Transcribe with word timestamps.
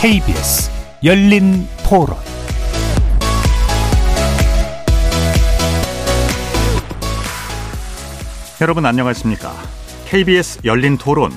KBS 0.00 0.70
열린 1.04 1.68
토론 1.84 2.16
여러분 8.62 8.86
안녕하십니까? 8.86 9.52
KBS 10.06 10.60
열린 10.64 10.96
토론 10.96 11.32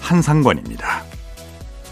한상권입니다. 0.00 0.95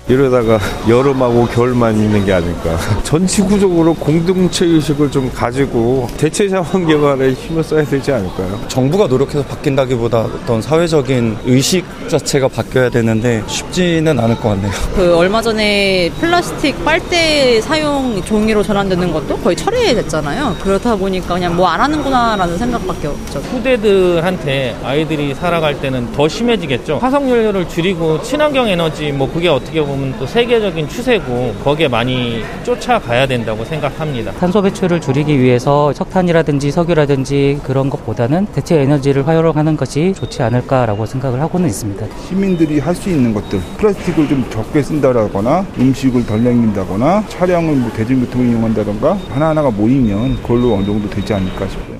이러다가 0.07 0.59
여름하고 0.87 1.47
겨울만 1.47 1.97
있는 1.97 2.27
게 2.27 2.33
아닐까. 2.35 2.77
전 3.05 3.27
지구적으로 3.27 3.95
공동체 3.95 4.67
의식을 4.67 5.11
좀 5.11 5.31
가지고 5.33 6.07
대체 6.19 6.47
자원 6.47 6.87
개발에 6.87 7.33
힘을 7.33 7.65
써야 7.65 7.83
되지 7.85 8.13
않을까요? 8.13 8.61
정부가 8.69 9.07
노력해서 9.07 9.43
바뀐다기보다 9.45 10.21
어떤 10.21 10.61
사회적인 10.61 11.39
의식 11.47 11.87
자체가 12.09 12.49
바뀌어야 12.49 12.91
되는데 12.91 13.43
쉽지는 13.47 14.19
않을 14.21 14.37
것 14.37 14.51
같네요. 14.51 14.71
그 14.95 15.17
얼마 15.17 15.41
전에 15.41 16.11
플라스틱 16.21 16.85
빨대 16.85 17.63
사용 17.63 18.21
종이로 18.25 18.63
전환되는 18.63 19.11
것도 19.11 19.39
거의 19.39 19.57
철회됐잖아요. 19.57 20.57
그렇다 20.63 20.97
보니까 20.97 21.35
그냥 21.35 21.57
뭐 21.57 21.65
안 21.75 21.81
하는구나라는 21.81 22.57
생각밖에 22.59 23.09
없죠. 23.09 23.39
후대들한테 23.41 24.77
아이들이 24.85 25.35
살아갈 25.35 25.81
때는 25.81 26.13
더 26.13 26.29
심해지겠죠. 26.29 26.99
화석 26.99 27.29
연료를 27.29 27.69
줄이고 27.69 28.23
친환경 28.23 28.69
에너지 28.69 29.11
뭐 29.11 29.33
그게 29.33 29.49
어떻게 29.49 29.81
보면 29.81 29.94
또 30.19 30.27
세계적인 30.27 30.89
추세고 30.89 31.55
거기에 31.63 31.89
많이 31.89 32.43
쫓아가야 32.65 33.27
된다고 33.27 33.65
생각합니다. 33.65 34.33
탄소 34.33 34.61
배출을 34.63 35.01
줄이기 35.01 35.39
위해서 35.39 35.93
석탄이라든지 35.93 36.71
석유라든지 36.71 37.61
그런 37.63 37.91
것보다는 37.91 38.47
대체 38.53 38.81
에너지를 38.81 39.27
활용하는 39.27 39.77
것이 39.77 40.13
좋지 40.15 40.43
않을까라고 40.43 41.07
생각을 41.07 41.41
하고는 41.41 41.69
있습니다. 41.69 42.07
시민들이 42.29 42.81
할 42.81 42.95
수 42.95 43.09
있는 43.11 43.35
것들 43.35 43.61
플라스틱을 43.79 44.29
좀 44.29 44.49
적게 44.51 44.81
쓴다거나 44.83 45.67
음식을 45.79 46.25
덜 46.27 46.45
남긴다거나 46.45 47.25
차량을 47.29 47.75
뭐 47.75 47.91
대중교통을 47.93 48.49
이용한다던가 48.51 49.19
하나하나가 49.31 49.71
모이면 49.71 50.41
그걸로 50.43 50.75
어느 50.75 50.85
정도 50.87 51.11
되지 51.11 51.35
않을까 51.35 51.67
싶어요. 51.69 51.97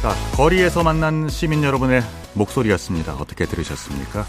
자, 0.00 0.14
거리에서 0.36 0.82
만난 0.82 1.28
시민 1.28 1.62
여러분의 1.62 2.02
목소리였습니다. 2.34 3.14
어떻게 3.14 3.46
들으셨습니까? 3.46 4.26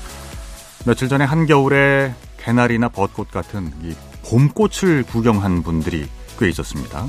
며칠 0.85 1.09
전에 1.09 1.25
한겨울에 1.25 2.13
개나리나 2.37 2.89
벚꽃 2.89 3.31
같은 3.31 3.71
이 3.81 3.93
봄꽃을 4.23 5.03
구경한 5.03 5.63
분들이 5.63 6.07
꽤 6.39 6.49
있었습니다. 6.49 7.07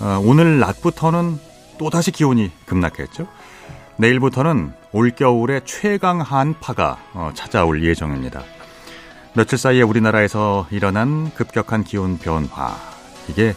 어, 0.00 0.22
오늘 0.24 0.58
낮부터는 0.58 1.38
또다시 1.78 2.10
기온이 2.10 2.50
급락했죠. 2.66 3.26
내일부터는 3.98 4.72
올겨울의 4.92 5.62
최강 5.64 6.20
한파가 6.20 6.98
어, 7.14 7.30
찾아올 7.34 7.84
예정입니다. 7.84 8.42
며칠 9.34 9.58
사이에 9.58 9.82
우리나라에서 9.82 10.66
일어난 10.70 11.32
급격한 11.34 11.84
기온 11.84 12.18
변화, 12.18 12.74
이게 13.28 13.54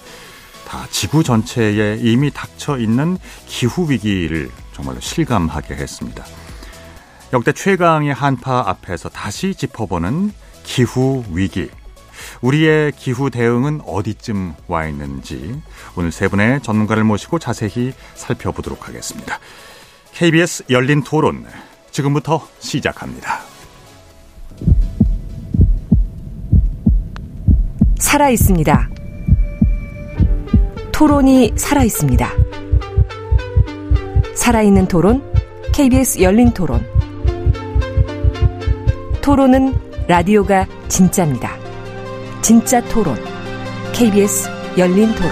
다 0.68 0.86
지구 0.92 1.24
전체에 1.24 2.00
이미 2.02 2.32
닥쳐 2.32 2.78
있는 2.78 3.18
기후 3.48 3.90
위기를 3.90 4.52
정말로 4.74 5.00
실감하게 5.00 5.76
했습니다. 5.76 6.26
역대 7.32 7.52
최강의 7.52 8.12
한파 8.12 8.64
앞에서 8.68 9.08
다시 9.10 9.54
짚어보는 9.54 10.32
기후 10.64 11.24
위기. 11.32 11.70
우리의 12.42 12.92
기후 12.94 13.30
대응은 13.30 13.82
어디쯤 13.86 14.56
와 14.68 14.88
있는지 14.88 15.62
오늘 15.96 16.12
세 16.12 16.28
분의 16.28 16.62
전문가를 16.64 17.04
모시고 17.04 17.38
자세히 17.38 17.94
살펴보도록 18.16 18.88
하겠습니다. 18.88 19.40
KBS 20.14 20.66
열린 20.72 21.04
토론 21.04 21.46
지금부터 21.92 22.48
시작합니다. 22.60 23.42
살아 28.00 28.30
있습니다. 28.30 28.90
토론이 30.92 31.54
살아 31.56 31.84
있습니다. 31.84 32.30
살아있는 34.36 34.88
토론, 34.88 35.24
KBS 35.74 36.22
열린 36.22 36.52
토론. 36.52 36.99
토론은 39.30 40.08
라디오가 40.08 40.66
진짜입니다. 40.88 41.56
진짜 42.42 42.84
토론, 42.86 43.16
KBS 43.94 44.50
열린 44.76 45.14
토론. 45.14 45.32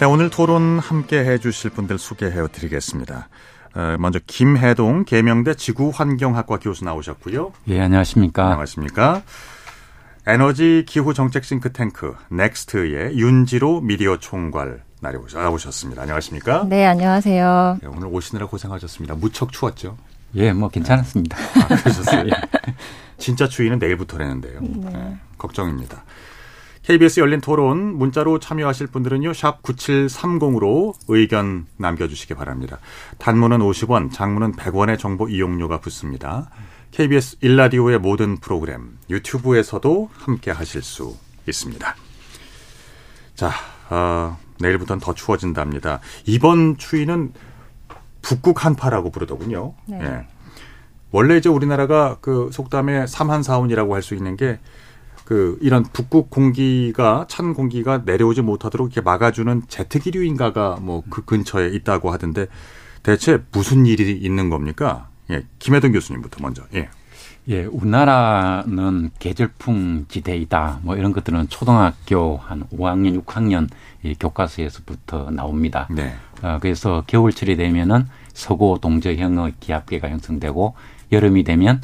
네, 0.00 0.06
오늘 0.06 0.30
토론 0.30 0.80
함께 0.80 1.20
해 1.20 1.38
주실 1.38 1.70
분들 1.70 1.98
소개해 1.98 2.48
드리겠습니다. 2.50 3.28
어, 3.76 3.96
먼저 4.00 4.18
김해동 4.26 5.04
계명대 5.04 5.54
지구환경학과 5.54 6.58
교수 6.58 6.84
나오셨고요. 6.84 7.52
예, 7.68 7.80
안녕하십니까. 7.80 8.44
안녕하십니까. 8.46 9.22
에너지 10.26 10.84
기후 10.84 11.14
정책 11.14 11.44
싱크탱크 11.44 12.12
넥스트의 12.30 13.16
윤지로 13.18 13.82
미디어 13.82 14.18
총괄 14.18 14.82
나오셨습니다. 15.00 16.02
안녕하십니까? 16.02 16.64
네, 16.68 16.84
안녕하세요. 16.86 17.78
네, 17.82 17.88
오늘 17.88 18.08
오시느라 18.08 18.46
고생하셨습니다. 18.46 19.14
무척 19.14 19.52
추웠죠? 19.52 19.96
예, 20.36 20.52
뭐 20.52 20.68
괜찮았습니다. 20.68 21.36
아, 21.36 21.76
그러셨어요? 21.76 22.26
예. 22.26 22.30
진짜 23.18 23.48
추위는 23.48 23.78
내일부터라는데요. 23.78 24.60
네. 24.60 24.90
네, 24.90 25.16
걱정입니다. 25.38 26.04
KBS 26.82 27.20
열린 27.20 27.40
토론 27.40 27.96
문자로 27.96 28.38
참여하실 28.38 28.88
분들은요. 28.88 29.32
샵 29.32 29.62
9730으로 29.62 30.94
의견 31.08 31.66
남겨주시기 31.78 32.34
바랍니다. 32.34 32.78
단문은 33.18 33.60
50원, 33.60 34.12
장문은 34.12 34.52
100원의 34.52 34.98
정보 34.98 35.28
이용료가 35.28 35.80
붙습니다. 35.80 36.50
KBS 36.90 37.38
일라디오의 37.40 38.00
모든 38.00 38.36
프로그램 38.36 38.98
유튜브에서도 39.08 40.10
함께 40.12 40.50
하실 40.50 40.82
수 40.82 41.16
있습니다. 41.48 41.96
자, 43.34 43.50
어, 43.88 44.38
내일부터는 44.60 45.00
더 45.00 45.14
추워진답니다. 45.14 46.00
이번 46.26 46.76
추위는 46.76 47.32
북극 48.24 48.64
한파라고 48.64 49.10
부르더군요. 49.10 49.74
네. 49.86 49.98
예. 50.02 50.26
원래 51.12 51.36
이제 51.36 51.48
우리나라가 51.48 52.16
그 52.20 52.50
속담에 52.52 53.06
삼한사운이라고 53.06 53.94
할 53.94 54.02
수 54.02 54.14
있는 54.14 54.36
게 54.36 54.58
그 55.24 55.58
이런 55.62 55.84
북극 55.84 56.28
공기가 56.30 57.24
찬 57.28 57.54
공기가 57.54 58.02
내려오지 58.04 58.42
못하도록 58.42 58.86
이렇게 58.88 59.00
막아주는 59.00 59.62
제트기류인가가 59.68 60.78
뭐 60.80 61.02
그 61.10 61.24
근처에 61.24 61.68
있다고 61.68 62.10
하던데 62.10 62.46
대체 63.02 63.42
무슨 63.52 63.86
일이 63.86 64.12
있는 64.12 64.48
겁니까? 64.48 65.08
예, 65.30 65.44
김혜동 65.58 65.92
교수님부터 65.92 66.38
먼저. 66.42 66.62
예. 66.74 66.88
예, 67.48 67.64
우리나라는 67.66 69.10
계절풍 69.18 70.06
지대이다. 70.08 70.80
뭐 70.82 70.96
이런 70.96 71.12
것들은 71.12 71.48
초등학교 71.50 72.38
한 72.38 72.64
5학년, 72.72 73.22
6학년 73.22 73.68
이 74.02 74.14
교과서에서부터 74.18 75.30
나옵니다. 75.30 75.86
네. 75.90 76.14
어, 76.42 76.58
그래서 76.60 77.04
겨울철이 77.06 77.56
되면은 77.56 78.06
서고 78.32 78.78
동저형의 78.80 79.54
기압계가 79.60 80.08
형성되고 80.10 80.74
여름이 81.12 81.44
되면 81.44 81.80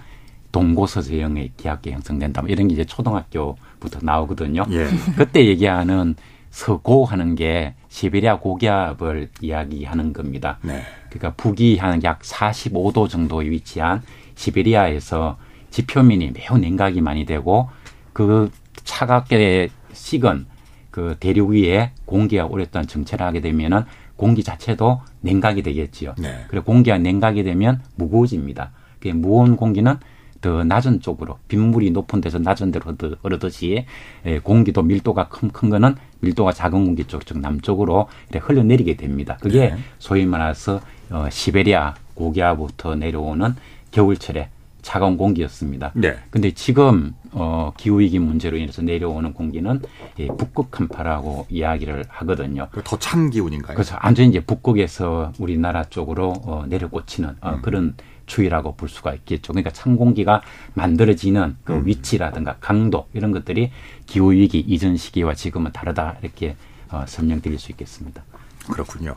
동고서저형의 0.53 1.53
기압계 1.57 1.93
형성된다. 1.93 2.43
뭐 2.43 2.51
이런 2.51 2.69
게 2.69 2.75
이제 2.75 2.85
초등학교부터 2.85 4.01
나오거든요. 4.03 4.65
예. 4.71 4.89
그때 5.17 5.47
얘기하는 5.47 6.17
서고 6.51 7.05
하는 7.05 7.37
게 7.37 7.75
시베리아 7.89 8.39
고기압을 8.41 9.29
이야기하는 9.41 10.13
겁니다. 10.13 10.59
네. 10.63 10.83
그러니까 11.09 11.35
북위 11.35 11.77
한 11.79 12.03
약 12.03 12.21
45도 12.23 13.09
정도에 13.09 13.49
위치한 13.49 14.03
시베리아에서 14.35 15.37
지표면이 15.71 16.33
매우 16.33 16.59
냉각이 16.59 17.01
많이 17.01 17.25
되고 17.25 17.69
그 18.13 18.51
차갑게 18.83 19.69
식은 19.93 20.47
그 20.91 21.17
대륙 21.21 21.51
위에 21.51 21.93
공기가 22.05 22.47
오랫동안 22.47 22.89
정체를 22.89 23.25
하게 23.25 23.41
되면은 23.41 23.85
공기 24.21 24.43
자체도 24.43 25.01
냉각이 25.23 25.63
되겠지요. 25.63 26.15
네. 26.19 26.45
그리고 26.49 26.67
공기가 26.67 26.99
냉각이 26.99 27.43
되면 27.43 27.81
무거워집니다. 27.95 28.71
그 29.01 29.09
무거운 29.09 29.57
공기는 29.57 29.97
더 30.43 30.63
낮은 30.63 31.01
쪽으로 31.01 31.39
빗물이 31.49 31.91
높은 31.91 32.21
데서 32.21 32.39
낮은 32.39 32.71
데로 32.71 32.95
흐르듯이 33.23 33.87
예, 34.27 34.39
공기도 34.39 34.83
밀도가 34.83 35.29
큰, 35.29 35.49
큰 35.49 35.71
거는 35.71 35.95
밀도가 36.21 36.53
작은 36.53 36.85
공기 36.85 37.05
쪽, 37.05 37.25
즉 37.25 37.39
남쪽으로 37.39 38.09
흘러내리게 38.31 38.97
됩니다. 38.97 39.39
그게 39.41 39.71
네. 39.71 39.77
소위 39.99 40.27
말해서 40.27 40.83
어, 41.09 41.27
시베리아 41.31 41.95
고기압부터 42.13 42.97
내려오는 42.97 43.55
겨울철에 43.91 44.51
차가운 44.83 45.17
공기였습니다. 45.17 45.93
네. 45.95 46.19
근데 46.31 46.51
지금 46.53 47.15
어 47.33 47.73
기후 47.77 48.01
위기 48.01 48.19
문제로 48.19 48.57
인해서 48.57 48.83
내려오는 48.83 49.33
공기는 49.35 49.81
예, 50.19 50.27
북극 50.27 50.81
한파라고 50.81 51.47
이야기를 51.49 52.05
하거든요. 52.09 52.69
더 52.85 52.97
찬 52.99 53.31
기운인가요? 53.31 53.75
그래서 53.77 53.99
완전히 54.03 54.29
이제 54.31 54.41
북극에서 54.41 55.33
우리나라 55.39 55.85
쪽으로 55.85 56.33
어 56.45 56.65
내려꽂히는 56.69 57.37
어, 57.41 57.51
음. 57.55 57.63
그런 57.63 57.95
추위라고 58.27 58.75
볼 58.77 58.89
수가 58.89 59.15
있겠죠. 59.15 59.53
그러니까 59.53 59.71
찬 59.71 59.97
공기가 59.97 60.41
만들어지는 60.75 61.57
그 61.65 61.75
음. 61.75 61.87
위치라든가 61.87 62.57
강도 62.61 63.07
이런 63.13 63.33
것들이 63.33 63.71
기후 64.07 64.33
위기 64.33 64.59
이전 64.61 64.97
시기와 64.97 65.35
지금은 65.35 65.73
다르다 65.73 66.17
이렇게 66.23 66.57
어, 66.91 67.05
설명드릴 67.07 67.59
수 67.59 67.73
있겠습니다. 67.73 68.23
그렇군요. 68.71 69.17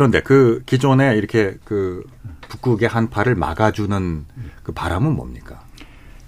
그런데 0.00 0.22
그 0.22 0.62
기존에 0.64 1.14
이렇게 1.18 1.56
그 1.62 2.02
북극의 2.48 2.88
한파를 2.88 3.34
막아주는 3.34 4.24
그 4.62 4.72
바람은 4.72 5.14
뭡니까? 5.14 5.60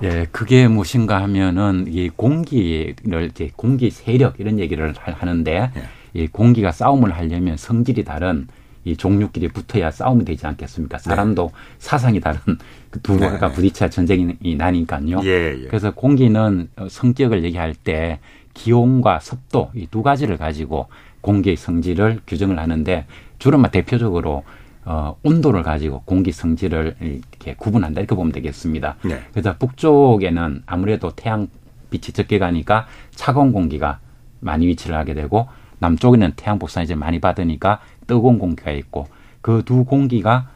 예, 0.02 0.26
그게 0.30 0.68
무엇인가 0.68 1.22
하면은 1.22 1.86
이 1.88 2.10
공기를 2.10 3.30
이제 3.30 3.50
공기 3.56 3.90
세력 3.90 4.38
이런 4.40 4.58
얘기를 4.58 4.92
하는데 4.94 5.70
예. 5.74 5.82
이 6.12 6.26
공기가 6.26 6.70
싸움을 6.70 7.16
하려면 7.16 7.56
성질이 7.56 8.04
다른 8.04 8.46
이 8.84 8.94
종류끼리 8.94 9.48
붙어야 9.48 9.90
싸움이 9.90 10.26
되지 10.26 10.46
않겠습니까? 10.46 10.98
네. 10.98 11.02
사람도 11.02 11.50
네. 11.50 11.58
사상이 11.78 12.20
다른 12.20 12.40
그두 12.90 13.16
네, 13.16 13.30
개가 13.30 13.48
네. 13.48 13.54
부딪혀 13.54 13.88
전쟁이 13.88 14.36
나니까요. 14.54 15.20
예, 15.24 15.56
예. 15.62 15.66
그래서 15.66 15.92
공기는 15.92 16.68
성격을 16.90 17.42
얘기할 17.44 17.74
때 17.74 18.20
기온과 18.52 19.20
습도 19.20 19.70
이 19.74 19.86
두 19.90 20.02
가지를 20.02 20.36
가지고 20.36 20.88
공기의 21.22 21.56
성질을 21.56 22.20
규정을 22.26 22.58
하는데 22.58 23.06
주로 23.42 23.58
막 23.58 23.72
대표적으로 23.72 24.44
어, 24.84 25.16
온도를 25.24 25.64
가지고 25.64 26.02
공기 26.04 26.30
성질을 26.30 26.94
이렇게 27.00 27.54
구분한다 27.56 28.00
이렇게 28.00 28.14
보면 28.14 28.30
되겠습니다. 28.30 28.94
네. 29.02 29.20
그래서 29.32 29.56
북쪽에는 29.58 30.62
아무래도 30.64 31.10
태양 31.10 31.48
빛이 31.90 32.12
적게 32.12 32.38
가니까 32.38 32.86
차가운 33.10 33.50
공기가 33.50 33.98
많이 34.38 34.68
위치를 34.68 34.94
하게 34.96 35.14
되고 35.14 35.48
남쪽에는 35.80 36.34
태양 36.36 36.60
복사를 36.60 36.84
이제 36.84 36.94
많이 36.94 37.18
받으니까 37.18 37.80
뜨거운 38.06 38.38
공기가 38.38 38.70
있고 38.70 39.08
그 39.40 39.62
두 39.66 39.84
공기가 39.84 40.48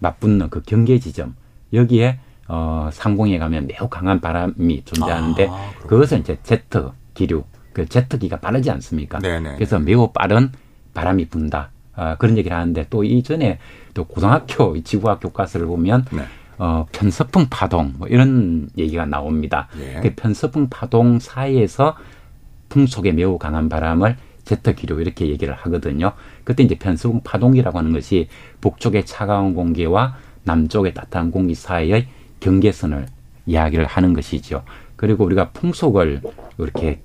맞붙는 0.00 0.50
그 0.50 0.60
경계 0.60 0.98
지점 0.98 1.34
여기에 1.72 2.18
어 2.48 2.90
상공에 2.92 3.38
가면 3.38 3.68
매우 3.68 3.88
강한 3.88 4.20
바람이 4.20 4.82
존재하는데 4.84 5.48
아, 5.50 5.70
그것은 5.86 6.20
이제 6.20 6.36
제트 6.42 6.90
기류 7.14 7.44
그 7.72 7.86
제트기가 7.88 8.40
빠르지 8.40 8.70
않습니까? 8.70 9.18
네네. 9.20 9.54
그래서 9.54 9.78
매우 9.78 10.12
빠른 10.12 10.52
바람이 10.92 11.28
분다. 11.30 11.70
어, 11.96 12.16
그런 12.18 12.36
얘기를 12.36 12.56
하는데 12.56 12.86
또 12.90 13.04
이전에 13.04 13.58
또 13.92 14.04
고등학교 14.04 14.80
지구학 14.82 15.20
교과서를 15.20 15.66
보면 15.66 16.04
네. 16.12 16.24
어, 16.58 16.86
편서풍 16.92 17.46
파동 17.50 17.94
뭐 17.98 18.08
이런 18.08 18.68
얘기가 18.76 19.06
나옵니다. 19.06 19.68
예. 19.80 20.00
그 20.00 20.14
편서풍 20.14 20.68
파동 20.70 21.18
사이에서 21.18 21.96
풍속에 22.68 23.12
매우 23.12 23.38
강한 23.38 23.68
바람을 23.68 24.16
제트 24.44 24.74
기류 24.74 25.00
이렇게 25.00 25.28
얘기를 25.28 25.54
하거든요. 25.54 26.12
그때 26.44 26.62
이제 26.62 26.76
편수풍 26.76 27.22
파동이라고 27.24 27.78
하는 27.78 27.92
것이 27.92 28.28
북쪽의 28.60 29.06
차가운 29.06 29.54
공기와 29.54 30.16
남쪽의 30.44 30.94
따뜻한 30.94 31.30
공기 31.30 31.54
사이의 31.54 32.08
경계선을 32.40 33.06
이야기를 33.46 33.86
하는 33.86 34.12
것이죠. 34.12 34.62
그리고 34.96 35.24
우리가 35.24 35.50
풍속을 35.50 36.20
이렇게 36.58 37.00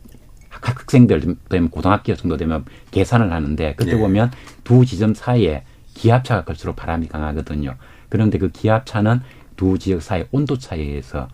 학생들 0.61 1.35
되면 1.49 1.69
고등학교 1.69 2.15
정도 2.15 2.37
되면 2.37 2.65
계산을 2.91 3.31
하는데 3.31 3.75
그때 3.75 3.91
예. 3.93 3.97
보면 3.97 4.31
두 4.63 4.85
지점 4.85 5.13
사이에 5.13 5.63
기압차가 5.93 6.43
걸수록 6.43 6.75
바람이 6.75 7.07
강하거든요. 7.07 7.75
그런데 8.09 8.37
그 8.37 8.49
기압차는 8.49 9.21
두 9.55 9.77
지역 9.77 10.01
사이 10.01 10.25
온도 10.31 10.57
차이에서 10.57 11.27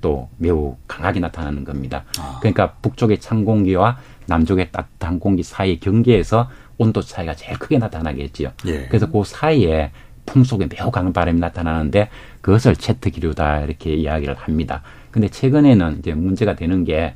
또 0.00 0.28
매우 0.36 0.76
강하게 0.86 1.20
나타나는 1.20 1.64
겁니다. 1.64 2.04
아. 2.18 2.38
그러니까 2.40 2.72
북쪽의 2.82 3.18
찬 3.18 3.44
공기와 3.44 3.98
남쪽의 4.26 4.72
따뜻한 4.72 5.18
공기 5.20 5.42
사이 5.42 5.78
경계에서 5.80 6.50
온도 6.78 7.02
차이가 7.02 7.34
제일 7.34 7.58
크게 7.58 7.78
나타나겠지요. 7.78 8.52
예. 8.66 8.86
그래서 8.86 9.10
그 9.10 9.22
사이에 9.24 9.90
풍속에 10.26 10.68
매우 10.70 10.90
강한 10.90 11.12
바람이 11.12 11.40
나타나는데 11.40 12.08
그것을 12.40 12.76
채트 12.76 13.10
기류다 13.10 13.62
이렇게 13.62 13.94
이야기를 13.94 14.34
합니다. 14.34 14.82
근데 15.10 15.28
최근에는 15.28 15.98
이제 15.98 16.14
문제가 16.14 16.54
되는 16.54 16.84
게 16.84 17.14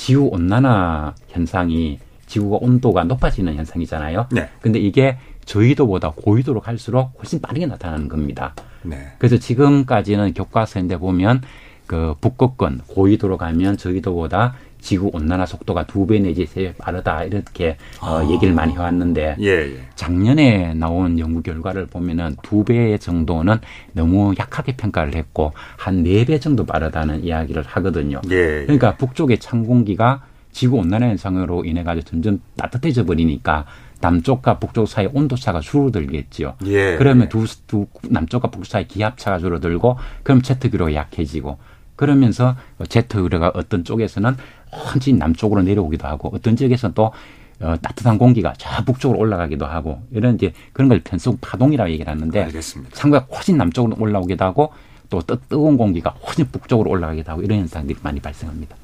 지구 0.00 0.30
온난화 0.32 1.14
현상이 1.28 1.98
지구가 2.26 2.56
온도가 2.62 3.04
높아지는 3.04 3.56
현상이잖아요. 3.56 4.28
네. 4.32 4.48
근데 4.62 4.78
이게 4.78 5.18
저희도보다 5.44 6.12
고위도로 6.16 6.62
갈수록 6.62 7.12
훨씬 7.18 7.38
빠르게 7.42 7.66
나타나는 7.66 8.08
겁니다. 8.08 8.54
네. 8.82 9.12
그래서 9.18 9.36
지금까지는 9.36 10.32
교과서인데 10.32 10.96
보면 10.96 11.42
그 11.86 12.14
북극권 12.22 12.80
고위도로 12.86 13.36
가면 13.36 13.76
저희도보다 13.76 14.54
지구 14.80 15.10
온난화 15.12 15.46
속도가 15.46 15.84
두 15.86 16.06
배 16.06 16.18
내지 16.18 16.46
세 16.46 16.60
배 16.62 16.72
빠르다 16.74 17.24
이렇게 17.24 17.76
어, 18.00 18.06
아. 18.06 18.10
어, 18.24 18.30
얘기를 18.30 18.52
많이 18.54 18.72
해왔는데 18.72 19.36
예, 19.40 19.46
예. 19.46 19.76
작년에 19.94 20.74
나온 20.74 21.18
연구 21.18 21.42
결과를 21.42 21.86
보면은 21.86 22.36
두 22.42 22.64
배 22.64 22.96
정도는 22.98 23.58
너무 23.92 24.34
약하게 24.38 24.76
평가를 24.76 25.14
했고 25.14 25.52
한 25.76 26.02
네 26.02 26.24
배 26.24 26.38
정도 26.40 26.64
빠르다는 26.66 27.24
이야기를 27.24 27.62
하거든요. 27.66 28.20
예, 28.30 28.60
예. 28.60 28.62
그러니까 28.64 28.96
북쪽의 28.96 29.38
찬 29.38 29.64
공기가 29.64 30.22
지구 30.52 30.78
온난화 30.78 31.06
현상으로 31.08 31.64
인해 31.64 31.82
가지고 31.84 32.06
점점 32.08 32.40
따뜻해져 32.56 33.04
버리니까 33.04 33.66
남쪽과 34.00 34.58
북쪽 34.58 34.88
사이 34.88 35.06
온도 35.12 35.36
차가 35.36 35.60
줄어들겠지요. 35.60 36.54
예, 36.66 36.96
그러면 36.96 37.28
두, 37.28 37.44
두 37.66 37.86
남쪽과 38.08 38.48
북쪽 38.50 38.66
사이 38.66 38.88
기압 38.88 39.18
차가 39.18 39.38
줄어들고 39.38 39.96
그럼 40.22 40.40
제트기로가 40.42 40.94
약해지고 40.94 41.58
그러면서 41.96 42.56
제트 42.88 43.18
의뢰가 43.18 43.52
어떤 43.54 43.84
쪽에서는 43.84 44.34
훨씬 44.72 45.18
남쪽으로 45.18 45.62
내려오기도 45.62 46.06
하고 46.06 46.30
어떤 46.34 46.56
지역에서는 46.56 46.94
또 46.94 47.12
어, 47.60 47.76
따뜻한 47.82 48.16
공기가 48.16 48.54
저 48.56 48.82
북쪽으로 48.84 49.18
올라가기도 49.18 49.66
하고 49.66 50.02
이런 50.10 50.34
이제 50.34 50.52
그런 50.72 50.88
걸 50.88 51.00
편성 51.00 51.36
파동이라고 51.40 51.90
얘기를 51.90 52.10
하는데 52.10 52.42
알겠습니다. 52.44 52.96
상구가 52.96 53.26
훨씬 53.34 53.58
남쪽으로 53.58 53.96
올라오기도 53.98 54.44
하고 54.44 54.72
또 55.10 55.20
뜨, 55.20 55.38
뜨거운 55.48 55.76
공기가 55.76 56.10
훨씬 56.26 56.46
북쪽으로 56.50 56.90
올라가기도 56.90 57.32
하고 57.32 57.42
이런 57.42 57.58
현상들이 57.60 57.98
많이 58.02 58.20
발생합니다. 58.20 58.76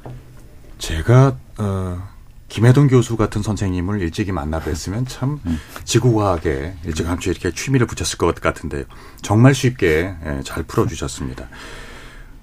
제가 0.79 1.37
어, 1.59 2.03
김혜동 2.49 2.89
교수 2.89 3.17
같은 3.17 3.43
선생님을 3.43 4.01
일찍이 4.03 4.31
만나 4.33 4.61
뵀으면 4.61 5.05
참 5.09 5.41
음. 5.47 5.59
지구과학에 5.85 6.75
일찌감치 6.85 7.31
이렇게 7.31 7.53
취미를 7.53 7.87
붙였을 7.87 8.19
것 8.19 8.35
같은데요. 8.35 8.85
정말 9.23 9.55
쉽게 9.55 10.15
예, 10.25 10.41
잘 10.45 10.63
풀어주셨습니다. 10.63 11.49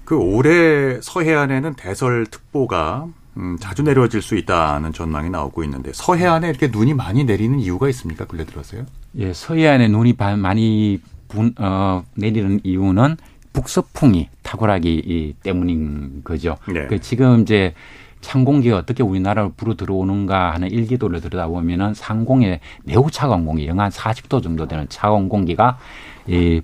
그 0.04 0.16
올해 0.16 1.00
서해안에는 1.00 1.74
대설특보가 1.74 3.06
음, 3.36 3.56
자주 3.58 3.82
내려질 3.82 4.22
수 4.22 4.36
있다는 4.36 4.92
전망이 4.92 5.30
나오고 5.30 5.64
있는데 5.64 5.92
서해안에 5.92 6.48
이렇게 6.48 6.68
눈이 6.68 6.94
많이 6.94 7.24
내리는 7.24 7.58
이유가 7.58 7.88
있습니까? 7.88 8.26
근래 8.26 8.44
들어서요? 8.44 8.84
예, 9.16 9.32
서해안에 9.32 9.88
눈이 9.88 10.14
많이 10.38 11.00
분, 11.28 11.54
어, 11.58 12.04
내리는 12.14 12.60
이유는 12.62 13.16
북서풍이 13.52 14.28
탁월하기 14.42 15.36
때문인 15.42 16.22
거죠. 16.24 16.56
네. 16.72 16.86
그 16.86 17.00
지금 17.00 17.42
이제 17.42 17.74
찬 18.20 18.44
공기가 18.44 18.78
어떻게 18.78 19.02
우리나라로 19.02 19.52
불어 19.56 19.74
들어오는가 19.74 20.52
하는 20.54 20.70
일기도를 20.70 21.20
들여다보면은 21.20 21.94
상공에 21.94 22.60
매우 22.82 23.10
차가운 23.10 23.44
공기, 23.44 23.66
영하 23.66 23.88
40도 23.90 24.42
정도 24.42 24.66
되는 24.66 24.88
차가운 24.88 25.28
공기가 25.28 25.78
이 26.26 26.62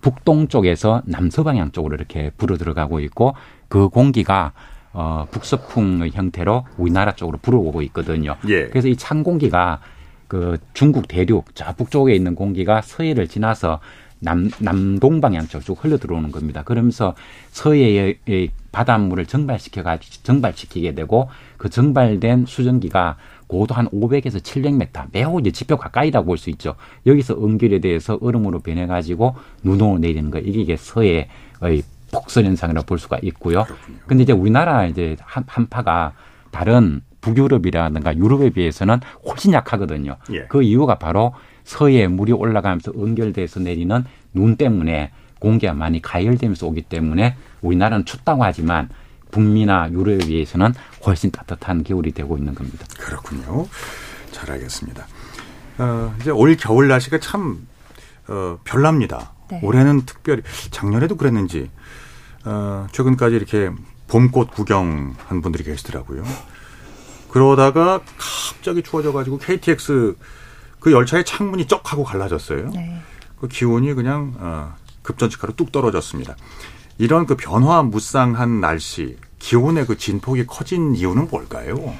북동쪽에서 0.00 1.02
남서방향 1.04 1.72
쪽으로 1.72 1.94
이렇게 1.94 2.30
불어 2.36 2.56
들어가고 2.56 3.00
있고 3.00 3.34
그 3.68 3.88
공기가 3.88 4.52
어, 4.92 5.26
북서풍의 5.30 6.10
형태로 6.12 6.66
우리나라 6.76 7.12
쪽으로 7.12 7.38
불어오고 7.42 7.82
있거든요. 7.82 8.36
예. 8.48 8.66
그래서 8.68 8.88
이 8.88 8.96
찬 8.96 9.22
공기가 9.22 9.80
그 10.28 10.58
중국 10.74 11.08
대륙 11.08 11.54
저 11.54 11.72
북쪽에 11.74 12.14
있는 12.14 12.34
공기가 12.34 12.80
서해를 12.82 13.28
지나서 13.28 13.80
남, 14.20 14.50
남동 14.60 15.20
방향 15.20 15.46
쪽으로 15.48 15.74
흘러 15.74 15.96
들어오는 15.98 16.30
겁니다. 16.30 16.62
그러면서 16.62 17.14
서해의 17.50 18.16
바닷물을 18.70 19.26
정발시켜 19.26 19.82
가지고 19.82 20.22
정발시키게 20.22 20.94
되고 20.94 21.28
그 21.56 21.68
정발된 21.68 22.46
수증기가 22.46 23.16
고도 23.48 23.74
한 23.74 23.88
500에서 23.88 24.40
700m 24.40 25.08
매우 25.12 25.40
이제 25.40 25.50
지표 25.50 25.76
가까이라고 25.76 26.26
볼 26.26 26.38
수 26.38 26.48
있죠. 26.50 26.76
여기서 27.04 27.34
응결에 27.44 27.80
대해서 27.80 28.18
얼음으로 28.22 28.60
변해 28.60 28.86
가지고 28.86 29.34
눈으로 29.62 29.98
내리는 29.98 30.30
거 30.30 30.38
이게 30.38 30.76
서해의 30.76 31.28
폭설 32.12 32.44
현상이라고 32.44 32.86
볼 32.86 32.98
수가 33.00 33.18
있고요. 33.22 33.64
그렇군요. 33.64 33.98
근데 34.06 34.22
이제 34.22 34.32
우리나라 34.32 34.86
이제 34.86 35.16
한, 35.20 35.42
한파가 35.48 36.12
다른 36.52 37.00
북유럽이라든가 37.20 38.16
유럽에 38.16 38.50
비해서는 38.50 39.00
훨씬 39.26 39.52
약하거든요. 39.52 40.16
예. 40.32 40.44
그 40.48 40.62
이유가 40.62 40.98
바로 40.98 41.34
서해에 41.64 42.06
물이 42.06 42.32
올라가면서 42.32 42.92
응결돼서 42.96 43.60
내리는 43.60 44.04
눈 44.32 44.56
때문에 44.56 45.10
공기가 45.38 45.72
많이 45.72 46.00
가열되면서 46.00 46.66
오기 46.66 46.82
때문에 46.82 47.36
우리나라는 47.62 48.04
춥다고 48.04 48.44
하지만 48.44 48.88
북미나 49.30 49.90
유럽에 49.90 50.18
비해서는 50.18 50.74
훨씬 51.06 51.30
따뜻한 51.30 51.82
겨울이 51.84 52.12
되고 52.12 52.36
있는 52.36 52.54
겁니다. 52.54 52.86
그렇군요. 52.98 53.66
잘 54.30 54.50
알겠습니다. 54.52 55.06
어, 55.78 56.14
이제 56.20 56.30
올 56.30 56.54
겨울 56.56 56.88
날씨가 56.88 57.18
참 57.18 57.66
어, 58.28 58.58
별납니다. 58.64 59.32
네. 59.50 59.60
올해는 59.62 60.02
특별히 60.06 60.42
작년에도 60.70 61.16
그랬는지 61.16 61.70
어, 62.44 62.86
최근까지 62.92 63.36
이렇게 63.36 63.70
봄꽃 64.08 64.52
구경한 64.52 65.40
분들이 65.42 65.64
계시더라고요. 65.64 66.24
그러다가 67.30 68.00
갑자기 68.18 68.82
추워져가지고 68.82 69.38
KTX 69.38 70.16
그 70.80 70.92
열차의 70.92 71.24
창문이 71.24 71.66
쩍 71.66 71.92
하고 71.92 72.04
갈라졌어요. 72.04 72.70
네. 72.70 73.00
그 73.40 73.48
기온이 73.48 73.94
그냥 73.94 74.34
어, 74.38 74.74
급전직하로 75.02 75.54
뚝 75.56 75.72
떨어졌습니다. 75.72 76.36
이런 76.98 77.26
그 77.26 77.36
변화 77.36 77.82
무쌍한 77.82 78.60
날씨, 78.60 79.16
기온의 79.38 79.86
그 79.86 79.96
진폭이 79.96 80.46
커진 80.46 80.94
이유는 80.94 81.28
뭘까요? 81.30 81.94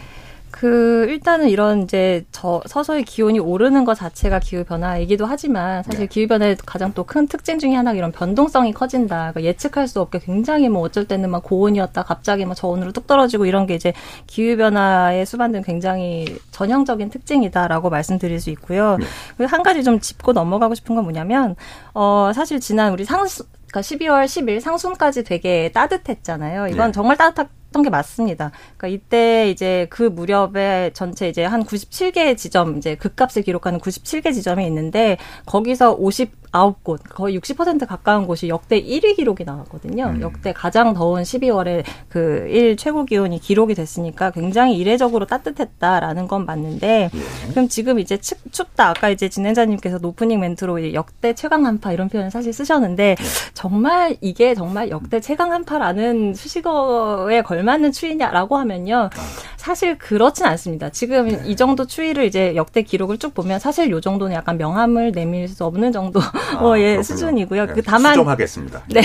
그그 0.62 1.06
일단은 1.08 1.48
이런 1.48 1.82
이제 1.82 2.24
저 2.30 2.62
서서히 2.66 3.02
기온이 3.02 3.40
오르는 3.40 3.84
것 3.84 3.94
자체가 3.94 4.38
기후 4.38 4.62
변화이기도 4.62 5.26
하지만 5.26 5.82
사실 5.82 6.02
네. 6.02 6.06
기후 6.06 6.28
변화의 6.28 6.56
가장 6.64 6.92
또 6.92 7.02
큰 7.02 7.26
특징 7.26 7.58
중에 7.58 7.74
하나가 7.74 7.98
이런 7.98 8.12
변동성이 8.12 8.72
커진다. 8.72 9.32
그러니까 9.32 9.42
예측할 9.42 9.88
수 9.88 10.00
없게 10.00 10.20
굉장히 10.20 10.68
뭐 10.68 10.82
어쩔 10.82 11.04
때는 11.04 11.30
막 11.30 11.42
고온이었다 11.42 12.04
갑자기 12.04 12.44
뭐 12.44 12.54
저온으로 12.54 12.92
뚝 12.92 13.08
떨어지고 13.08 13.44
이런 13.46 13.66
게 13.66 13.74
이제 13.74 13.92
기후 14.28 14.56
변화에 14.56 15.24
수반된 15.24 15.62
굉장히 15.64 16.26
전형적인 16.52 17.10
특징이다라고 17.10 17.90
말씀드릴 17.90 18.38
수 18.40 18.50
있고요. 18.50 18.98
네. 19.00 19.06
그리고 19.36 19.50
한 19.50 19.64
가지 19.64 19.82
좀 19.82 19.98
짚고 19.98 20.32
넘어가고 20.32 20.76
싶은 20.76 20.94
건 20.94 21.02
뭐냐면 21.02 21.56
어 21.92 22.30
사실 22.32 22.60
지난 22.60 22.92
우리 22.92 23.04
상수 23.04 23.44
그러니까 23.66 23.80
12월 23.80 24.26
10일 24.26 24.60
상순까지 24.60 25.24
되게 25.24 25.72
따뜻했잖아요. 25.74 26.68
이건 26.68 26.86
네. 26.86 26.92
정말 26.92 27.16
따뜻한 27.16 27.48
했던 27.72 27.82
게 27.82 27.90
맞습니다. 27.90 28.52
그러니까 28.76 28.88
이때 28.88 29.50
이제 29.50 29.86
그 29.88 30.02
무렵에 30.02 30.90
전체 30.92 31.28
이제 31.28 31.42
한 31.44 31.64
97개 31.64 32.36
지점 32.36 32.76
이제 32.76 32.94
극값을 32.96 33.42
기록하는 33.42 33.80
97개 33.80 34.32
지점이 34.34 34.64
있는데 34.66 35.16
거기서 35.46 35.94
50 35.94 36.41
아홉 36.52 36.84
곳 36.84 37.00
거의 37.08 37.38
60% 37.38 37.86
가까운 37.86 38.26
곳이 38.26 38.48
역대 38.48 38.80
1위 38.80 39.16
기록이 39.16 39.44
나왔거든요. 39.44 40.04
음. 40.16 40.20
역대 40.20 40.52
가장 40.52 40.92
더운 40.92 41.22
12월에 41.22 41.82
그1 42.12 42.76
최고 42.76 43.06
기온이 43.06 43.40
기록이 43.40 43.74
됐으니까 43.74 44.30
굉장히 44.30 44.76
이례적으로 44.76 45.26
따뜻했다라는 45.26 46.28
건 46.28 46.44
맞는데 46.44 47.10
예. 47.12 47.50
그럼 47.50 47.68
지금 47.68 47.98
이제 47.98 48.18
춥, 48.18 48.38
춥다 48.52 48.90
아까 48.90 49.08
이제 49.08 49.30
진행자님께서 49.30 49.98
오프닝 50.02 50.40
멘트로 50.40 50.92
역대 50.92 51.34
최강 51.34 51.64
한파 51.64 51.92
이런 51.92 52.10
표현을 52.10 52.30
사실 52.30 52.52
쓰셨는데 52.52 53.16
예. 53.18 53.24
정말 53.54 54.16
이게 54.20 54.54
정말 54.54 54.90
역대 54.90 55.20
최강 55.20 55.52
한파라는 55.52 56.34
수식어에 56.34 57.42
걸맞는 57.42 57.92
추위냐라고 57.92 58.58
하면요. 58.58 59.08
사실 59.56 59.96
그렇진 59.96 60.44
않습니다. 60.46 60.90
지금 60.90 61.28
네. 61.28 61.42
이 61.46 61.54
정도 61.54 61.86
추위를 61.86 62.24
이제 62.24 62.56
역대 62.56 62.82
기록을 62.82 63.18
쭉 63.18 63.32
보면 63.32 63.60
사실 63.60 63.90
요 63.90 64.00
정도는 64.00 64.34
약간 64.34 64.58
명함을 64.58 65.12
내밀 65.12 65.46
수 65.46 65.64
없는 65.64 65.92
정도 65.92 66.20
아, 66.20 66.41
어, 66.60 66.78
예, 66.78 67.02
수준이고요. 67.02 67.66
네, 67.66 67.72
그 67.72 67.82
다만 67.82 68.12
수정하겠습니다. 68.14 68.82
네. 68.92 69.02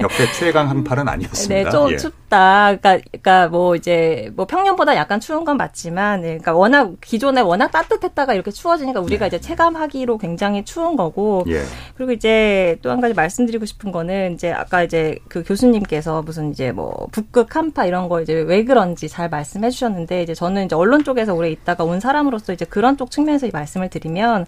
역대 0.00 0.30
최강 0.38 0.68
한파는 0.68 1.08
아니었습니다. 1.08 1.54
네, 1.64 1.70
좀 1.70 1.90
예. 1.92 1.96
춥다. 1.96 2.76
그러니까, 2.76 2.98
그러니까 3.10 3.48
뭐 3.48 3.74
이제 3.74 4.30
뭐 4.36 4.46
평년보다 4.46 4.94
약간 4.96 5.18
추운 5.20 5.44
건 5.44 5.56
맞지만, 5.56 6.20
네, 6.20 6.28
그러니까 6.28 6.52
워낙 6.54 6.92
기존에 7.00 7.40
워낙 7.40 7.68
따뜻했다가 7.70 8.34
이렇게 8.34 8.50
추워지니까 8.50 9.00
우리가 9.00 9.28
네. 9.28 9.36
이제 9.36 9.40
체감하기로 9.40 10.18
굉장히 10.18 10.64
추운 10.64 10.96
거고, 10.96 11.44
예. 11.48 11.62
그리고 11.96 12.12
이제 12.12 12.78
또 12.82 12.90
한 12.90 13.00
가지 13.00 13.14
말씀드리고 13.14 13.66
싶은 13.66 13.92
거는 13.92 14.34
이제 14.34 14.52
아까 14.52 14.82
이제 14.82 15.16
그 15.28 15.42
교수님께서 15.44 16.22
무슨 16.22 16.50
이제 16.50 16.72
뭐 16.72 17.06
북극 17.12 17.54
한파 17.54 17.86
이런 17.86 18.08
거 18.08 18.20
이제 18.20 18.34
왜 18.34 18.64
그런지 18.64 19.08
잘 19.08 19.28
말씀해 19.28 19.70
주셨는데 19.70 20.22
이제 20.22 20.34
저는 20.34 20.66
이제 20.66 20.74
언론 20.74 21.04
쪽에서 21.04 21.34
오래 21.34 21.50
있다가 21.50 21.84
온 21.84 22.00
사람으로서 22.00 22.52
이제 22.52 22.64
그런 22.64 22.96
쪽 22.96 23.10
측면에서 23.10 23.48
말씀을 23.52 23.88
드리면. 23.90 24.46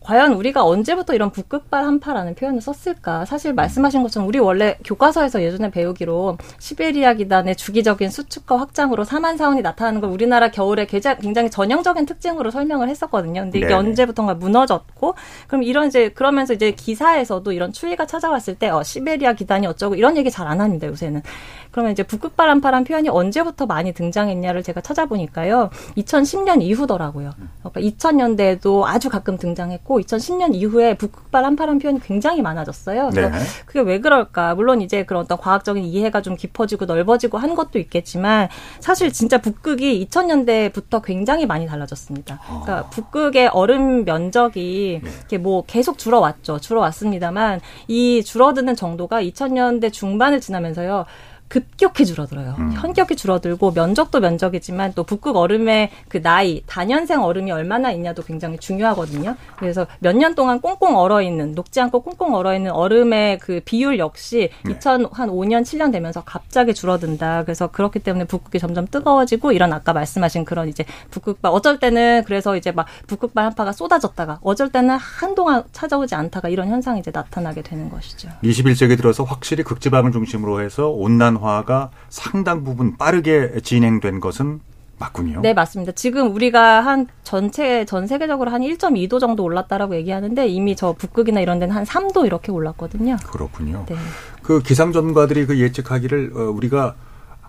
과연 0.00 0.32
우리가 0.32 0.64
언제부터 0.64 1.14
이런 1.14 1.30
북극발 1.30 1.84
한파라는 1.84 2.34
표현을 2.34 2.60
썼을까? 2.60 3.24
사실 3.24 3.52
말씀하신 3.54 4.02
것처럼 4.02 4.28
우리 4.28 4.38
원래 4.38 4.76
교과서에서 4.84 5.42
예전에 5.42 5.70
배우기로 5.70 6.38
시베리아 6.58 7.14
기단의 7.14 7.56
주기적인 7.56 8.10
수축과 8.10 8.58
확장으로 8.58 9.04
사만 9.04 9.36
사원이 9.36 9.62
나타나는 9.62 10.00
걸 10.00 10.10
우리나라 10.10 10.50
겨울에 10.50 10.86
굉장히 10.86 11.50
전형적인 11.50 12.06
특징으로 12.06 12.50
설명을 12.50 12.88
했었거든요. 12.88 13.42
근데 13.42 13.58
이게 13.58 13.68
네 13.68 13.74
언제부턴가 13.74 14.34
무너졌고 14.34 15.14
그럼 15.46 15.62
이런 15.62 15.88
이제 15.88 16.08
그러면서 16.10 16.54
이제 16.54 16.72
기사에서도 16.72 17.52
이런 17.52 17.72
추위가 17.72 18.06
찾아왔을 18.06 18.56
때 18.56 18.68
어, 18.68 18.82
시베리아 18.82 19.34
기단이 19.34 19.66
어쩌고 19.66 19.94
이런 19.94 20.16
얘기 20.16 20.30
잘 20.30 20.50
안 20.50 20.60
합니다 20.60 20.88
요새는. 20.88 21.22
그러면 21.70 21.92
이제 21.92 22.02
북극바람파란 22.02 22.84
표현이 22.84 23.08
언제부터 23.08 23.66
많이 23.66 23.92
등장했냐를 23.92 24.62
제가 24.62 24.80
찾아보니까요. 24.80 25.70
2010년 25.96 26.62
이후더라고요. 26.62 27.30
그러니까 27.62 27.80
2000년대에도 27.80 28.84
아주 28.84 29.08
가끔 29.08 29.36
등장했고 29.36 29.89
2010년 29.96 30.54
이후에 30.54 30.94
북극바람파란 30.94 31.78
표현이 31.78 32.00
굉장히 32.00 32.42
많아졌어요. 32.42 33.10
그래서 33.10 33.36
네. 33.36 33.44
그게 33.66 33.80
왜 33.80 34.00
그럴까? 34.00 34.54
물론 34.54 34.82
이제 34.82 35.04
그런 35.04 35.22
어떤 35.22 35.38
과학적인 35.38 35.84
이해가 35.84 36.22
좀 36.22 36.36
깊어지고 36.36 36.86
넓어지고 36.86 37.38
한 37.38 37.54
것도 37.54 37.78
있겠지만 37.78 38.48
사실 38.80 39.12
진짜 39.12 39.38
북극이 39.38 40.06
2000년대부터 40.06 41.02
굉장히 41.04 41.46
많이 41.46 41.66
달라졌습니다. 41.66 42.40
그러니까 42.44 42.78
아. 42.78 42.90
북극의 42.90 43.48
얼음 43.48 44.04
면적이 44.04 45.00
네. 45.02 45.10
이렇게 45.10 45.38
뭐 45.38 45.64
계속 45.66 45.98
줄어왔죠. 45.98 46.58
줄어왔습니다만 46.60 47.60
이 47.88 48.22
줄어드는 48.24 48.76
정도가 48.76 49.22
2000년대 49.22 49.92
중반을 49.92 50.40
지나면서요. 50.40 51.06
급격히 51.50 52.06
줄어들어요. 52.06 52.54
음. 52.60 52.72
현격히 52.72 53.16
줄어들고 53.16 53.72
면적도 53.72 54.20
면적이지만 54.20 54.92
또 54.94 55.02
북극 55.02 55.36
얼음의 55.36 55.90
그 56.08 56.22
나이, 56.22 56.62
단연생 56.66 57.22
얼음이 57.22 57.50
얼마나 57.50 57.90
있냐도 57.90 58.22
굉장히 58.22 58.56
중요하거든요. 58.58 59.34
그래서 59.58 59.86
몇 59.98 60.20
년 60.20 60.34
동안 60.34 60.60
꽁꽁 60.60 60.96
얼어 60.96 61.22
있는 61.22 61.54
녹지 61.54 61.80
않고 61.80 62.02
꽁꽁 62.02 62.34
얼어 62.34 62.54
있는 62.54 62.70
얼음의 62.70 63.38
그 63.38 63.60
비율 63.64 63.98
역시 63.98 64.50
네. 64.64 64.78
2005년 64.78 65.62
7년 65.62 65.90
되면서 65.90 66.22
갑자기 66.24 66.72
줄어든다. 66.72 67.44
그래서 67.44 67.66
그렇기 67.66 67.98
때문에 67.98 68.26
북극이 68.26 68.58
점점 68.60 68.86
뜨거워지고 68.86 69.52
이런 69.52 69.72
아까 69.72 69.92
말씀하신 69.92 70.44
그런 70.44 70.68
이제 70.68 70.84
북극발 71.10 71.50
어쩔 71.52 71.80
때는 71.80 72.22
그래서 72.26 72.56
이제 72.56 72.70
막 72.70 72.86
북극발 73.08 73.44
한파가 73.46 73.72
쏟아졌다가 73.72 74.38
어쩔 74.42 74.68
때는 74.68 74.96
한동안 74.96 75.64
찾아오지 75.72 76.14
않다가 76.14 76.48
이런 76.48 76.68
현상이 76.68 77.00
이제 77.00 77.10
나타나게 77.12 77.62
되는 77.62 77.88
것이죠. 77.88 78.28
21세기 78.44 78.96
들어서 78.96 79.24
확실히 79.24 79.64
극지방을 79.64 80.12
중심으로 80.12 80.60
해서 80.60 80.88
온난 80.90 81.39
변화가 81.40 81.90
상당 82.08 82.62
부분 82.62 82.96
빠르게 82.96 83.60
진행된 83.62 84.20
것은 84.20 84.60
맞군요. 84.98 85.40
네, 85.40 85.54
맞습니다. 85.54 85.92
지금 85.92 86.34
우리가 86.34 86.82
한 86.82 87.06
전체 87.24 87.86
전 87.86 88.06
세계적으로 88.06 88.50
한 88.50 88.60
1.2도 88.60 89.18
정도 89.18 89.42
올랐다라고 89.44 89.96
얘기하는데 89.96 90.46
이미 90.46 90.76
저 90.76 90.92
북극이나 90.92 91.40
이런 91.40 91.58
데는 91.58 91.74
한 91.74 91.84
3도 91.84 92.26
이렇게 92.26 92.52
올랐거든요. 92.52 93.16
그렇군요. 93.26 93.86
네. 93.88 93.96
그 94.42 94.62
기상 94.62 94.92
전문가들이 94.92 95.46
그 95.46 95.58
예측하기를 95.58 96.32
어, 96.34 96.40
우리가 96.50 96.96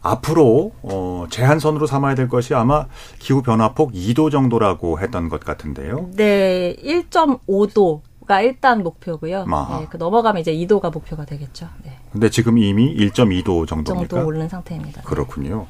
앞으로 0.02 0.72
어 0.82 1.26
제한선으로 1.30 1.86
삼아야 1.86 2.16
될 2.16 2.28
것이 2.28 2.56
아마 2.56 2.88
기후 3.20 3.44
변화폭 3.44 3.92
2도 3.92 4.32
정도라고 4.32 5.00
했던 5.00 5.30
것 5.30 5.42
같은데요. 5.42 6.10
네, 6.16 6.76
1.5도 6.84 8.02
가 8.32 8.40
일단 8.40 8.82
목표고요. 8.82 9.46
네, 9.46 9.88
그 9.90 9.98
넘어가면 9.98 10.40
이제 10.40 10.54
2도가 10.54 10.94
목표가 10.94 11.26
되겠죠. 11.26 11.68
네. 11.84 11.98
근데 12.14 12.30
지금 12.30 12.58
이미 12.58 12.96
1.2도 12.96 13.68
정도입니까? 13.68 14.08
정도 14.08 14.26
오른 14.26 14.48
상태입니다. 14.48 15.02
그렇군요. 15.02 15.68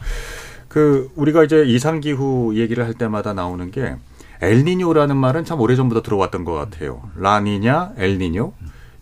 그 0.68 1.12
우리가 1.16 1.44
이제 1.44 1.64
이상 1.66 2.00
기후 2.02 2.56
얘기를 2.56 2.86
할 2.86 2.94
때마다 2.94 3.34
나오는 3.34 3.72
게 3.72 3.96
엘니뇨라는 4.44 5.18
말은 5.18 5.44
참 5.44 5.60
오래전부터 5.60 6.04
들어왔던 6.04 6.46
것 6.46 6.54
같아요. 6.54 7.02
라니냐, 7.16 7.94
엘니뇨. 7.98 8.54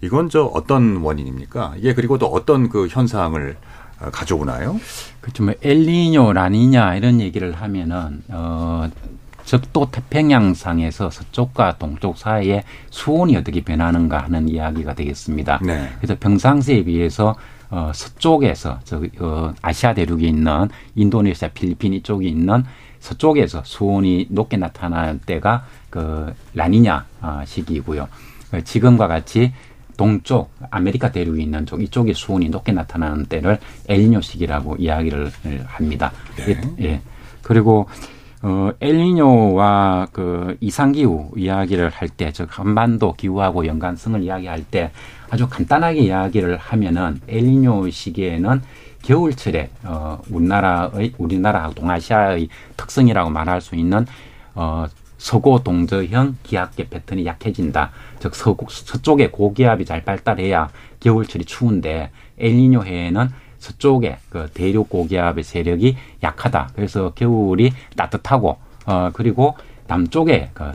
이건 0.02 0.30
저 0.30 0.46
어떤 0.46 0.96
원인입니까? 1.02 1.74
이게 1.80 1.94
그리고 1.94 2.18
또 2.18 2.28
어떤 2.28 2.70
그 2.70 2.88
현상을 2.88 3.58
어, 4.00 4.10
가져오나요? 4.10 4.80
그렇죠. 5.20 5.44
뭐 5.44 5.54
엘니뇨, 5.62 6.32
라니냐 6.32 6.96
이런 6.96 7.20
얘기를 7.20 7.52
하면은 7.52 8.24
어 8.30 8.90
적도 9.50 9.90
태평양상에서 9.90 11.10
서쪽과 11.10 11.80
동쪽 11.80 12.20
사이에 12.20 12.64
수온이 12.92 13.36
어떻게 13.36 13.62
변하는가 13.62 14.20
하는 14.20 14.48
이야기가 14.48 14.94
되겠습니다. 14.94 15.60
네. 15.64 15.90
그래서 15.98 16.16
평상시에 16.20 16.84
비해서 16.84 17.36
어, 17.72 17.92
서쪽에서 17.92 18.80
저 18.84 19.02
어, 19.20 19.52
아시아 19.64 19.96
대륙에 19.96 20.28
있는 20.28 20.70
인도네시아, 20.94 21.48
필리핀 21.48 21.96
이쪽에 21.96 22.28
있는 22.28 22.64
서쪽에서 23.00 23.64
수온이 23.66 24.28
높게 24.30 24.58
나타날 24.58 25.18
때가 25.18 25.66
그 25.90 26.32
라니냐 26.54 27.08
어, 27.22 27.42
시기이고요. 27.44 28.08
지금과 28.64 29.08
같이 29.08 29.52
동쪽 29.98 30.52
아메리카 30.70 31.12
대륙에 31.12 31.42
있는 31.42 31.66
쪽 31.66 31.82
이쪽에 31.82 32.14
수온이 32.14 32.50
높게 32.50 32.72
나타나는 32.72 33.26
때를 33.26 33.58
엘니뇨 33.88 34.22
시기라고 34.22 34.76
이야기를 34.76 35.32
합니다. 35.66 36.12
네. 36.36 36.62
예. 36.82 37.02
그리고 37.42 37.88
어, 38.42 38.72
엘니뇨와 38.80 40.08
그 40.14 40.56
이상기후 40.62 41.32
이야기를 41.36 41.90
할 41.90 42.08
때, 42.08 42.32
즉, 42.32 42.48
한반도 42.58 43.14
기후하고 43.14 43.66
연관성을 43.66 44.24
이야기할 44.24 44.64
때 44.64 44.92
아주 45.30 45.50
간단하게 45.50 46.00
이야기를 46.00 46.58
하면은 46.58 47.20
엘니뇨 47.28 47.90
시기에는 47.90 48.62
겨울철에, 49.04 49.70
어, 49.84 50.22
우리나라의, 50.30 51.14
우리나라 51.18 51.70
동아시아의 51.72 52.48
특성이라고 52.78 53.30
말할 53.30 53.60
수 53.60 53.76
있는, 53.76 54.06
어, 54.56 54.86
서고 55.18 55.62
동저형 55.62 56.38
기압계 56.44 56.88
패턴이 56.88 57.26
약해진다. 57.26 57.92
즉, 58.20 58.36
서, 58.36 58.56
서쪽에 58.70 59.32
고기압이 59.32 59.84
잘 59.84 60.06
발달해야 60.06 60.70
겨울철이 61.02 61.44
추운데 61.44 62.10
엘니뇨 62.38 62.84
해에는 62.84 63.30
서쪽에 63.60 64.18
그 64.30 64.50
대륙 64.54 64.90
고기압의 64.90 65.44
세력이 65.44 65.96
약하다. 66.24 66.72
그래서 66.76 67.12
겨울이 67.14 67.72
따뜻하고 67.96 68.58
어 68.86 69.10
그리고 69.14 69.56
남쪽에 69.88 70.50
그 70.54 70.72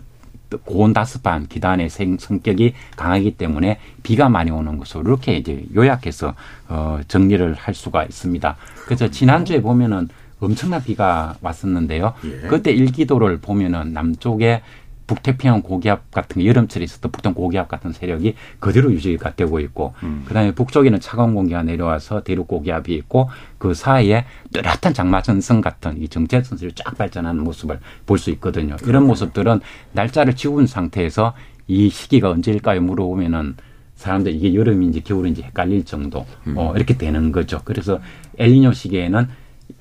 고온 0.65 0.93
다습한 0.93 1.49
기단의 1.49 1.89
생, 1.89 2.17
성격이 2.19 2.75
강하기 2.97 3.33
때문에 3.37 3.79
비가 4.03 4.29
많이 4.29 4.51
오는 4.51 4.79
것으로 4.79 5.03
이렇게 5.03 5.37
이제 5.37 5.65
요약해서 5.75 6.35
어 6.69 7.01
정리를 7.09 7.55
할 7.55 7.75
수가 7.75 8.05
있습니다. 8.05 8.57
그래서 8.85 9.09
지난주에 9.09 9.61
보면은 9.61 10.09
엄청난 10.41 10.83
비가 10.83 11.37
왔었는데요. 11.41 12.15
예. 12.25 12.49
그때 12.49 12.71
일기도를 12.71 13.39
보면은 13.39 13.93
남쪽에 13.93 14.63
북태평양 15.07 15.63
고기압 15.63 16.11
같은 16.11 16.41
게 16.43 16.49
여름철에 16.49 16.85
있었던 16.85 17.13
북동 17.13 17.35
고기압 17.35 17.69
같은 17.69 17.93
세력이 17.93 18.35
그대로 18.59 18.93
유지가 18.93 19.35
되고 19.35 19.61
있고 19.61 19.95
음. 20.03 20.25
그다음에 20.27 20.55
북쪽에는 20.55 20.99
차가운 21.01 21.35
공기가 21.35 21.63
내려와서 21.63 22.23
대륙 22.23 22.49
고기압이 22.49 22.95
있고 22.95 23.29
그 23.59 23.75
사이에 23.75 24.25
뚜렷한 24.53 24.95
장마전선 24.95 25.61
같은 25.61 26.01
이 26.01 26.09
정체선들이 26.09 26.73
쫙 26.75 26.97
발전하는 26.97 27.43
모습을 27.45 27.81
볼 28.07 28.19
수 28.19 28.31
있거든요. 28.31 28.77
그러네. 28.77 28.89
이런 28.91 29.07
모습들은 29.07 29.61
날짜를 29.93 30.35
지운 30.37 30.67
상태에서 30.67 31.35
이 31.67 31.91
시기가 31.91 32.31
언제일까요 32.31 32.81
물어보면은 32.83 33.57
사람들 33.97 34.35
이게 34.35 34.55
여름인지 34.55 35.03
겨울인지 35.03 35.43
헷갈릴 35.43 35.85
정도 35.85 36.27
음. 36.47 36.55
어, 36.57 36.73
이렇게 36.75 36.97
되는 36.97 37.31
거죠. 37.33 37.61
그래서 37.65 38.01
엘니뇨 38.39 38.73
시기에는 38.73 39.29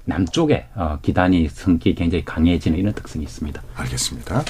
남쪽에 0.06 0.68
어, 0.76 1.00
기단이 1.02 1.48
성기 1.50 1.96
굉장히 1.96 2.24
강해지는 2.26 2.78
이런 2.78 2.94
특성이 2.94 3.24
있습니다. 3.26 3.62
알겠습니다. 3.76 4.44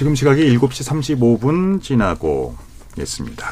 지금 0.00 0.14
시각이 0.14 0.56
7시 0.56 1.18
35분 1.18 1.82
지나고 1.82 2.56
있습니다. 2.98 3.46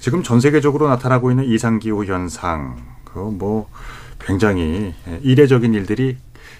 지금 0.00 0.24
전 0.24 0.40
세계적으로 0.40 0.88
나타나고 0.88 1.30
있는 1.30 1.44
이상기후 1.44 2.06
현상, 2.06 2.76
그 3.04 3.20
뭐 3.20 3.70
굉장히 4.18 4.92
이례적인 5.22 5.72
일들이 5.72 6.16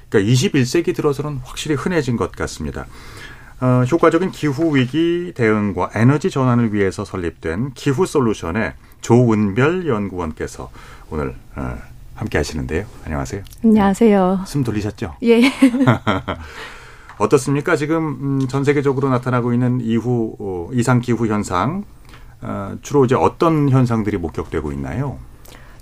그러니까 0.08 0.32
21세기 0.32 0.94
들어서는 0.94 1.40
확실히 1.42 1.74
흔해진 1.74 2.16
것 2.16 2.30
같습니다. 2.30 2.86
어, 3.60 3.82
효과적인 3.90 4.30
기후 4.30 4.76
위기 4.76 5.32
대응과 5.34 5.90
에너지 5.96 6.30
전환을 6.30 6.72
위해서 6.72 7.04
설립된 7.04 7.72
기후 7.74 8.06
솔루션의 8.06 8.74
조은별 9.00 9.88
연구원께서 9.88 10.70
오늘 11.10 11.34
어, 11.56 11.76
함께 12.14 12.38
하시는데요. 12.38 12.86
안녕하세요. 13.06 13.42
안녕하세요. 13.64 14.44
숨 14.46 14.62
돌리셨죠? 14.62 15.16
예. 15.24 15.40
어떻습니까? 17.20 17.76
지금 17.76 18.40
음, 18.40 18.48
전 18.48 18.64
세계적으로 18.64 19.10
나타나고 19.10 19.52
있는 19.52 19.80
이후 19.82 20.34
어, 20.38 20.70
이상 20.72 21.00
기후 21.00 21.26
현상 21.26 21.84
어, 22.40 22.76
주로 22.80 23.04
이제 23.04 23.14
어떤 23.14 23.68
현상들이 23.68 24.16
목격되고 24.16 24.72
있나요? 24.72 25.18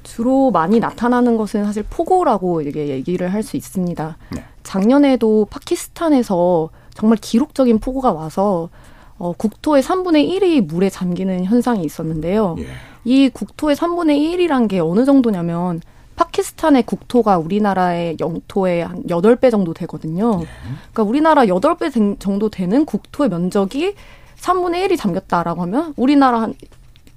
주로 0.02 0.50
많이 0.50 0.80
나타나는 0.80 1.36
것은 1.36 1.64
사실 1.64 1.84
폭우라고 1.88 2.62
이게 2.62 2.88
얘기를 2.88 3.32
할 3.32 3.42
수 3.42 3.56
있습니다. 3.56 4.16
네. 4.30 4.44
작년에도 4.64 5.46
파키스탄에서 5.50 6.70
정말 6.94 7.18
기록적인 7.20 7.78
폭우가 7.78 8.12
와서 8.12 8.68
어, 9.18 9.32
국토의 9.32 9.82
3분의 9.82 10.28
1이 10.30 10.66
물에 10.66 10.90
잠기는 10.90 11.44
현상이 11.44 11.84
있었는데요. 11.84 12.56
예. 12.58 12.66
이 13.04 13.28
국토의 13.28 13.76
3분의 13.76 14.18
1이란 14.18 14.68
게 14.68 14.80
어느 14.80 15.04
정도냐면 15.04 15.80
파키스탄의 16.18 16.82
국토가 16.82 17.38
우리나라의 17.38 18.16
영토의 18.18 18.84
한 18.84 19.02
8배 19.04 19.50
정도 19.52 19.72
되거든요. 19.72 20.40
네. 20.40 20.46
그러니까 20.92 21.02
우리나라 21.04 21.44
8배 21.44 22.18
정도 22.18 22.48
되는 22.48 22.84
국토의 22.84 23.30
면적이 23.30 23.94
3분의 24.40 24.88
1이 24.88 24.98
잠겼다라고 24.98 25.62
하면 25.62 25.94
우리나라 25.96 26.40
한 26.42 26.54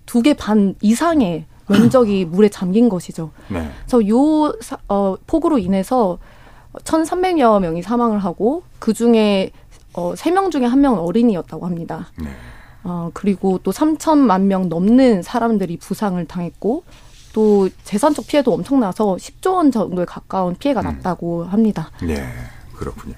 두 0.05 0.22
개 0.22 0.34
반 0.34 0.75
이상의 0.81 1.46
면적이 1.70 2.25
물에 2.25 2.50
잠긴 2.50 2.89
것이죠. 2.89 3.31
네. 3.48 3.70
그래서 3.86 4.05
요 4.10 4.53
어, 4.89 5.15
폭우로 5.25 5.58
인해서 5.58 6.17
1,300여 6.74 7.62
명이 7.62 7.81
사망을 7.81 8.20
하고 8.20 8.63
그 8.79 8.93
중에 8.93 9.51
어, 9.93 10.13
3명 10.13 10.51
중에 10.51 10.65
한 10.65 10.81
명은 10.81 11.00
어린이였다고 11.00 11.65
합니다. 11.65 12.08
네. 12.17 12.29
어, 12.84 13.10
그리고 13.13 13.58
또 13.63 13.72
3천만 13.72 14.41
명 14.41 14.67
넘는 14.67 15.22
사람들이 15.22 15.77
부상을 15.77 16.24
당했고 16.25 16.84
또 17.34 17.70
재산적 17.84 18.28
피해도 18.28 18.54
엄청나서 18.54 19.16
10조 19.16 19.56
원 19.56 19.72
정도에 19.72 20.06
가까운 20.06 20.56
피해가 20.56 20.82
음. 20.82 20.86
났다고 20.86 21.46
합니다. 21.46 21.89
네, 22.02 22.24
그렇군요. 22.76 23.15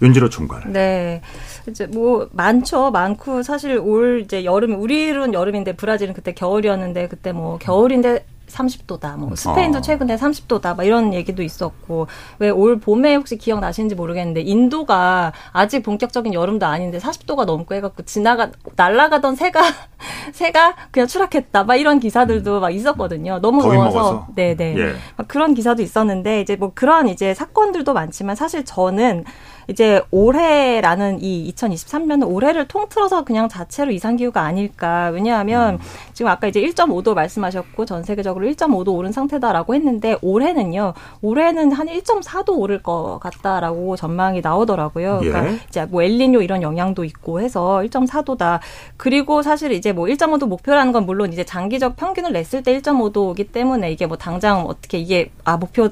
윤지로 0.00 0.28
총괄. 0.28 0.72
네. 0.72 1.22
이제 1.68 1.86
뭐 1.86 2.28
많죠. 2.32 2.90
많고 2.90 3.42
사실 3.42 3.78
올 3.78 4.22
이제 4.24 4.44
여름 4.44 4.80
우리는 4.80 5.34
여름인데 5.34 5.74
브라질은 5.76 6.14
그때 6.14 6.32
겨울이었는데 6.32 7.08
그때 7.08 7.32
뭐 7.32 7.58
겨울인데 7.58 8.24
30도다. 8.48 9.16
뭐 9.16 9.34
스페인도 9.36 9.78
어. 9.78 9.80
최근에 9.80 10.16
30도다. 10.16 10.76
막 10.76 10.84
이런 10.84 11.14
얘기도 11.14 11.42
있었고 11.42 12.06
왜 12.38 12.50
올 12.50 12.80
봄에 12.80 13.14
혹시 13.14 13.36
기억나시는지 13.38 13.94
모르겠는데 13.94 14.40
인도가 14.40 15.32
아직 15.52 15.82
본격적인 15.82 16.34
여름도 16.34 16.66
아닌데 16.66 16.98
40도가 16.98 17.44
넘고 17.44 17.74
해갖고 17.74 18.02
지나가 18.04 18.50
날아가던 18.74 19.36
새가 19.36 19.60
새가 20.32 20.74
그냥 20.90 21.06
추락했다. 21.06 21.64
막 21.64 21.76
이런 21.76 22.00
기사들도 22.00 22.56
음. 22.56 22.60
막 22.60 22.70
있었거든요. 22.70 23.38
너무 23.40 23.62
더워서. 23.62 24.26
네네. 24.34 24.76
예. 24.78 24.92
막 25.16 25.28
그런 25.28 25.54
기사도 25.54 25.82
있었는데 25.82 26.40
이제 26.40 26.56
뭐 26.56 26.72
그런 26.74 27.08
이제 27.08 27.34
사건들도 27.34 27.92
많지만 27.92 28.34
사실 28.36 28.64
저는 28.64 29.24
이제 29.68 30.00
올해라는 30.10 31.18
이 31.20 31.52
2023년은 31.52 32.26
올해를 32.26 32.66
통틀어서 32.66 33.24
그냥 33.24 33.48
자체로 33.48 33.90
이상 33.90 34.16
기후가 34.16 34.40
아닐까. 34.40 35.10
왜냐하면 35.10 35.74
음. 35.74 35.78
지금 36.14 36.30
아까 36.30 36.46
이제 36.46 36.60
1.5도 36.62 37.14
말씀하셨고 37.14 37.84
전 37.84 38.02
세계적으로 38.02 38.46
1.5도 38.46 38.94
오른 38.94 39.12
상태다라고 39.12 39.74
했는데 39.74 40.16
올해는요. 40.22 40.94
올해는 41.20 41.72
한 41.72 41.86
1.4도 41.86 42.58
오를 42.58 42.82
것 42.82 43.18
같다라고 43.20 43.96
전망이 43.96 44.40
나오더라고요. 44.40 45.20
예. 45.22 45.28
그러니까 45.28 45.64
이제 45.68 45.84
뭐 45.84 46.02
엘니뇨 46.02 46.40
이런 46.40 46.62
영향도 46.62 47.04
있고 47.04 47.40
해서 47.40 47.82
1.4도다. 47.84 48.60
그리고 48.96 49.42
사실 49.42 49.72
이제 49.72 49.92
뭐 49.92 50.06
1.5도 50.06 50.46
목표라는 50.46 50.92
건 50.92 51.04
물론 51.04 51.30
이제 51.32 51.44
장기적 51.44 51.96
평균을 51.96 52.32
냈을 52.32 52.62
때 52.62 52.78
1.5도이기 52.80 53.52
때문에 53.52 53.92
이게 53.92 54.06
뭐 54.06 54.16
당장 54.16 54.64
어떻게 54.66 54.98
이게 54.98 55.30
아 55.44 55.58
목표 55.58 55.90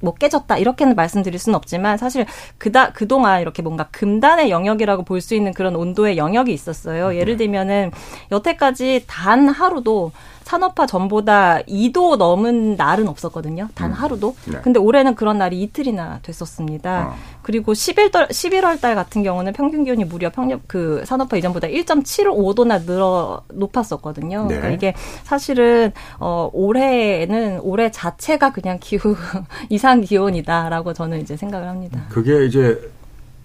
뭐 0.00 0.14
깨졌다 0.14 0.56
이렇게는 0.58 0.94
말씀드릴 0.94 1.38
수는 1.38 1.56
없지만 1.56 1.96
사실 1.98 2.26
그다 2.58 2.92
그동안 2.92 3.40
이렇게 3.40 3.62
뭔가 3.62 3.88
금단의 3.90 4.50
영역이라고 4.50 5.02
볼 5.04 5.20
수 5.20 5.34
있는 5.34 5.52
그런 5.54 5.74
온도의 5.76 6.18
영역이 6.18 6.52
있었어요. 6.52 7.16
예를 7.16 7.34
네. 7.34 7.44
들면은 7.44 7.90
여태까지 8.30 9.04
단 9.06 9.48
하루도 9.48 10.12
산업화 10.46 10.86
전보다 10.86 11.58
2도 11.62 12.16
넘은 12.16 12.76
날은 12.76 13.08
없었거든요. 13.08 13.68
단 13.74 13.90
음. 13.90 13.94
하루도. 13.94 14.36
네. 14.44 14.60
근데 14.62 14.78
올해는 14.78 15.16
그런 15.16 15.38
날이 15.38 15.60
이틀이나 15.60 16.20
됐었습니다. 16.22 17.08
어. 17.08 17.14
그리고 17.42 17.72
11월 17.72 18.28
11월 18.30 18.80
달 18.80 18.94
같은 18.94 19.24
경우는 19.24 19.54
평균 19.54 19.82
기온이 19.82 20.04
무려 20.04 20.30
평년 20.30 20.60
그 20.68 21.02
산업화 21.04 21.36
이전보다 21.36 21.66
1.75도나 21.66 22.86
늘어 22.86 23.42
높았었거든요. 23.52 24.46
네. 24.46 24.54
그러니까 24.54 24.68
이게 24.68 24.94
사실은 25.24 25.90
어 26.20 26.48
올해는 26.52 27.58
올해 27.62 27.90
자체가 27.90 28.52
그냥 28.52 28.78
기후 28.80 29.16
이상 29.68 30.00
기온이다라고 30.00 30.92
저는 30.92 31.22
이제 31.22 31.36
생각을 31.36 31.66
합니다. 31.66 32.04
그게 32.08 32.46
이제 32.46 32.80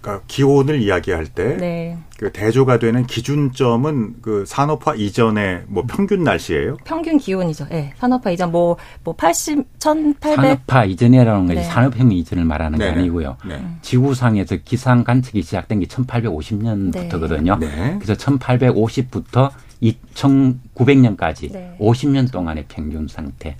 그러니까 0.01 0.23
기온을 0.27 0.81
이야기할 0.81 1.27
때 1.27 1.57
네. 1.57 1.97
그 2.17 2.31
대조가 2.31 2.79
되는 2.79 3.05
기준점은 3.05 4.15
그 4.21 4.43
산업화 4.47 4.95
이전의 4.95 5.63
뭐 5.67 5.83
평균 5.87 6.23
날씨예요? 6.23 6.77
평균 6.83 7.17
기온이죠. 7.17 7.67
예. 7.71 7.75
네. 7.75 7.93
산업화 7.97 8.31
이전 8.31 8.51
뭐뭐 8.51 8.77
뭐 9.03 9.15
80, 9.15 9.79
1800 9.79 10.35
산업화 10.35 10.85
이전이라는 10.85 11.45
것이 11.47 11.59
네. 11.59 11.63
산업혁명 11.63 12.17
이전을 12.17 12.45
말하는 12.45 12.79
게 12.79 12.85
아니고요. 12.85 13.37
네. 13.47 13.63
지구상에서 13.81 14.57
기상 14.65 15.03
관측이 15.03 15.41
시작된 15.43 15.79
게 15.81 15.85
1850년부터거든요. 15.85 17.59
그래서 17.99 18.13
1850부터 18.15 19.51
2900년까지 19.81 21.77
50년 21.79 22.31
동안의 22.31 22.65
평균 22.67 23.07
상태. 23.07 23.55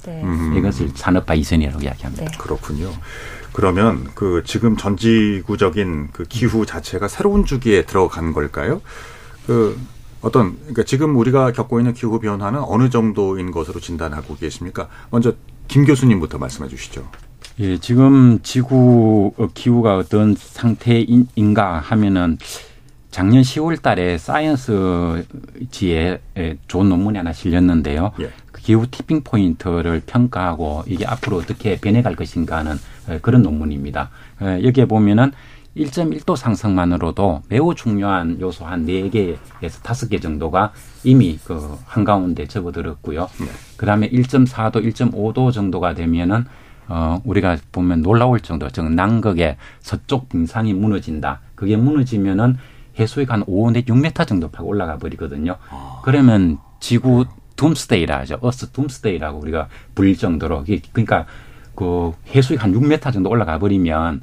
이것을 0.55 0.89
산업화 0.93 1.33
이전이라고 1.33 1.81
이야기합니다. 1.81 2.37
그렇군요. 2.37 2.91
그러면 3.53 4.09
그 4.15 4.43
지금 4.45 4.77
전지구적인 4.77 6.09
그 6.11 6.23
기후 6.23 6.65
자체가 6.65 7.07
새로운 7.07 7.45
주기에 7.45 7.85
들어간 7.85 8.33
걸까요? 8.33 8.81
그 9.45 9.77
어떤 10.21 10.57
그러니까 10.59 10.83
지금 10.83 11.17
우리가 11.17 11.51
겪고 11.51 11.79
있는 11.79 11.93
기후 11.93 12.19
변화는 12.19 12.61
어느 12.63 12.89
정도인 12.89 13.51
것으로 13.51 13.79
진단하고 13.79 14.35
계십니까? 14.35 14.87
먼저 15.09 15.33
김 15.67 15.85
교수님부터 15.85 16.37
말씀해 16.37 16.69
주시죠. 16.69 17.09
예, 17.59 17.77
지금 17.77 18.39
지구 18.43 19.33
기후가 19.53 19.97
어떤 19.97 20.35
상태인가 20.35 21.79
하면은 21.79 22.37
작년 23.09 23.41
10월 23.41 23.81
달에 23.81 24.17
사이언스지에 24.17 26.21
좋은 26.67 26.87
논문이 26.87 27.17
하나 27.17 27.33
실렸는데요. 27.33 28.11
예. 28.21 28.31
그 28.61 28.65
기후 28.65 28.87
티핑 28.89 29.21
포인트를 29.23 30.03
평가하고 30.05 30.83
이게 30.87 31.05
앞으로 31.05 31.37
어떻게 31.37 31.79
변해갈 31.79 32.15
것인가 32.15 32.57
하는 32.57 32.77
그런 33.21 33.41
논문입니다. 33.41 34.09
여기에 34.63 34.85
보면은 34.85 35.31
1.1도 35.75 36.35
상승만으로도 36.35 37.43
매우 37.47 37.73
중요한 37.73 38.39
요소 38.39 38.65
한 38.65 38.85
4개에서 38.85 39.81
5개 39.81 40.21
정도가 40.21 40.73
이미 41.03 41.39
그 41.43 41.77
한가운데 41.85 42.45
접어들었고요. 42.45 43.29
네. 43.39 43.47
그 43.77 43.85
다음에 43.85 44.09
1.4도, 44.09 44.83
1.5도 44.83 45.51
정도가 45.53 45.93
되면은 45.93 46.45
어, 46.89 47.21
우리가 47.23 47.55
보면 47.71 48.01
놀라울 48.01 48.41
정도, 48.41 48.69
즉, 48.69 48.91
남극의 48.91 49.55
서쪽 49.79 50.27
빙상이 50.27 50.73
무너진다. 50.73 51.39
그게 51.55 51.77
무너지면은 51.77 52.57
해수위가 52.99 53.35
한 53.35 53.43
5, 53.47 53.71
6m 53.71 54.27
정도 54.27 54.49
팍 54.49 54.67
올라가 54.67 54.97
버리거든요. 54.97 55.55
아. 55.69 56.01
그러면 56.03 56.57
지구 56.81 57.25
doomsday라 57.61 58.19
하죠. 58.19 58.39
Earth 58.41 58.71
doomsday라고 58.71 59.39
우리가 59.39 59.69
불릴 59.93 60.17
정도로. 60.17 60.65
그러니까 60.91 61.25
그 61.75 62.13
해수익 62.33 62.63
한 62.63 62.73
6m 62.73 63.13
정도 63.13 63.29
올라가 63.29 63.59
버리면 63.59 64.21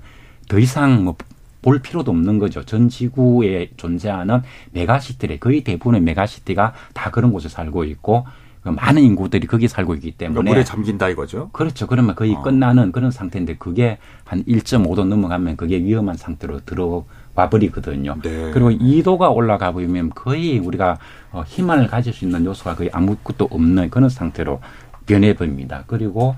더 0.48 0.58
이상 0.58 1.04
뭐 1.04 1.16
볼 1.62 1.80
필요도 1.80 2.10
없는 2.10 2.38
거죠. 2.38 2.64
전 2.64 2.88
지구에 2.88 3.70
존재하는 3.76 4.42
메가시티를 4.72 5.40
거의 5.40 5.64
대부분의 5.64 6.00
메가시티가 6.02 6.72
다 6.94 7.10
그런 7.10 7.32
곳에 7.32 7.48
살고 7.48 7.84
있고 7.84 8.26
그 8.62 8.70
많은 8.70 9.02
인구들이 9.02 9.46
거기 9.46 9.68
살고 9.68 9.94
있기 9.96 10.12
때문에 10.12 10.50
물에 10.50 10.64
잠긴다 10.64 11.08
이거죠. 11.10 11.50
그렇죠. 11.52 11.86
그러면 11.86 12.14
거의 12.14 12.34
어. 12.34 12.42
끝나는 12.42 12.92
그런 12.92 13.10
상태인데 13.10 13.56
그게 13.56 13.98
한 14.24 14.44
1.5도 14.44 15.06
넘어가면 15.06 15.56
그게 15.56 15.78
위험한 15.78 16.16
상태로 16.16 16.60
들어 16.64 17.04
와 17.38 17.48
버리거든요. 17.48 18.16
네. 18.20 18.50
그리고 18.52 18.70
2도가 18.70 19.32
올라가 19.32 19.70
버리면 19.70 20.10
거의 20.10 20.58
우리가 20.58 20.98
어, 21.30 21.44
희망을 21.46 21.86
가질 21.86 22.12
수 22.12 22.24
있는 22.24 22.44
요소가 22.44 22.74
거의 22.74 22.90
아무것도 22.92 23.46
없는 23.52 23.90
그런 23.90 24.08
상태로 24.08 24.60
변해 25.06 25.34
버립니다. 25.34 25.84
그리고 25.86 26.34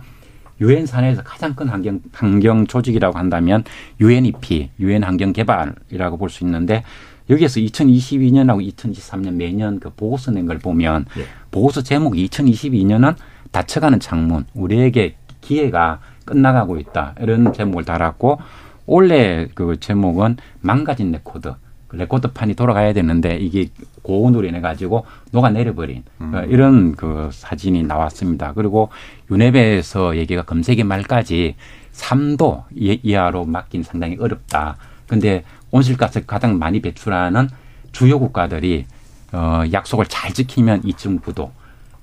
유엔 0.61 0.85
산하에서 0.85 1.23
가장 1.23 1.55
큰 1.55 1.69
환경 1.69 2.01
환경 2.13 2.67
조직이라고 2.67 3.17
한다면 3.17 3.65
UNEP, 3.99 4.71
유엔 4.79 5.03
환경 5.03 5.33
개발이라고 5.33 6.19
볼 6.19 6.29
수 6.29 6.45
있는데 6.45 6.85
여기에서 7.31 7.61
2022년하고 7.61 8.61
2023년 8.75 9.33
매년 9.37 9.81
그 9.81 9.89
보고서 9.97 10.31
낸 10.33 10.47
걸 10.47 10.59
보면 10.59 11.07
예. 11.17 11.25
보고서 11.51 11.83
제목이 11.83 12.29
2022년은 12.29 13.15
닫혀가는 13.53 14.01
창문, 14.01 14.45
우리에게 14.53 15.17
기회가 15.41 16.01
끝나가고 16.27 16.79
있다 16.79 17.15
이런 17.21 17.55
제목을 17.55 17.85
달았고 17.87 18.39
올해 18.95 19.47
그 19.55 19.79
제목은 19.79 20.37
망가진 20.61 21.13
레코드. 21.13 21.55
그 21.87 21.95
레코드판이 21.97 22.55
돌아가야 22.55 22.93
되는데 22.93 23.37
이게 23.37 23.69
고온으로 24.03 24.47
인해 24.49 24.61
가지고 24.61 25.07
녹아 25.31 25.51
내려버린 25.51 26.03
음. 26.21 26.33
어, 26.35 26.41
이런 26.43 26.97
그 26.97 27.31
사진이 27.33 27.85
나왔습니다. 27.85 28.53
그리고 28.53 28.89
UNEP에서 29.31 30.17
얘기가 30.17 30.43
금세기 30.43 30.83
말까지 30.85 31.55
3도 31.93 32.65
이- 32.75 32.99
이하로 33.03 33.45
막긴 33.45 33.85
상당히 33.85 34.17
어렵다. 34.19 34.77
근데 35.07 35.45
온실가스 35.71 36.27
가장 36.27 36.59
많이 36.59 36.81
배출하는 36.83 37.49
주요 37.93 38.19
국가들이 38.19 38.87
어 39.33 39.63
약속을 39.73 40.07
잘 40.07 40.33
지키면 40.33 40.83
2.9도 40.83 41.51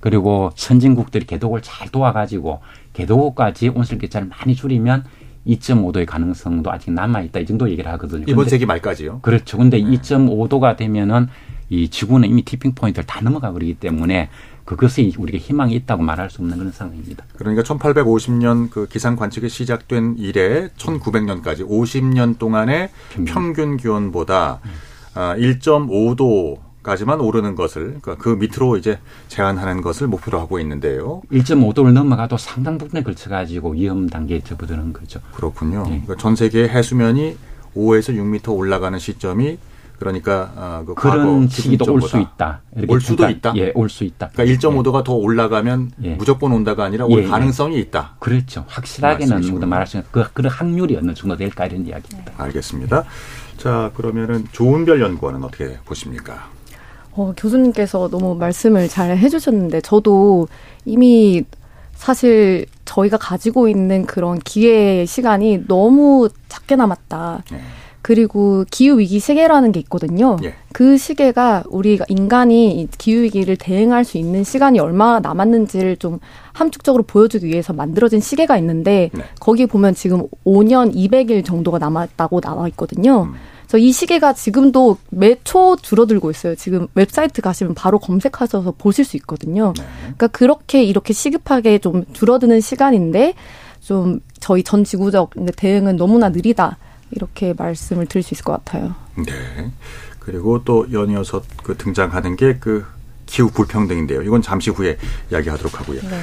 그리고 0.00 0.50
선진국들이 0.56 1.26
개독을 1.26 1.60
잘 1.60 1.88
도와가지고 1.88 2.60
개독까지 2.94 3.68
온실가스를 3.68 4.28
많이 4.28 4.54
줄이면 4.54 5.04
2.5도의 5.46 6.06
가능성도 6.06 6.70
아직 6.70 6.90
남아 6.92 7.22
있다 7.22 7.40
이 7.40 7.46
정도 7.46 7.68
얘기를 7.70 7.90
하거든요. 7.92 8.22
이번 8.22 8.36
근데- 8.36 8.50
세기 8.50 8.66
말까지요. 8.66 9.20
그렇죠. 9.22 9.56
근데 9.58 9.80
2.5도가 9.80 10.76
되면은 10.76 11.28
이 11.70 11.88
지구는 11.88 12.28
이미 12.28 12.42
티핑 12.44 12.74
포인트를 12.74 13.06
다 13.06 13.20
넘어가 13.20 13.52
버리기 13.52 13.74
때문에 13.74 14.30
그것이 14.64 15.14
우리가 15.18 15.38
희망이 15.38 15.74
있다고 15.74 16.02
말할 16.02 16.28
수 16.30 16.42
없는 16.42 16.58
그런 16.58 16.72
상황입니다. 16.72 17.24
그러니까 17.36 17.62
1850년 17.62 18.70
그 18.70 18.86
기상 18.88 19.16
관측이 19.16 19.48
시작된 19.48 20.16
이래 20.18 20.68
1900년까지 20.76 21.66
50년 21.68 22.38
동안의 22.38 22.90
평균 23.26 23.76
기온보다 23.78 24.60
아, 25.14 25.34
1.5도 25.36 26.58
까지만 26.88 27.20
오르는 27.20 27.54
것을 27.54 27.98
그러니까 28.00 28.14
그 28.16 28.30
밑으로 28.30 28.78
이제 28.78 28.98
제한하는 29.28 29.82
것을 29.82 30.06
목표로 30.06 30.40
하고 30.40 30.58
있는데요. 30.60 31.20
1.5도를 31.30 31.92
넘어가도 31.92 32.38
상당 32.38 32.78
부분에 32.78 33.02
걸쳐 33.02 33.28
가지고 33.28 33.72
위험 33.72 34.08
단계에 34.08 34.40
접어드는 34.40 34.94
거죠. 34.94 35.20
그렇군요. 35.34 35.82
그러니까 35.82 36.16
전 36.16 36.34
세계 36.34 36.66
해수면이 36.66 37.36
5에서 37.76 38.16
6m 38.16 38.56
올라가는 38.56 38.98
시점이 38.98 39.58
그러니까 39.98 40.50
아, 40.56 40.82
그 40.86 40.94
그런 40.94 41.46
시기도 41.48 41.92
올 41.92 42.00
수 42.00 42.18
있다. 42.18 42.62
올 42.88 43.02
수도 43.02 43.24
잠깐, 43.24 43.36
있다. 43.36 43.52
예, 43.56 43.72
올 43.74 43.90
수 43.90 44.04
있다. 44.04 44.30
그러니까 44.32 44.58
1.5도가 44.58 45.04
더 45.04 45.12
올라가면 45.12 45.90
예. 46.04 46.14
무조건 46.14 46.52
온다가 46.52 46.84
아니라 46.84 47.04
올 47.04 47.18
예, 47.20 47.24
예. 47.24 47.28
가능성이 47.28 47.78
있다. 47.80 48.14
그렇죠. 48.18 48.64
확실하게는. 48.66 49.40
누구도 49.42 49.66
말할 49.66 49.86
수 49.86 49.98
있는 49.98 50.08
그 50.10 50.24
그런 50.32 50.50
확률이 50.50 50.96
어느 50.96 51.12
정도 51.12 51.36
될까 51.36 51.66
이런 51.66 51.86
이야기입니다. 51.86 52.32
알겠습니다. 52.38 53.04
자 53.58 53.90
그러면은 53.94 54.46
좋은 54.52 54.86
별 54.86 55.02
연구원은 55.02 55.44
어떻게 55.44 55.76
보십니까? 55.84 56.48
어, 57.18 57.34
교수님께서 57.36 58.08
너무 58.08 58.36
말씀을 58.36 58.88
잘 58.88 59.18
해주셨는데 59.18 59.80
저도 59.80 60.46
이미 60.84 61.42
사실 61.92 62.66
저희가 62.84 63.16
가지고 63.16 63.68
있는 63.68 64.06
그런 64.06 64.38
기회의 64.38 65.04
시간이 65.04 65.64
너무 65.66 66.28
작게 66.48 66.76
남았다. 66.76 67.42
네. 67.50 67.58
그리고 68.02 68.64
기후 68.70 69.00
위기 69.00 69.18
시계라는 69.18 69.72
게 69.72 69.80
있거든요. 69.80 70.36
예. 70.44 70.54
그 70.72 70.96
시계가 70.96 71.64
우리가 71.68 72.04
인간이 72.08 72.80
이 72.80 72.86
기후 72.96 73.22
위기를 73.22 73.56
대응할 73.56 74.04
수 74.04 74.16
있는 74.16 74.44
시간이 74.44 74.78
얼마나 74.78 75.18
남았는지를 75.18 75.96
좀 75.96 76.20
함축적으로 76.52 77.02
보여주기 77.02 77.48
위해서 77.48 77.72
만들어진 77.72 78.20
시계가 78.20 78.56
있는데 78.58 79.10
네. 79.12 79.24
거기 79.40 79.66
보면 79.66 79.94
지금 79.94 80.28
5년 80.46 80.94
200일 80.94 81.44
정도가 81.44 81.80
남았다고 81.80 82.40
나와 82.40 82.68
있거든요. 82.68 83.32
그래서 83.68 83.78
이 83.78 83.92
시계가 83.92 84.32
지금도 84.32 84.96
매초 85.10 85.76
줄어들고 85.76 86.30
있어요. 86.30 86.54
지금 86.54 86.88
웹사이트 86.94 87.42
가시면 87.42 87.74
바로 87.74 87.98
검색하셔서 87.98 88.74
보실 88.78 89.04
수 89.04 89.16
있거든요. 89.18 89.74
그러니까 90.00 90.26
그렇게 90.28 90.82
이렇게 90.82 91.12
시급하게 91.12 91.78
좀 91.78 92.04
줄어드는 92.14 92.60
시간인데 92.60 93.34
좀 93.80 94.20
저희 94.40 94.62
전 94.62 94.84
지구적 94.84 95.34
대응은 95.56 95.96
너무나 95.96 96.30
느리다. 96.30 96.78
이렇게 97.10 97.54
말씀을 97.56 98.06
드릴 98.06 98.22
수 98.22 98.34
있을 98.34 98.44
것 98.44 98.52
같아요. 98.52 98.94
네. 99.16 99.70
그리고 100.18 100.62
또 100.64 100.86
연이어서 100.90 101.42
그 101.62 101.76
등장하는 101.76 102.36
게 102.36 102.58
그 102.58 102.84
기후 103.28 103.50
불평등인데요. 103.50 104.22
이건 104.22 104.42
잠시 104.42 104.70
후에 104.70 104.96
이야기하도록 105.30 105.78
하고요. 105.78 106.00
네. 106.00 106.20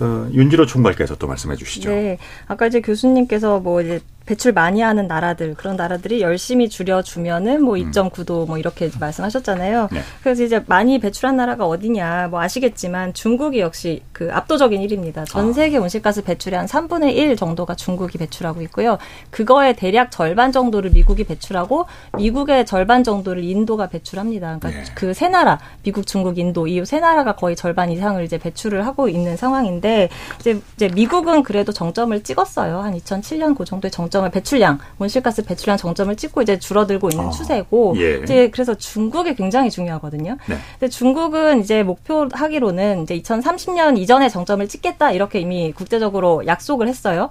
어, 0.00 0.28
윤지로 0.32 0.66
총괄께서 0.66 1.16
또 1.16 1.26
말씀해 1.26 1.56
주시죠. 1.56 1.90
네. 1.90 2.18
아까 2.46 2.66
이제 2.66 2.80
교수님께서 2.80 3.60
뭐 3.60 3.80
이제 3.80 4.00
배출 4.26 4.52
많이 4.52 4.82
하는 4.82 5.06
나라들 5.08 5.54
그런 5.54 5.76
나라들이 5.76 6.20
열심히 6.20 6.68
줄여주면은 6.68 7.62
뭐 7.62 7.74
2.9도 7.74 8.46
뭐 8.46 8.58
이렇게 8.58 8.90
말씀하셨잖아요. 9.00 9.88
네. 9.90 10.00
그래서 10.22 10.42
이제 10.44 10.62
많이 10.66 10.98
배출한 10.98 11.36
나라가 11.36 11.66
어디냐 11.66 12.28
뭐 12.30 12.40
아시겠지만 12.40 13.14
중국이 13.14 13.60
역시 13.60 14.02
그 14.12 14.28
압도적인 14.32 14.80
1위입니다. 14.86 15.26
전 15.26 15.50
아. 15.50 15.52
세계 15.52 15.78
온실가스 15.78 16.22
배출의 16.22 16.58
한 16.58 16.66
3분의 16.66 17.16
1 17.16 17.36
정도가 17.36 17.74
중국이 17.74 18.18
배출하고 18.18 18.62
있고요. 18.62 18.98
그거의 19.30 19.74
대략 19.76 20.10
절반 20.10 20.52
정도를 20.52 20.90
미국이 20.90 21.24
배출하고 21.24 21.86
미국의 22.16 22.66
절반 22.66 23.02
정도를 23.02 23.42
인도가 23.42 23.88
배출합니다. 23.88 24.58
그러니까 24.58 24.68
네. 24.68 24.94
그세 24.94 25.28
나라 25.28 25.58
미국, 25.82 26.06
중국, 26.06 26.38
인도 26.38 26.66
이 26.66 26.82
세 26.84 27.00
나라가 27.00 27.32
거의 27.36 27.56
절반 27.56 27.90
이상을 27.90 28.22
이제 28.24 28.38
배출을 28.38 28.86
하고 28.86 29.08
있는 29.08 29.36
상황인데 29.36 30.08
이제 30.40 30.60
이제 30.76 30.88
미국은 30.88 31.42
그래도 31.42 31.72
정점을 31.72 32.22
찍었어요. 32.22 32.80
한 32.80 32.94
2007년 32.98 33.56
그 33.56 33.64
정도의 33.64 33.90
정 33.90 34.10
점을 34.12 34.30
배출량 34.30 34.78
온실가스 34.98 35.44
배출량 35.44 35.78
정점을 35.78 36.14
찍고 36.14 36.42
이제 36.42 36.58
줄어들고 36.58 37.08
있는 37.10 37.26
어. 37.26 37.30
추세고 37.30 37.94
예. 37.96 38.20
이제 38.22 38.50
그래서 38.50 38.74
중국이 38.74 39.34
굉장히 39.34 39.70
중요하거든요. 39.70 40.36
네. 40.46 40.56
근데 40.78 40.88
중국은 40.88 41.60
이제 41.60 41.82
목표하기로는 41.82 43.02
이제 43.02 43.18
2030년 43.18 43.98
이전에 43.98 44.28
정점을 44.28 44.68
찍겠다 44.68 45.12
이렇게 45.12 45.40
이미 45.40 45.72
국제적으로 45.72 46.46
약속을 46.46 46.86
했어요. 46.86 47.30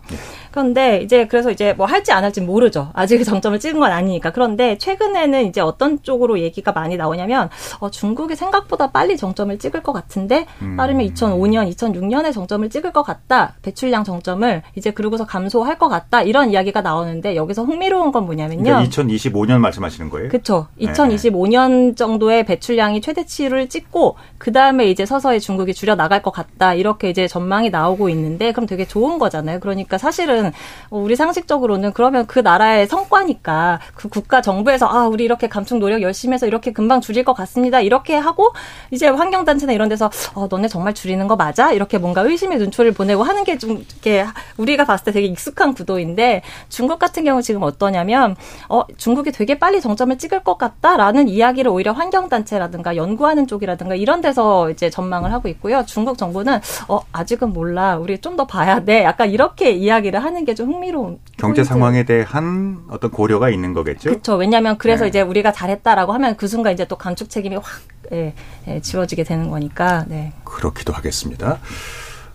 그런데 0.50 1.02
이제 1.02 1.28
그래서 1.28 1.52
이제 1.52 1.74
뭐 1.74 1.86
할지 1.86 2.12
안 2.12 2.24
할지 2.24 2.41
모르죠. 2.41 2.89
아직 2.94 3.22
정점을 3.24 3.60
찍은 3.60 3.80
건 3.80 3.91
아니니까. 3.91 4.32
그런데 4.32 4.78
최근에는 4.80 5.46
이제 5.46 5.62
어떤 5.62 6.02
쪽으로 6.02 6.39
얘기가 6.39 6.72
많이 6.72 6.98
나오냐면 6.98 7.50
어, 7.80 7.91
중국이 7.91 8.36
생각보다 8.36 8.91
빨리 8.91 9.17
정점을 9.17 9.58
찍을 9.60 9.84
것 9.84 9.94
같은데 9.94 10.48
음. 10.63 10.76
빠르면 10.76 11.06
2005년, 11.13 11.72
2006년에 11.76 12.34
정점을 12.34 12.67
찍을 12.70 12.91
것 12.91 13.04
같다. 13.04 13.54
배출량 13.62 14.04
정점을 14.04 14.63
이제 14.76 14.89
그러고서 14.89 15.28
감소할 15.28 15.78
것 15.78 15.88
같다. 15.88 16.24
이런 16.24 16.50
이야기 16.50 16.70
가 16.71 16.81
나오는데 16.81 17.36
여기서 17.36 17.63
흥미로운 17.63 18.12
건 18.12 18.25
뭐냐면요. 18.25 18.63
그러니까 18.63 18.89
2025년 18.89 19.60
말씀하시는 19.60 20.10
거예요? 20.10 20.29
그렇죠. 20.29 20.67
네. 20.75 20.88
2025년 20.91 21.95
정도의 21.95 22.45
배출량이 22.45 23.01
최대치를 23.01 23.69
찍고 23.69 24.17
그 24.38 24.51
다음에 24.51 24.89
이제 24.89 25.05
서서히 25.05 25.39
중국이 25.39 25.73
줄여 25.73 25.95
나갈 25.95 26.21
것 26.21 26.31
같다 26.31 26.73
이렇게 26.73 27.10
이제 27.10 27.27
전망이 27.27 27.69
나오고 27.69 28.10
있는데 28.10 28.51
그럼 28.51 28.67
되게 28.67 28.86
좋은 28.86 29.19
거잖아요. 29.19 29.60
그러니까 29.60 29.97
사실은 29.97 30.51
우리 30.89 31.15
상식적으로는 31.15 31.93
그러면 31.93 32.25
그 32.27 32.39
나라의 32.39 32.88
성과니까 32.88 33.79
그 33.95 34.10
국가 34.10 34.41
정부에서 34.41 34.88
아 34.88 35.07
우리 35.07 35.23
이렇게 35.23 35.47
감축 35.47 35.77
노력 35.79 36.01
열심히 36.01 36.34
해서 36.34 36.47
이렇게 36.47 36.71
금방 36.73 37.01
줄일 37.01 37.23
것 37.23 37.34
같습니다. 37.34 37.79
이렇게 37.81 38.15
하고 38.15 38.49
이제 38.89 39.07
환경단체나 39.07 39.73
이런 39.73 39.89
데서 39.89 40.10
어 40.34 40.47
너네 40.49 40.67
정말 40.67 40.93
줄이는 40.93 41.27
거 41.27 41.36
맞아? 41.36 41.71
이렇게 41.71 41.97
뭔가 41.97 42.21
의심의 42.21 42.57
눈초리를 42.57 42.93
보내고 42.93 43.23
하는 43.23 43.43
게 43.43 43.51
좀 43.62 43.71
이렇게 43.77 44.25
우리가 44.57 44.86
봤을 44.86 45.05
때 45.05 45.12
되게 45.12 45.27
익숙한 45.27 45.73
구도인데 45.73 46.41
중국 46.69 47.00
같은 47.00 47.24
경우 47.24 47.41
지금 47.41 47.63
어떠냐면 47.63 48.36
어 48.69 48.84
중국이 48.97 49.32
되게 49.32 49.60
빨리 49.60 49.82
정점을 49.82 50.17
찍을 50.17 50.43
것 50.43 50.58
같다라는 50.58 51.28
이야기를 51.28 51.69
오히려 51.71 51.91
환경 51.91 52.30
단체라든가 52.30 52.95
연구하는 52.95 53.47
쪽이라든가 53.47 53.95
이런 53.95 54.21
데서 54.21 54.69
이제 54.69 54.89
전망을 54.89 55.32
하고 55.34 55.47
있고요. 55.50 55.86
중국 55.86 56.17
정부는 56.17 56.60
어 56.88 57.02
아직은 57.12 57.54
몰라. 57.54 57.97
우리 57.97 58.17
좀 58.19 58.32
더 58.32 58.47
봐야 58.47 58.80
돼. 58.86 59.04
약간 59.04 59.30
이렇게 59.30 59.71
이야기를 59.71 60.24
하는 60.24 60.45
게 60.45 60.52
좀 60.56 60.69
흥미로운 60.71 61.19
경제 61.38 61.62
포인트. 61.62 61.63
상황에 61.63 62.04
대한 62.04 62.80
어떤 62.89 63.10
고려가 63.12 63.50
있는 63.50 63.74
거겠죠? 63.74 64.10
그렇죠. 64.10 64.36
왜냐하면 64.36 64.78
그래서 64.78 65.04
네. 65.04 65.10
이제 65.10 65.21
우리가 65.21 65.52
잘했다라고 65.52 66.13
하면 66.13 66.36
그 66.38 66.47
순간 66.47 66.74
이제 66.74 66.86
또 66.88 66.95
감축 66.97 67.30
책임이 67.30 67.56
확 67.58 67.65
예, 68.13 68.34
예, 68.67 68.82
지워지게 68.82 69.24
되는 69.24 69.50
거니까. 69.50 70.06
네. 70.08 70.34
그렇기도 70.43 70.91
하겠습니다. 70.93 71.60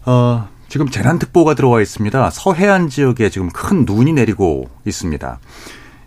어, 0.07 0.49
지금 0.69 0.89
재난특보가 0.89 1.55
들어와 1.55 1.81
있습니다. 1.81 2.31
서해안 2.31 2.89
지역에 2.89 3.31
지금 3.31 3.49
큰 3.51 3.85
눈이 3.85 4.13
내리고 4.13 4.69
있습니다. 4.85 5.39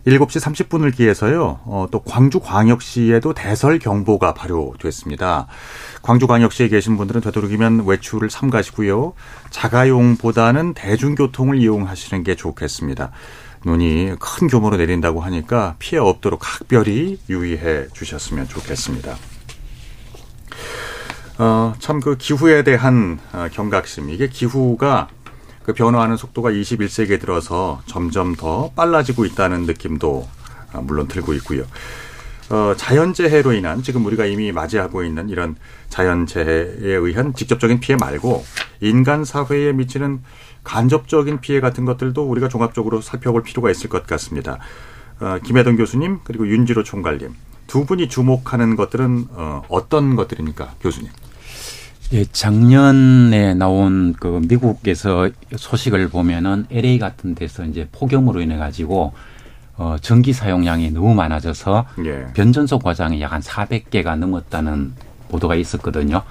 7시 0.08 0.42
30분을 0.42 0.96
기해서요, 0.96 1.60
어, 1.66 1.88
또 1.92 2.00
광주광역시에도 2.00 3.34
대설 3.34 3.80
경보가 3.80 4.34
발효됐습니다. 4.34 5.48
광주광역시에 6.02 6.70
계신 6.70 6.98
분들은 6.98 7.22
되도록이면 7.22 7.86
외출을 7.86 8.30
삼가시고요. 8.30 9.14
자가용보다는 9.50 10.74
대중교통을 10.74 11.60
이용하시는 11.60 12.24
게 12.24 12.36
좋겠습니다. 12.36 13.12
눈이 13.66 14.16
큰 14.20 14.48
규모로 14.48 14.78
내린다고 14.78 15.20
하니까 15.22 15.76
피해 15.80 16.00
없도록 16.00 16.40
각별히 16.42 17.20
유의해 17.30 17.88
주셨으면 17.94 18.48
좋겠습니다. 18.48 19.18
어, 21.40 21.74
참 21.80 22.02
그 22.02 22.18
기후에 22.18 22.64
대한 22.64 23.18
어, 23.32 23.48
경각심, 23.52 24.10
이게 24.10 24.28
기후가 24.28 25.08
그 25.64 25.74
변화하는 25.74 26.18
속도가 26.18 26.52
21세기에 26.52 27.20
들어서 27.20 27.82
점점 27.86 28.36
더 28.36 28.72
빨라지고 28.76 29.24
있다는 29.24 29.64
느낌도 29.64 30.28
어, 30.74 30.82
물론 30.82 31.08
들고 31.08 31.34
있고요. 31.36 31.64
어, 32.50 32.74
자연재해로 32.76 33.54
인한 33.54 33.84
지금 33.84 34.06
우리가 34.06 34.26
이미 34.26 34.52
맞이하고 34.52 35.04
있는 35.04 35.30
이런 35.30 35.56
자연재해에 35.88 36.96
의한 36.96 37.34
직접적인 37.34 37.80
피해 37.80 37.96
말고 37.96 38.44
인간 38.82 39.24
사회에 39.24 39.72
미치는 39.72 40.22
간접적인 40.66 41.40
피해 41.40 41.62
같은 41.62 41.86
것들도 41.86 42.22
우리가 42.22 42.50
종합적으로 42.50 43.00
살펴볼 43.00 43.44
필요가 43.44 43.72
있을 43.72 43.90
것 43.90 44.06
같습니다. 44.08 44.58
어, 45.22 45.38
김혜동 45.42 45.78
교수님 45.78 46.20
그리고 46.26 46.48
윤지로 46.48 46.84
총괄님 46.84 47.34
두 47.68 47.86
분이 47.86 48.10
주목하는 48.10 48.76
것들은 48.76 49.28
어, 49.32 49.62
어떤 49.70 50.18
것들입니까, 50.18 50.74
교수님? 50.82 51.12
예, 52.12 52.26
작년에 52.26 53.54
나온 53.54 54.14
그 54.20 54.42
미국에서 54.48 55.30
소식을 55.56 56.10
보면은 56.10 56.66
LA 56.72 56.98
같은 56.98 57.36
데서 57.36 57.64
이제 57.66 57.88
폭염으로 57.92 58.42
인해 58.42 58.58
가지고 58.58 59.14
어, 59.78 59.96
전기 60.02 60.34
사용량이 60.34 60.90
너무 60.92 61.14
많아져서 61.14 61.86
예. 62.06 62.26
변전소 62.34 62.80
과장이 62.80 63.22
약 63.22 63.32
한 63.32 63.42
400개가 63.42 64.18
넘었다는 64.18 64.94
보도가 65.30 65.54
있었거든요. 65.56 66.24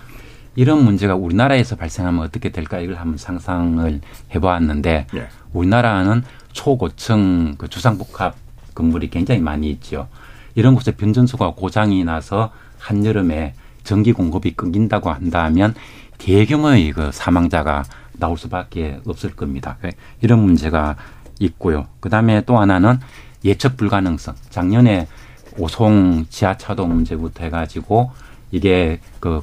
이런 0.56 0.84
문제가 0.84 1.14
우리나라에서 1.14 1.76
발생하면 1.76 2.24
어떻게 2.24 2.48
될까 2.50 2.80
이걸 2.80 2.96
한번 2.96 3.16
상상을 3.16 4.00
해보았는데 4.34 5.06
예. 5.14 5.28
우리나라는 5.52 6.24
초고층 6.52 7.54
그 7.56 7.68
주상복합 7.68 8.34
건물이 8.74 9.10
굉장히 9.10 9.40
많이 9.40 9.70
있죠. 9.70 10.08
이런 10.56 10.74
곳에 10.74 10.90
변전소가 10.90 11.52
고장이 11.54 12.02
나서 12.02 12.50
한여름에 12.78 13.54
전기 13.88 14.12
공급이 14.12 14.50
끊긴다고 14.50 15.10
한다면 15.10 15.74
대규모의 16.18 16.92
그 16.92 17.10
사망자가 17.10 17.84
나올 18.18 18.36
수밖에 18.36 19.00
없을 19.06 19.34
겁니다. 19.34 19.78
이런 20.20 20.40
문제가 20.40 20.96
있고요. 21.38 21.86
그 22.00 22.10
다음에 22.10 22.42
또 22.42 22.58
하나는 22.58 22.98
예측 23.46 23.78
불가능성. 23.78 24.34
작년에 24.50 25.08
오송 25.56 26.26
지하차도 26.28 26.86
문제부터 26.86 27.44
해가지고 27.44 28.10
이게 28.50 29.00
그 29.20 29.40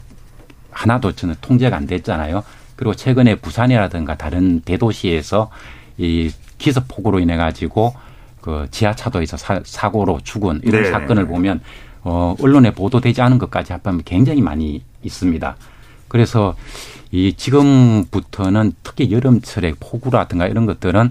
하나도 0.70 1.14
저는 1.14 1.36
통제가 1.42 1.76
안 1.76 1.88
됐잖아요. 1.88 2.44
그리고 2.76 2.94
최근에 2.94 3.36
부산이라든가 3.36 4.16
다른 4.16 4.60
대도시에서 4.62 5.50
이 5.98 6.32
기습 6.60 6.88
폭우로 6.88 7.20
인해 7.20 7.36
가지고 7.36 7.96
그 8.42 8.68
지하차도에서 8.70 9.38
사, 9.64 9.90
고로 9.90 10.20
죽은 10.24 10.62
이런 10.64 10.84
네. 10.84 10.92
사건을 10.92 11.26
보면 11.26 11.62
어, 12.06 12.36
언론에 12.40 12.72
보도되지 12.72 13.22
않은 13.22 13.40
것까지 13.40 13.74
합하면 13.74 14.04
굉장히 14.06 14.42
많이 14.42 14.84
있습니다. 15.04 15.56
그래서 16.08 16.56
이 17.12 17.34
지금부터는 17.34 18.74
특히 18.84 19.12
여름철에 19.12 19.74
폭우라든가 19.80 20.48
이런 20.48 20.68
것들은 20.68 21.10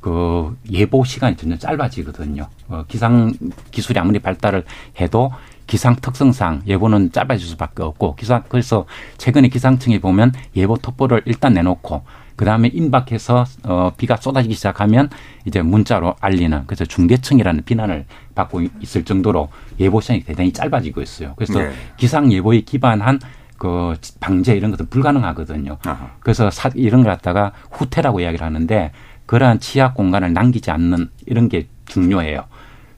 그 0.00 0.56
예보 0.70 1.04
시간이 1.04 1.36
점점 1.36 1.58
짧아지거든요. 1.58 2.48
어, 2.68 2.84
기상 2.86 3.32
기술이 3.70 3.98
아무리 3.98 4.18
발달을 4.18 4.64
해도 5.00 5.32
기상 5.66 5.96
특성상 5.96 6.62
예보는 6.66 7.12
짧아질 7.12 7.44
수밖에 7.48 7.82
없고 7.82 8.14
기상 8.14 8.44
그래서 8.48 8.84
최근에 9.16 9.48
기상청이 9.48 9.98
보면 10.00 10.32
예보 10.54 10.76
특보를 10.76 11.22
일단 11.24 11.54
내놓고 11.54 12.04
그 12.36 12.44
다음에 12.44 12.68
임박해서 12.68 13.44
어, 13.64 13.92
비가 13.96 14.16
쏟아지기 14.16 14.54
시작하면 14.54 15.08
이제 15.46 15.62
문자로 15.62 16.14
알리는 16.20 16.64
그래서 16.66 16.84
중대층이라는 16.84 17.64
비난을 17.64 18.04
받고 18.34 18.62
있을 18.80 19.04
정도로 19.04 19.48
예보 19.80 20.00
시간이 20.00 20.24
대단히 20.24 20.52
짧아지고 20.52 21.02
있어요. 21.02 21.32
그래서 21.36 21.58
네. 21.58 21.72
기상 21.96 22.30
예보에 22.30 22.60
기반한 22.60 23.18
그 23.58 23.94
방제 24.20 24.54
이런 24.54 24.70
것도 24.70 24.86
불가능하거든요. 24.86 25.78
아하. 25.84 26.10
그래서 26.20 26.50
사, 26.50 26.70
이런 26.74 27.02
걸 27.02 27.12
갖다가 27.14 27.52
후퇴라고 27.72 28.20
이야기를 28.20 28.44
하는데 28.44 28.92
그러한 29.24 29.60
취약 29.60 29.94
공간을 29.94 30.32
남기지 30.32 30.70
않는 30.70 31.10
이런 31.26 31.48
게 31.48 31.66
중요해요. 31.86 32.44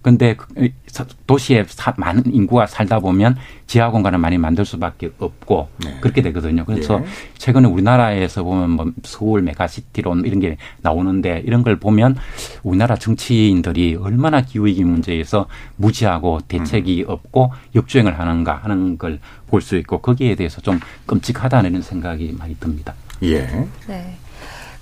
근데 0.03 0.37
그, 0.37 0.71
도시에 1.27 1.65
사, 1.69 1.93
많은 1.97 2.23
인구가 2.33 2.67
살다 2.67 3.01
보면 3.01 3.37
지하 3.67 3.91
공간을 3.91 4.19
많이 4.19 4.39
만들 4.39 4.65
수밖에 4.65 5.11
없고 5.19 5.69
네. 5.85 5.99
그렇게 6.01 6.23
되거든요. 6.23 6.65
그래서 6.65 7.01
예. 7.03 7.07
최근에 7.37 7.69
우리나라에서 7.69 8.43
보면 8.43 8.71
뭐 8.71 8.93
서울 9.03 9.43
메가시티론 9.43 10.25
이런 10.25 10.41
게 10.41 10.57
나오는데 10.81 11.43
이런 11.45 11.63
걸 11.63 11.77
보면 11.77 12.17
우리나라 12.63 12.97
정치인들이 12.97 13.97
얼마나 13.97 14.41
기후위기 14.41 14.85
문제에서 14.85 15.47
무지하고 15.77 16.41
대책이 16.49 17.05
음. 17.07 17.11
없고 17.11 17.53
역주행을 17.75 18.19
하는가 18.19 18.61
하는 18.63 18.99
걸 18.99 19.19
볼 19.49 19.63
수 19.63 19.77
있고 19.77 19.99
거기에 19.99 20.35
대해서 20.35 20.61
좀 20.61 20.79
끔찍하다는 21.07 21.83
생각이 21.83 22.37
많이 22.39 22.55
듭니다. 22.57 22.95
예. 23.23 23.47
네. 23.87 24.17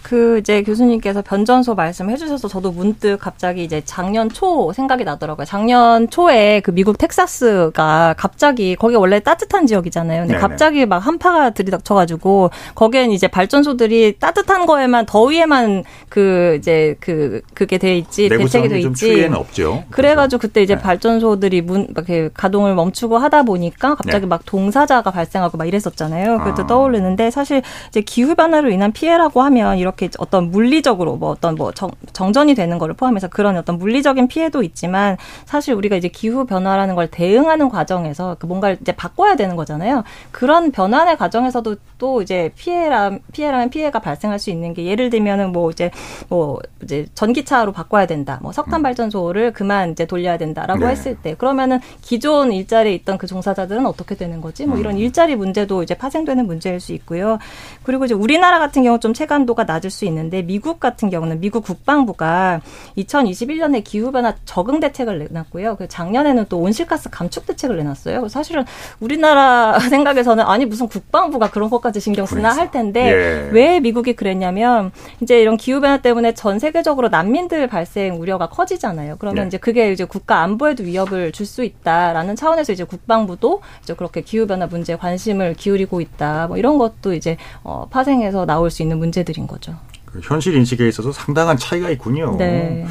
그 0.06 0.38
이제 0.38 0.62
교수님께서 0.62 1.20
변전소 1.20 1.74
말씀해 1.74 2.16
주셔서 2.16 2.46
저도 2.46 2.70
문득 2.70 3.18
갑자기 3.20 3.64
이제 3.64 3.82
작년 3.84 4.28
초 4.28 4.72
생각이 4.72 5.02
나더라고요. 5.02 5.44
작년 5.44 6.08
초에 6.08 6.60
그 6.60 6.70
미국 6.70 6.96
텍사스가 6.96 8.14
갑자기 8.16 8.76
거기 8.76 8.94
원래 8.94 9.18
따뜻한 9.18 9.66
지역이잖아요. 9.66 10.20
근데 10.20 10.34
네네. 10.34 10.40
갑자기 10.40 10.86
막 10.86 10.98
한파가 10.98 11.50
들이닥쳐 11.50 11.96
가지고 11.96 12.50
거기엔 12.76 13.10
이제 13.10 13.26
발전소들이 13.26 14.20
따뜻한 14.20 14.66
거에만 14.66 15.06
더위에만 15.06 15.82
그 16.08 16.54
이제 16.60 16.94
그 17.00 17.40
그게 17.52 17.76
돼 17.76 17.98
있지 17.98 18.28
대책이 18.28 18.68
돼 18.68 18.78
있지. 18.82 19.28
없죠. 19.34 19.82
그래 19.90 20.14
가지고 20.14 20.40
그때 20.40 20.62
이제 20.62 20.76
네. 20.76 20.80
발전소들이 20.82 21.62
문 21.62 21.88
이렇게 21.90 22.30
가동을 22.32 22.76
멈추고 22.76 23.18
하다 23.18 23.42
보니까 23.42 23.96
갑자기 23.96 24.20
네. 24.20 24.26
막 24.26 24.46
동사자가 24.46 25.10
발생하고 25.10 25.58
막 25.58 25.66
이랬었잖아요. 25.66 26.38
그것도 26.38 26.62
아. 26.62 26.66
떠오르는데 26.68 27.32
사실 27.32 27.62
이제 27.88 28.02
기후 28.02 28.36
변화로 28.36 28.70
인한 28.70 28.92
피해라고 28.92 29.42
하면 29.42 29.78
이렇게 29.78 29.95
이렇게 29.96 30.10
어떤 30.18 30.50
물리적으로 30.50 31.16
뭐 31.16 31.30
어떤 31.30 31.54
뭐 31.54 31.72
정, 31.72 31.90
정전이 32.12 32.54
되는 32.54 32.78
거를 32.78 32.94
포함해서 32.94 33.28
그런 33.28 33.56
어떤 33.56 33.78
물리적인 33.78 34.28
피해도 34.28 34.62
있지만 34.62 35.16
사실 35.46 35.74
우리가 35.74 35.96
이제 35.96 36.08
기후 36.08 36.44
변화라는 36.44 36.94
걸 36.94 37.08
대응하는 37.08 37.70
과정에서 37.70 38.36
그 38.38 38.46
뭔가를 38.46 38.78
이제 38.80 38.92
바꿔야 38.92 39.36
되는 39.36 39.56
거잖아요. 39.56 40.04
그런 40.30 40.70
변화의 40.70 41.16
과정에서도 41.16 41.76
또 41.98 42.22
이제 42.22 42.52
피해라 42.56 43.18
피해라면 43.32 43.70
피해가 43.70 44.00
발생할 44.00 44.38
수 44.38 44.50
있는 44.50 44.74
게 44.74 44.84
예를 44.84 45.08
들면은 45.08 45.52
뭐 45.52 45.70
이제 45.70 45.90
뭐 46.28 46.58
이제 46.82 47.06
전기차로 47.14 47.72
바꿔야 47.72 48.06
된다. 48.06 48.38
뭐 48.42 48.52
석탄 48.52 48.80
음. 48.80 48.82
발전소를 48.82 49.52
그만 49.52 49.92
이제 49.92 50.04
돌려야 50.04 50.36
된다라고 50.36 50.80
네. 50.80 50.88
했을 50.88 51.16
때 51.16 51.34
그러면은 51.34 51.80
기존 52.02 52.52
일자리에 52.52 52.92
있던 52.94 53.16
그 53.16 53.26
종사자들은 53.26 53.86
어떻게 53.86 54.14
되는 54.14 54.40
거지? 54.40 54.66
뭐 54.66 54.78
이런 54.78 54.94
음. 54.94 54.98
일자리 54.98 55.36
문제도 55.36 55.82
이제 55.82 55.94
파생되는 55.94 56.46
문제일 56.46 56.80
수 56.80 56.92
있고요. 56.92 57.38
그리고 57.82 58.04
이제 58.04 58.14
우리나라 58.14 58.58
같은 58.58 58.82
경우 58.82 59.00
좀 59.00 59.14
체감도가 59.14 59.64
낮 59.64 59.85
을수 59.86 60.04
있는데 60.04 60.42
미국 60.42 60.78
같은 60.78 61.08
경우는 61.08 61.40
미국 61.40 61.64
국방부가 61.64 62.60
2021년에 62.98 63.82
기후변화 63.82 64.34
적응 64.44 64.80
대책을 64.80 65.18
내놨고요. 65.18 65.76
그 65.76 65.88
작년에는 65.88 66.46
또 66.48 66.58
온실가스 66.58 67.08
감축 67.10 67.46
대책을 67.46 67.78
내놨어요. 67.78 68.28
사실은 68.28 68.64
우리나라 69.00 69.78
생각에서는 69.88 70.44
아니 70.44 70.66
무슨 70.66 70.88
국방부가 70.88 71.50
그런 71.50 71.70
것까지 71.70 72.00
신경 72.00 72.26
쓰나 72.26 72.54
할 72.54 72.70
텐데 72.70 73.00
예. 73.00 73.50
왜 73.52 73.80
미국이 73.80 74.14
그랬냐면 74.14 74.92
이제 75.22 75.40
이런 75.40 75.56
기후변화 75.56 75.98
때문에 75.98 76.34
전 76.34 76.58
세계적으로 76.58 77.08
난민들 77.08 77.66
발생 77.66 78.20
우려가 78.20 78.48
커지잖아요. 78.50 79.16
그러면 79.18 79.44
예. 79.44 79.46
이제 79.48 79.56
그게 79.56 79.90
이제 79.92 80.04
국가 80.04 80.42
안보에도 80.42 80.82
위협을 80.84 81.32
줄 81.32 81.46
수 81.46 81.64
있다라는 81.64 82.36
차원에서 82.36 82.72
이제 82.72 82.84
국방부도 82.84 83.62
이제 83.82 83.94
그렇게 83.94 84.20
기후변화 84.20 84.66
문제에 84.66 84.96
관심을 84.96 85.54
기울이고 85.54 86.00
있다. 86.00 86.48
뭐 86.48 86.58
이런 86.58 86.76
것도 86.76 87.14
이제 87.14 87.38
어, 87.62 87.86
파생해서 87.88 88.44
나올 88.44 88.70
수 88.70 88.82
있는 88.82 88.98
문제들인 88.98 89.46
거죠. 89.46 89.75
그 90.16 90.20
현실 90.22 90.54
인식에 90.54 90.86
있어서 90.88 91.12
상당한 91.12 91.56
차이가 91.56 91.90
있군요. 91.90 92.36
네. 92.36 92.86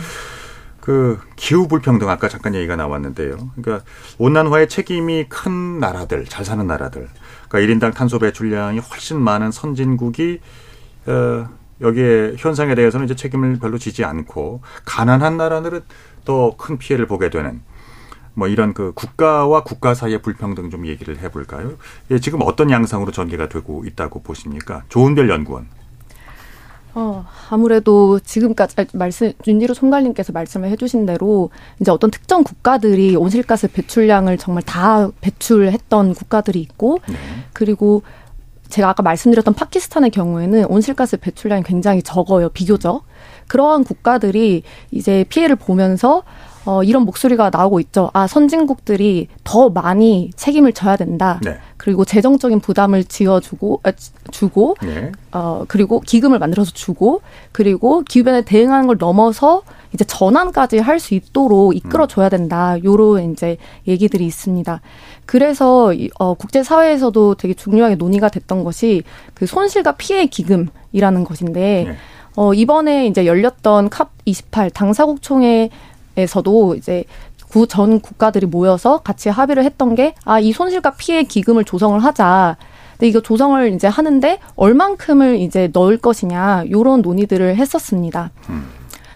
그 0.80 1.20
기후 1.36 1.68
불평등 1.68 2.10
아까 2.10 2.30
잠깐 2.30 2.54
얘기가 2.54 2.76
나왔는데요. 2.76 3.50
그러니까 3.56 3.84
온난화의 4.20 4.70
책임이 4.70 5.26
큰 5.30 5.80
나라들, 5.80 6.26
잘 6.26 6.46
사는 6.46 6.66
나라들, 6.66 7.10
그러니까 7.50 7.88
1인당 7.88 7.94
탄소 7.96 8.20
배출량이 8.20 8.80
훨씬 8.80 9.20
많은 9.20 9.52
선진국이 9.52 10.40
어 11.08 11.50
여기에 11.82 12.36
현상에 12.38 12.76
대해서는 12.76 13.06
이제 13.06 13.16
책임을 13.16 13.58
별로 13.60 13.78
지지 13.78 14.06
않고 14.06 14.62
가난한 14.86 15.38
나라들은 15.38 15.82
더 16.24 16.56
큰 16.58 16.78
피해를 16.78 17.08
보게 17.08 17.30
되는 17.30 17.62
뭐 18.34 18.48
이런 18.48 18.74
그 18.74 18.92
국가와 18.94 19.64
국가 19.64 19.94
사이의 19.94 20.22
불평등 20.22 20.70
좀 20.70 20.86
얘기를 20.86 21.18
해볼까요? 21.20 21.74
예, 22.12 22.20
지금 22.20 22.40
어떤 22.44 22.70
양상으로 22.70 23.12
전개가 23.12 23.50
되고 23.50 23.84
있다고 23.86 24.22
보십니까? 24.22 24.84
좋은별 24.90 25.30
연구원. 25.30 25.68
어, 26.98 27.26
아무래도 27.50 28.20
지금까지 28.20 28.76
말씀 28.94 29.34
윤지로 29.46 29.74
총괄님께서 29.74 30.32
말씀을 30.32 30.70
해주신 30.70 31.06
대로 31.06 31.50
이제 31.82 31.92
어떤 31.92 32.10
특정 32.10 32.44
국가들이 32.44 33.18
온실가스 33.18 33.68
배출량을 33.68 34.38
정말 34.38 34.64
다 34.64 35.10
배출했던 35.20 36.14
국가들이 36.16 36.60
있고 36.62 37.00
네. 37.08 37.16
그리고 37.52 38.02
제가 38.70 38.90
아까 38.90 39.04
말씀드렸던 39.04 39.54
파키스탄의 39.54 40.10
경우에는 40.12 40.66
온실가스 40.66 41.18
배출량이 41.18 41.64
굉장히 41.64 42.02
적어요 42.02 42.48
비교적 42.50 43.04
그러한 43.48 43.84
국가들이 43.84 44.64
이제 44.92 45.26
피해를 45.28 45.58
보면서 45.58 46.24
어, 46.66 46.84
이런 46.84 47.04
목소리가 47.04 47.52
나오고 47.52 47.80
있죠. 47.82 48.10
아, 48.14 48.26
선진국들이 48.28 49.28
더 49.44 49.70
많이 49.70 50.32
책임을 50.36 50.74
져야 50.74 50.96
된다. 50.96 51.40
네. 51.44 51.58
그리고 51.78 52.06
재정적인 52.06 52.60
부담을 52.60 53.04
지어주고, 53.04 53.82
아, 53.84 53.92
주고, 54.32 54.76
네. 54.82 55.12
어, 55.32 55.66
그리고 55.68 56.00
기금을 56.00 56.40
만들어서 56.40 56.72
주고, 56.72 57.22
그리고 57.52 58.02
기후변화에 58.02 58.42
대응하는 58.46 58.88
걸 58.88 58.98
넘어서 59.00 59.62
이제 59.94 60.04
전환까지 60.04 60.80
할 60.80 61.00
수 61.00 61.14
있도록 61.14 61.76
이끌어줘야 61.76 62.30
된다. 62.30 62.78
요런 62.84 63.34
이제 63.34 63.58
얘기들이 63.88 64.26
있습니다. 64.26 64.82
그래서, 65.26 65.94
어, 66.18 66.34
국제사회에서도 66.34 67.36
되게 67.36 67.54
중요하게 67.54 67.96
논의가 67.96 68.30
됐던 68.30 68.64
것이 68.64 69.04
그 69.36 69.46
손실과 69.46 69.92
피해 69.94 70.26
기금이라는 70.26 71.24
것인데, 71.24 71.86
네. 71.88 71.96
어, 72.36 72.54
이번에 72.54 73.08
이제 73.08 73.26
열렸던 73.26 73.90
캅28 73.90 74.74
당사국 74.74 75.22
총회 75.22 75.70
에서도 76.18 76.76
이제 76.76 77.04
구 77.50 77.68
전 77.68 78.00
국가들이 78.02 78.46
모여서 78.48 78.98
같이 79.00 79.30
합의를 79.30 79.64
했던 79.64 79.96
게 79.96 80.14
아 80.26 80.40
이 80.40 80.52
손실과 80.52 80.92
피해 80.92 81.24
기금을 81.24 81.64
조성을 81.64 81.98
하자. 82.04 82.58
근데 82.94 83.08
이거 83.08 83.22
조성을 83.22 83.74
이제 83.74 83.88
하는데 83.88 84.40
얼만큼을 84.56 85.38
이제 85.40 85.70
넣을 85.74 85.98
것이냐 85.98 86.66
요런 86.70 87.02
논의들을 87.02 87.56
했었습니다. 87.56 88.32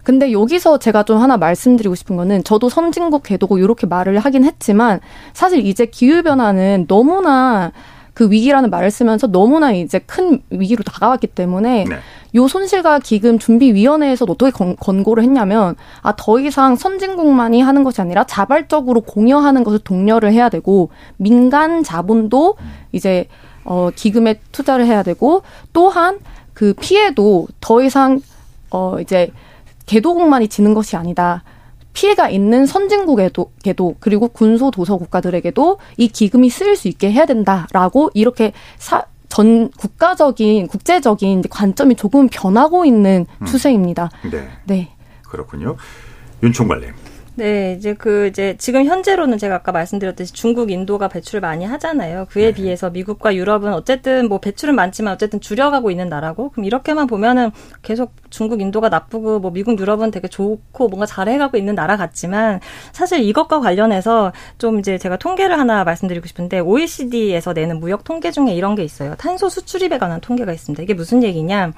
근데 0.03 0.31
여기서 0.31 0.79
제가 0.79 1.03
좀 1.03 1.21
하나 1.21 1.38
말씀드리고 1.38 1.93
싶은 1.95 2.15
거는 2.15 2.43
저도 2.43 2.69
선진국 2.69 3.23
궤도고 3.23 3.57
이렇게 3.59 3.85
말을 3.85 4.17
하긴 4.19 4.43
했지만 4.43 4.99
사실 5.33 5.65
이제 5.65 5.85
기후 5.85 6.23
변화는 6.23 6.85
너무나 6.88 7.71
그 8.13 8.29
위기라는 8.31 8.69
말을 8.69 8.89
쓰면서 8.91 9.27
너무나 9.27 9.71
이제 9.71 9.99
큰 9.99 10.41
위기로 10.49 10.83
다가왔기 10.83 11.27
때문에 11.27 11.85
네. 11.88 11.95
요 12.36 12.48
손실과 12.48 13.00
기금 13.00 13.39
준비위원회에서 13.39 14.26
어떻게 14.28 14.52
건, 14.52 14.76
권고를 14.76 15.24
했냐면 15.24 15.76
아 16.02 16.13
더 16.20 16.39
이상 16.39 16.76
선진국만이 16.76 17.62
하는 17.62 17.84
것이 17.84 18.02
아니라 18.02 18.26
자발적으로 18.26 19.02
공여하는 19.02 19.63
것을 19.63 19.80
독려를 19.80 20.34
해야 20.34 20.50
되고 20.50 20.89
민간 21.18 21.82
자본도 21.84 22.56
이제 22.92 23.28
어 23.63 23.89
기금에 23.96 24.42
투자를 24.52 24.86
해야 24.86 25.02
되고 25.02 25.44
또한 25.74 26.20
그 26.54 26.74
피해도 26.74 27.48
더 27.62 27.82
이상 27.82 28.20
어 28.70 29.00
이제 29.00 29.32
개도국만이 29.86 30.50
지는 30.50 30.74
것이 30.74 30.96
아니다. 30.96 31.44
피해가 31.94 32.30
있는 32.30 32.65
선진국에도 32.65 33.50
그리고 34.00 34.28
군소 34.28 34.72
도서 34.72 34.98
국가들에게도 34.98 35.80
이 35.98 36.08
기금이 36.08 36.50
쓰일 36.50 36.76
수 36.76 36.88
있게 36.88 37.12
해야 37.12 37.26
된다라고 37.26 38.12
이렇게 38.13 38.54
사, 38.78 39.06
전 39.30 39.70
국가적인 39.72 40.68
국제적인 40.68 41.44
관점이 41.50 41.96
조금 41.96 42.28
변하고 42.30 42.86
있는 42.86 43.26
음. 43.42 43.46
추세입니다. 43.46 44.10
네. 44.32 44.50
네. 44.65 44.92
그렇군요. 45.24 45.78
윤총관님. 46.44 46.94
네, 47.39 47.76
이제 47.80 47.94
그 47.94 48.28
이제 48.28 48.56
지금 48.58 48.84
현재로는 48.86 49.38
제가 49.38 49.56
아까 49.56 49.72
말씀드렸듯이 49.72 50.34
중국, 50.34 50.72
인도가 50.72 51.08
배출을 51.08 51.39
많이 51.39 51.63
하잖아요. 51.63 52.26
그에 52.30 52.48
네. 52.48 52.54
비해서 52.54 52.89
미국과 52.89 53.34
유럽은 53.34 53.74
어쨌든 53.74 54.28
뭐 54.28 54.42
배출은 54.42 54.76
많지만 54.76 55.13
어쨌든 55.13 55.39
줄여가고 55.39 55.89
있는 55.89 56.10
나라고 56.10 56.50
그럼 56.50 56.65
이렇게만 56.65 57.08
보면은 57.08 57.52
계속 57.82 58.12
중국, 58.30 58.62
인도가 58.62 58.89
나쁘고 58.89 59.39
뭐 59.39 59.52
미국, 59.52 59.80
유럽은 59.80 60.12
되게 60.12 60.28
좋고 60.28 60.89
뭔가 60.89 61.06
잘해가고 61.06 61.58
있는 61.58 61.76
나라 61.76 61.98
같지만 61.98 62.60
사실 62.92 63.20
이것과 63.22 63.60
관련해서 63.60 64.32
좀 64.58 64.80
이제 64.80 64.98
제가 64.98 65.18
통계를 65.18 65.60
하나 65.60 65.84
말씀드리고 65.84 66.28
싶은데 66.28 66.60
OECD에서 66.60 67.54
내는 67.54 67.80
무역 67.80 68.04
통계 68.04 68.32
중에 68.32 68.54
이런 68.54 68.76
게 68.76 68.84
있어요. 68.84 69.15
탄소 69.18 69.50
수출입에 69.50 69.98
관한 69.98 70.22
통계가 70.22 70.52
있습니다. 70.54 70.82
이게 70.84 70.94
무슨 70.94 71.24
얘기냐? 71.24 71.74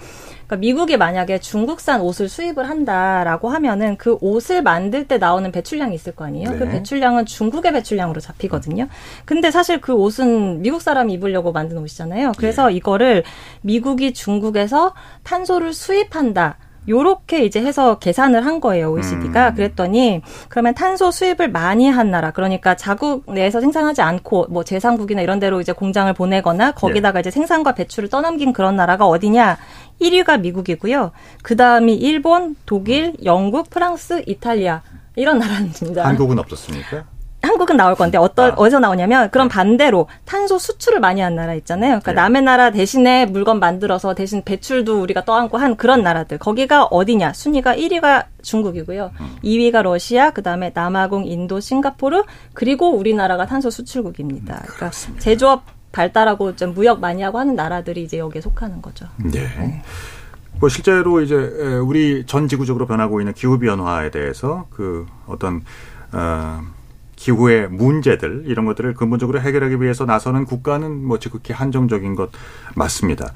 그러니까 0.52 0.58
미국이 0.58 0.98
만약에 0.98 1.40
중국산 1.40 2.02
옷을 2.02 2.28
수입을 2.28 2.70
한다라고 2.70 3.50
하면은 3.50 3.96
그 3.98 4.18
옷을 4.20 4.62
만들 4.62 5.08
때 5.08 5.18
나오는 5.18 5.50
배출량이 5.50 5.96
있을 5.96 6.14
거 6.14 6.26
아니에요. 6.26 6.50
그 6.50 6.54
네. 6.54 6.60
그 6.60 6.70
배출량은 6.72 7.26
중국의 7.26 7.72
배출량으로 7.72 8.20
잡히거든요. 8.20 8.88
근데 9.24 9.50
사실 9.50 9.80
그 9.80 9.94
옷은 9.94 10.62
미국 10.62 10.82
사람이 10.82 11.14
입으려고 11.14 11.54
만든 11.54 11.78
옷이잖아요. 11.78 12.34
그래서 12.38 12.68
네. 12.68 12.74
이거를 12.76 13.24
미국이 13.62 14.14
중국에서 14.14 14.94
탄소를 15.24 15.74
수입한다. 15.74 16.41
요렇게 16.88 17.46
이제 17.46 17.62
해서 17.62 18.00
계산을 18.00 18.46
한 18.46 18.60
거예요, 18.60 18.92
OECD가. 18.92 19.50
음. 19.50 19.56
그랬더니, 19.56 20.22
그러면 20.50 20.74
탄소 20.74 21.12
수입을 21.12 21.50
많이 21.50 21.90
한 21.90 22.12
나라, 22.12 22.32
그러니까 22.32 22.76
자국 22.76 23.32
내에서 23.32 23.62
생산하지 23.62 24.02
않고, 24.02 24.48
뭐 24.50 24.64
제상국이나 24.64 25.22
이런 25.22 25.40
데로 25.40 25.62
이제 25.62 25.72
공장을 25.72 26.12
보내거나, 26.14 26.72
거기다가 26.72 27.18
네. 27.18 27.20
이제 27.22 27.32
생산과 27.32 27.76
배출을 27.76 28.10
떠넘긴 28.10 28.54
그런 28.54 28.76
나라가 28.76 29.06
어디냐? 29.06 29.58
1위가 30.02 30.42
미국이고요. 30.42 31.12
그 31.44 31.56
다음이 31.56 31.96
일본, 31.96 32.56
독일, 32.66 33.14
영국, 33.24 33.70
프랑스, 33.70 34.24
이탈리아. 34.26 34.82
이런 35.16 35.40
나라입니다. 35.40 36.06
한국은 36.06 36.40
없었습니까? 36.40 37.04
한국은 37.42 37.76
나올 37.76 37.96
건데 37.96 38.18
어떤 38.18 38.52
아. 38.52 38.54
어디서 38.56 38.80
나오냐면 38.80 39.30
그럼 39.32 39.48
네. 39.48 39.54
반대로 39.54 40.08
탄소 40.26 40.58
수출을 40.58 41.00
많이 41.00 41.22
한 41.22 41.36
나라 41.36 41.54
있잖아요. 41.56 42.00
그러니까 42.00 42.12
네. 42.12 42.16
남의 42.16 42.42
나라 42.44 42.72
대신에 42.72 43.26
물건 43.26 43.60
만들어서 43.60 44.14
대신 44.14 44.44
배출도 44.44 45.02
우리가 45.02 45.26
떠안고 45.26 45.58
한 45.58 45.76
그런 45.76 46.04
나라들. 46.04 46.38
거기가 46.38 46.86
어디냐? 46.86 47.34
순위가 47.34 47.76
1위가 47.76 48.26
중국이고요. 48.42 49.12
음. 49.20 49.36
2위가 49.44 49.82
러시아, 49.82 50.32
그다음에 50.32 50.72
남아공, 50.74 51.26
인도, 51.26 51.60
싱가포르, 51.60 52.24
그리고 52.54 52.92
우리나라가 52.92 53.46
탄소 53.46 53.70
수출국입니다. 53.70 54.56
음, 54.56 54.62
그러니까 54.64 54.92
제조업 55.20 55.64
발달하고 55.92 56.56
좀 56.56 56.74
무역 56.74 57.00
많이 57.00 57.22
하고 57.22 57.40
하는 57.40 57.56
나라들이 57.56 58.04
이제 58.04 58.18
여기에 58.18 58.42
속하는 58.42 58.82
거죠. 58.82 59.08
네. 59.18 59.42
네. 59.42 59.82
뭐 60.60 60.70
실제로 60.70 61.22
이제 61.22 61.36
우리 61.36 62.24
전 62.28 62.48
지구적으로 62.48 62.86
변하고 62.86 63.20
있는 63.20 63.34
기후 63.34 63.58
변화에 63.58 64.12
대해서 64.12 64.68
그 64.70 65.08
어떤 65.26 65.64
어 66.12 66.62
기후의 67.22 67.70
문제들 67.70 68.46
이런 68.48 68.66
것들을 68.66 68.96
근본적으로 68.96 69.40
해결하기 69.40 69.80
위해서 69.80 70.06
나서는 70.06 70.46
국가는 70.46 71.06
뭐 71.06 71.20
지극히 71.20 71.54
한정적인 71.54 72.16
것 72.16 72.32
맞습니다. 72.76 73.32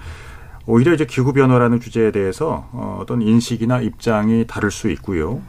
오히려 0.66 0.92
이제 0.92 1.06
기후 1.06 1.34
변화라는 1.34 1.80
주제에 1.80 2.12
대해서 2.12 2.68
어, 2.72 2.98
어떤 3.00 3.22
인식이나 3.22 3.82
입장이 3.82 4.48
다를 4.48 4.72
수 4.72 4.90
있고요. 4.90 5.40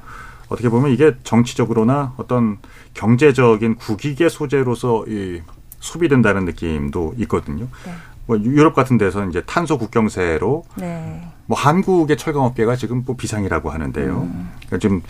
어떻게 0.50 0.68
보면 0.68 0.90
이게 0.90 1.16
정치적으로나 1.22 2.12
어떤 2.18 2.58
경제적인 2.92 3.76
국익의 3.76 4.28
소재로서 4.28 5.06
이 5.08 5.40
소비된다는 5.80 6.44
느낌도 6.44 7.14
있거든요. 7.20 7.68
네. 7.86 7.92
뭐 8.26 8.38
유럽 8.38 8.74
같은 8.74 8.98
데서 8.98 9.24
이제 9.24 9.42
탄소 9.46 9.78
국경세로 9.78 10.64
네. 10.76 11.26
뭐 11.46 11.56
한국의 11.56 12.18
철강업계가 12.18 12.76
지금 12.76 13.02
뭐 13.06 13.16
비상이라고 13.16 13.70
하는데요. 13.70 14.28
음. 14.30 14.50
그러니까 14.66 14.78
지금 14.78 15.00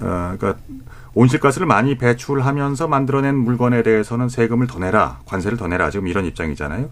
어 0.00 0.34
그러니까 0.36 0.56
온실가스를 1.14 1.66
많이 1.66 1.96
배출하면서 1.96 2.88
만들어낸 2.88 3.36
물건에 3.36 3.82
대해서는 3.82 4.28
세금을 4.28 4.66
더 4.66 4.78
내라, 4.78 5.20
관세를 5.26 5.56
더 5.56 5.68
내라. 5.68 5.90
지금 5.90 6.08
이런 6.08 6.24
입장이잖아요. 6.24 6.90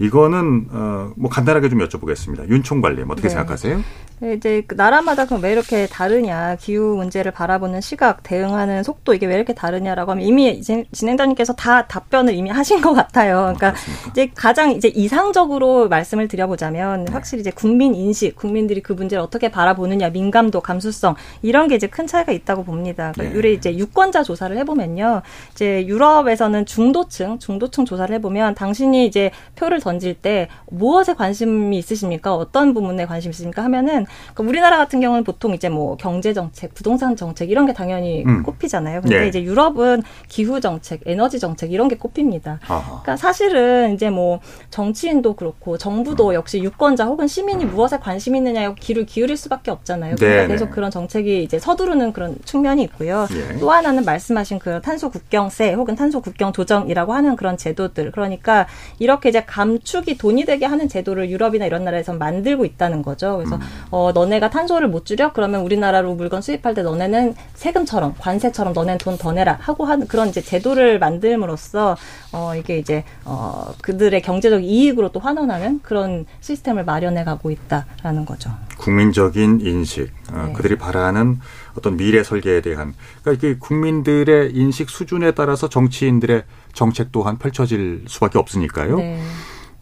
네. 0.00 0.06
이거는 0.06 0.66
어 0.72 1.00
뭐 1.16 1.28
간단하게 1.30 1.68
좀 1.68 1.78
여쭤보겠습니다. 1.80 2.48
윤 2.48 2.62
총관님 2.62 3.10
어떻게 3.10 3.28
네. 3.28 3.34
생각하세요? 3.34 3.82
네, 4.20 4.34
이제 4.34 4.62
그 4.66 4.74
나라마다 4.74 5.24
그럼 5.24 5.42
왜 5.42 5.52
이렇게 5.52 5.86
다르냐 5.86 6.56
기후 6.60 6.94
문제를 6.96 7.32
바라보는 7.32 7.80
시각 7.80 8.22
대응하는 8.22 8.82
속도 8.82 9.14
이게 9.14 9.26
왜 9.26 9.34
이렇게 9.34 9.54
다르냐라고 9.54 10.10
하면 10.10 10.24
이미 10.24 10.60
진행자님께서 10.60 11.54
다 11.54 11.86
답변을 11.86 12.34
이미 12.34 12.50
하신 12.50 12.82
것 12.82 12.92
같아요. 12.92 13.54
그러니까 13.56 13.68
아, 13.68 14.10
이제 14.10 14.30
가장 14.34 14.72
이제 14.72 14.88
이상적으로 14.88 15.88
말씀을 15.88 16.28
드려보자면 16.28 17.06
네. 17.06 17.12
확실히 17.12 17.40
이제 17.40 17.50
국민 17.50 17.94
인식, 17.94 18.36
국민들이 18.36 18.82
그 18.82 18.92
문제를 18.92 19.22
어떻게 19.22 19.50
바라보느냐, 19.50 20.10
민감도, 20.10 20.60
감수성 20.60 21.14
이런 21.40 21.66
게 21.66 21.76
이제 21.76 21.86
큰 21.86 22.06
차이가 22.06 22.32
있다고 22.32 22.64
봅니다. 22.64 23.12
그러니까 23.12 23.32
네. 23.32 23.38
유래 23.38 23.52
이제 23.52 23.74
유권자 23.74 24.22
조사를 24.22 24.54
해보면요, 24.58 25.22
이제 25.52 25.86
유럽에서는 25.86 26.66
중도층, 26.66 27.38
중도층 27.38 27.86
조사를 27.86 28.14
해보면 28.16 28.54
당신이 28.54 29.06
이제 29.06 29.30
표를 29.56 29.80
던질 29.90 30.14
때 30.14 30.48
무엇에 30.70 31.14
관심이 31.14 31.76
있으십니까? 31.78 32.34
어떤 32.34 32.74
부분에 32.74 33.06
관심이 33.06 33.30
있습니까? 33.30 33.64
하면은 33.64 34.06
그러니까 34.32 34.44
우리나라 34.44 34.76
같은 34.76 35.00
경우는 35.00 35.24
보통 35.24 35.52
이제 35.52 35.68
뭐 35.68 35.96
경제 35.96 36.32
정책, 36.32 36.74
부동산 36.74 37.16
정책 37.16 37.50
이런 37.50 37.66
게 37.66 37.72
당연히 37.72 38.24
음. 38.24 38.42
꼽히잖아요. 38.42 39.00
근데 39.00 39.20
네. 39.20 39.28
이제 39.28 39.42
유럽은 39.42 40.02
기후 40.28 40.60
정책, 40.60 41.00
에너지 41.06 41.40
정책 41.40 41.72
이런 41.72 41.88
게 41.88 41.96
꼽힙니다. 41.96 42.60
아하. 42.68 43.02
그러니까 43.02 43.16
사실은 43.16 43.94
이제 43.94 44.10
뭐 44.10 44.40
정치인도 44.70 45.34
그렇고 45.34 45.76
정부도 45.76 46.28
음. 46.28 46.34
역시 46.34 46.60
유권자 46.60 47.06
혹은 47.06 47.26
시민이 47.26 47.64
무엇에 47.64 47.98
관심 47.98 48.36
있느냐에 48.36 48.74
귀를 48.78 49.06
기울일 49.06 49.36
수밖에 49.36 49.70
없잖아요. 49.70 50.16
그래서 50.16 50.46
계속 50.46 50.64
네. 50.66 50.70
그런 50.70 50.90
정책이 50.90 51.42
이제 51.42 51.58
서두르는 51.58 52.12
그런 52.12 52.36
측면이 52.44 52.82
있고요. 52.84 53.26
예. 53.32 53.58
또 53.58 53.70
하나는 53.70 54.04
말씀하신 54.04 54.58
그 54.60 54.80
탄소 54.82 55.10
국경세 55.10 55.72
혹은 55.72 55.96
탄소 55.96 56.20
국경 56.20 56.52
조정이라고 56.52 57.12
하는 57.12 57.34
그런 57.36 57.56
제도들. 57.56 58.12
그러니까 58.12 58.66
이렇게 58.98 59.30
이제 59.30 59.42
감 59.44 59.79
감축이 59.80 60.18
돈이 60.18 60.44
되게 60.44 60.66
하는 60.66 60.88
제도를 60.88 61.30
유럽이나 61.30 61.66
이런 61.66 61.84
나라에서 61.84 62.12
만들고 62.14 62.64
있다는 62.64 63.02
거죠. 63.02 63.38
그래서 63.38 63.56
음. 63.56 63.60
어 63.90 64.12
너네가 64.12 64.50
탄소를 64.50 64.88
못 64.88 65.06
줄여 65.06 65.32
그러면 65.32 65.62
우리나라로 65.62 66.14
물건 66.14 66.42
수입할 66.42 66.74
때 66.74 66.82
너네는 66.82 67.34
세금처럼 67.54 68.14
관세처럼 68.18 68.72
너네는 68.72 68.98
돈 68.98 69.20
더 69.20 69.32
내라 69.32 69.58
하고 69.60 69.84
하는 69.84 70.06
그런 70.06 70.28
이제 70.28 70.40
제도를 70.40 70.98
만들므로써 70.98 71.96
어 72.32 72.54
이게 72.56 72.78
이제 72.78 73.04
어 73.24 73.74
그들의 73.82 74.22
경제적 74.22 74.64
이익으로 74.64 75.12
또 75.12 75.20
환원하는 75.20 75.80
그런 75.82 76.24
시스템을 76.40 76.84
마련해 76.84 77.24
가고 77.24 77.50
있다라는 77.50 78.24
거죠. 78.24 78.50
국민적인 78.78 79.60
인식, 79.60 80.10
어, 80.32 80.44
네. 80.46 80.52
그들이 80.54 80.78
바라는 80.78 81.40
어떤 81.76 81.98
미래 81.98 82.22
설계에 82.22 82.62
대한 82.62 82.94
그러니까 83.22 83.46
이게 83.46 83.58
국민들의 83.58 84.52
인식 84.54 84.88
수준에 84.88 85.32
따라서 85.32 85.68
정치인들의 85.68 86.44
정책 86.72 87.12
또한 87.12 87.36
펼쳐질 87.36 88.04
수밖에 88.06 88.38
없으니까요. 88.38 88.96
네. 88.96 89.20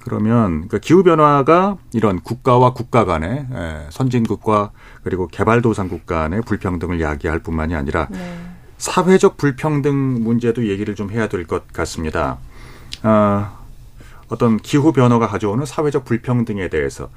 그러면 0.08 0.52
그러니까 0.52 0.78
기후 0.78 1.02
변화가 1.02 1.76
이런 1.92 2.20
국가와 2.20 2.72
국가 2.72 3.04
간의 3.04 3.46
예, 3.54 3.86
선진국과 3.90 4.70
그리고 5.04 5.26
개발도상국 5.28 6.06
간의 6.06 6.42
불평등을 6.42 7.00
야기할 7.00 7.40
뿐만이 7.40 7.74
아니라 7.74 8.08
네. 8.10 8.38
사회적 8.78 9.36
불평등 9.36 10.22
문제도 10.22 10.66
얘기를 10.66 10.94
좀 10.94 11.10
해야 11.10 11.28
될 11.28 11.46
것 11.46 11.68
같습니다. 11.72 12.38
아, 13.02 13.58
어떤 14.28 14.56
기후 14.58 14.92
변화가 14.92 15.26
가져오는 15.28 15.64
사회적 15.64 16.04
불평등에 16.04 16.68
대해서 16.68 17.08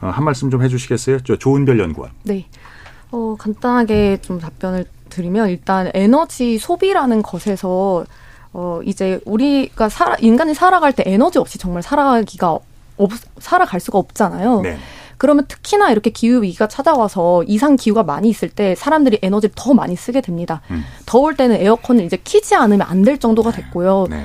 어, 0.00 0.08
한 0.08 0.24
말씀 0.24 0.50
좀 0.50 0.62
해주시겠어요? 0.62 1.20
저 1.20 1.36
조은별 1.36 1.78
연구원. 1.78 2.10
네. 2.24 2.46
어, 3.10 3.36
간단하게 3.38 4.18
좀 4.22 4.40
답변을 4.40 4.86
드리면 5.08 5.48
일단 5.50 5.90
에너지 5.94 6.58
소비라는 6.58 7.22
것에서 7.22 8.04
어, 8.54 8.80
이제 8.84 9.20
우리가 9.26 9.88
살아, 9.88 10.16
인간이 10.20 10.54
살아갈 10.54 10.92
때 10.92 11.02
에너지 11.06 11.38
없이 11.38 11.58
정말 11.58 11.82
살아가기가 11.82 12.58
없, 12.96 13.10
살아갈 13.40 13.80
수가 13.80 13.98
없잖아요. 13.98 14.60
네. 14.62 14.78
그러면 15.16 15.44
특히나 15.46 15.90
이렇게 15.90 16.10
기후 16.10 16.42
위기가 16.42 16.66
찾아와서 16.68 17.44
이상 17.44 17.76
기후가 17.76 18.02
많이 18.02 18.28
있을 18.28 18.48
때 18.48 18.74
사람들이 18.74 19.18
에너지를 19.22 19.54
더 19.56 19.72
많이 19.74 19.94
쓰게 19.96 20.20
됩니다. 20.20 20.60
음. 20.70 20.84
더울 21.06 21.36
때는 21.36 21.56
에어컨을 21.56 22.04
이제 22.04 22.16
키지 22.22 22.54
않으면 22.54 22.82
안 22.88 23.04
될 23.04 23.18
정도가 23.18 23.50
됐고요. 23.52 24.06
네. 24.10 24.24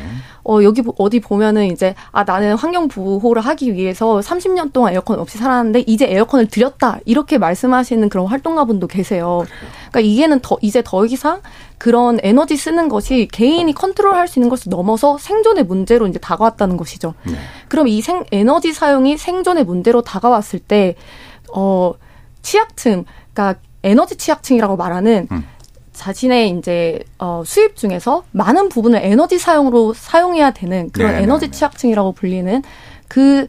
어, 0.49 0.63
여기 0.63 0.81
어디 0.97 1.19
보면은 1.19 1.67
이제, 1.67 1.93
아, 2.11 2.23
나는 2.23 2.55
환경 2.55 2.87
보호를 2.87 3.43
하기 3.43 3.75
위해서 3.75 4.19
30년 4.19 4.73
동안 4.73 4.93
에어컨 4.93 5.19
없이 5.19 5.37
살았는데, 5.37 5.83
이제 5.85 6.07
에어컨을 6.09 6.47
들였다. 6.47 6.99
이렇게 7.05 7.37
말씀하시는 7.37 8.09
그런 8.09 8.25
활동가분도 8.25 8.87
계세요. 8.87 9.45
그러니까 9.91 9.99
이게는 9.99 10.39
더, 10.39 10.57
이제 10.61 10.81
더 10.83 11.05
이상 11.05 11.41
그런 11.77 12.19
에너지 12.23 12.57
쓰는 12.57 12.89
것이 12.89 13.27
개인이 13.31 13.71
컨트롤 13.73 14.15
할 14.15 14.27
수 14.27 14.39
있는 14.39 14.49
것을 14.49 14.71
넘어서 14.71 15.19
생존의 15.19 15.65
문제로 15.65 16.07
이제 16.07 16.17
다가왔다는 16.17 16.77
것이죠. 16.77 17.13
네. 17.25 17.33
그럼 17.67 17.87
이 17.87 18.01
생, 18.01 18.23
에너지 18.31 18.73
사용이 18.73 19.17
생존의 19.17 19.65
문제로 19.65 20.01
다가왔을 20.01 20.57
때, 20.59 20.95
어, 21.53 21.93
취약층, 22.41 23.05
그러니까 23.33 23.59
에너지 23.83 24.15
취약층이라고 24.15 24.77
말하는 24.77 25.27
음. 25.31 25.45
자신의 25.99 26.57
이제 26.57 27.03
어 27.19 27.43
수입 27.45 27.75
중에서 27.75 28.23
많은 28.31 28.69
부분을 28.69 28.99
에너지 29.03 29.37
사용으로 29.37 29.93
사용해야 29.93 30.51
되는 30.51 30.89
그런 30.91 31.09
네네네. 31.09 31.23
에너지 31.23 31.45
네, 31.45 31.51
네. 31.51 31.57
취약층이라고 31.57 32.13
불리는 32.13 32.63
그 33.07 33.47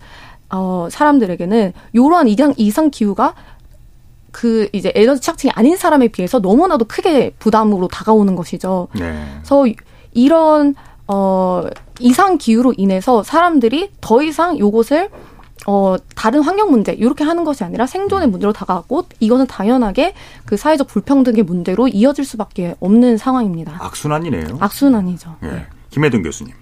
어 0.51 0.89
사람들에게는 0.91 1.73
요러한 1.95 2.29
이상 2.29 2.53
이상 2.57 2.91
기후가 2.91 3.35
그 4.33 4.69
이제 4.73 4.93
에너지 4.95 5.21
취약층이 5.23 5.53
아닌 5.55 5.77
사람에 5.77 6.09
비해서 6.09 6.41
너무나도 6.41 6.87
크게 6.87 7.33
부담으로 7.39 7.89
다가오는 7.89 8.35
것이죠. 8.37 8.89
네. 8.95 9.25
그래서 9.37 9.65
이런 10.13 10.75
어 11.07 11.65
이상 12.01 12.39
기후로 12.39 12.75
인해서 12.77 13.23
사람들이 13.23 13.91
더 14.01 14.23
이상 14.23 14.59
요것을 14.59 15.11
어, 15.67 15.97
다른 16.15 16.43
환경 16.43 16.71
문제, 16.71 16.93
이렇게 16.93 17.23
하는 17.25 17.45
것이 17.45 17.65
아니라 17.65 17.87
생존의 17.87 18.29
음. 18.29 18.31
문제로 18.31 18.53
다가갔고, 18.53 19.07
이거는 19.21 19.47
당연하게 19.47 20.15
그 20.45 20.57
사회적 20.57 20.87
불평등의 20.87 21.43
문제로 21.43 21.87
이어질 21.87 22.25
수밖에 22.25 22.75
없는 22.81 23.19
상황입니다. 23.19 23.77
악순환이네요. 23.81 24.59
악순환이죠. 24.59 25.37
예. 25.43 25.47
네. 25.47 25.67
김혜동 25.91 26.23
교수님. 26.23 26.55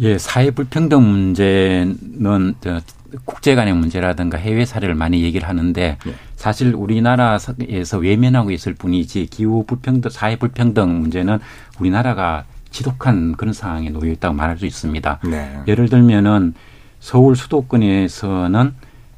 예, 0.00 0.16
사회 0.16 0.50
불평등 0.50 1.02
문제는 1.02 2.54
국제 3.24 3.54
간의 3.54 3.74
문제라든가 3.74 4.38
해외 4.38 4.64
사례를 4.64 4.94
많이 4.94 5.22
얘기를 5.22 5.48
하는데 5.48 5.98
예. 6.06 6.14
사실 6.36 6.74
우리나라에서 6.74 7.98
외면하고 7.98 8.50
있을 8.50 8.74
뿐이지 8.74 9.26
기후 9.26 9.64
불평등, 9.66 10.10
사회 10.10 10.36
불평등 10.36 11.00
문제는 11.00 11.38
우리나라가 11.78 12.44
지독한 12.70 13.36
그런 13.36 13.52
상황에 13.52 13.90
놓여 13.90 14.12
있다고 14.12 14.34
말할 14.34 14.56
수 14.58 14.64
있습니다. 14.64 15.18
네. 15.24 15.60
예를 15.66 15.88
들면은 15.88 16.54
서울 17.00 17.34
수도권에서는 17.34 18.74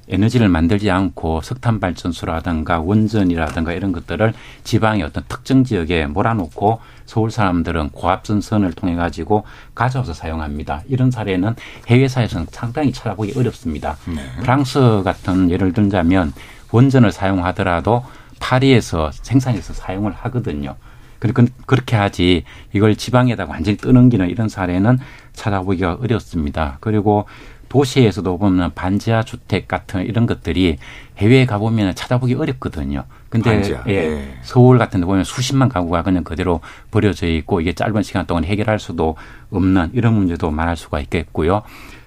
에너지를 0.09 0.49
만들지 0.49 0.91
않고 0.91 1.41
석탄 1.43 1.81
발전소라든가 1.81 2.81
원전이라든가 2.81 3.73
이런 3.73 3.93
것들을 3.93 4.35
지방의 4.65 5.05
어떤 5.05 5.25
특정 5.29 5.65
지역에 5.65 6.07
몰아놓고 6.07 6.81
서울 7.07 7.31
사람들은 7.31 7.91
고압전선을 7.91 8.73
통해 8.73 8.95
가지고 8.95 9.45
가져와서 9.75 10.13
사용합니다. 10.13 10.83
이런 10.89 11.11
사례는 11.11 11.55
해외사에서는 11.87 12.47
상당히 12.51 12.93
찾아보기 12.93 13.35
어렵습니다. 13.37 13.97
네. 14.07 14.23
프랑스 14.41 15.03
같은 15.05 15.51
예를 15.51 15.73
들자면 15.73 16.33
원전을 16.73 17.13
사용하더라도 17.13 18.05
파리에서 18.41 19.13
생산해서 19.13 19.73
사용을 19.73 20.13
하거든요. 20.13 20.75
그리고 21.21 21.45
그렇게 21.67 21.95
하지 21.95 22.43
이걸 22.73 22.97
지방에다가 22.97 23.53
완전히 23.53 23.77
떠넘기는 23.77 24.29
이런 24.29 24.49
사례는 24.49 24.99
찾아보기가 25.35 25.99
어렵습니다. 26.03 26.79
그리고 26.81 27.27
도시에서도 27.73 28.37
보면 28.37 28.73
반지하 28.75 29.23
주택 29.23 29.67
같은 29.67 30.05
이런 30.05 30.27
것들이 30.27 30.77
해외에 31.17 31.47
가보면 31.47 31.95
찾아보기 31.95 32.35
어렵거든요. 32.35 33.05
근데 33.31 33.63
예, 33.87 34.09
네. 34.11 34.35
서울 34.43 34.77
같은 34.77 35.01
데 35.01 35.07
보면 35.07 35.25
수십만 35.25 35.71
가구가 35.71 36.03
그냥 36.03 36.23
그대로 36.23 36.61
버려져 36.91 37.27
있고 37.29 37.63
이게 37.63 37.73
짧은 37.73 38.03
시간 38.03 38.27
동안 38.27 38.45
해결할 38.45 38.79
수도 38.79 39.17
없는 39.51 39.93
이런 39.95 40.13
문제도 40.13 40.51
말할 40.51 40.77
수가 40.77 41.01
있겠고요. 41.01 41.63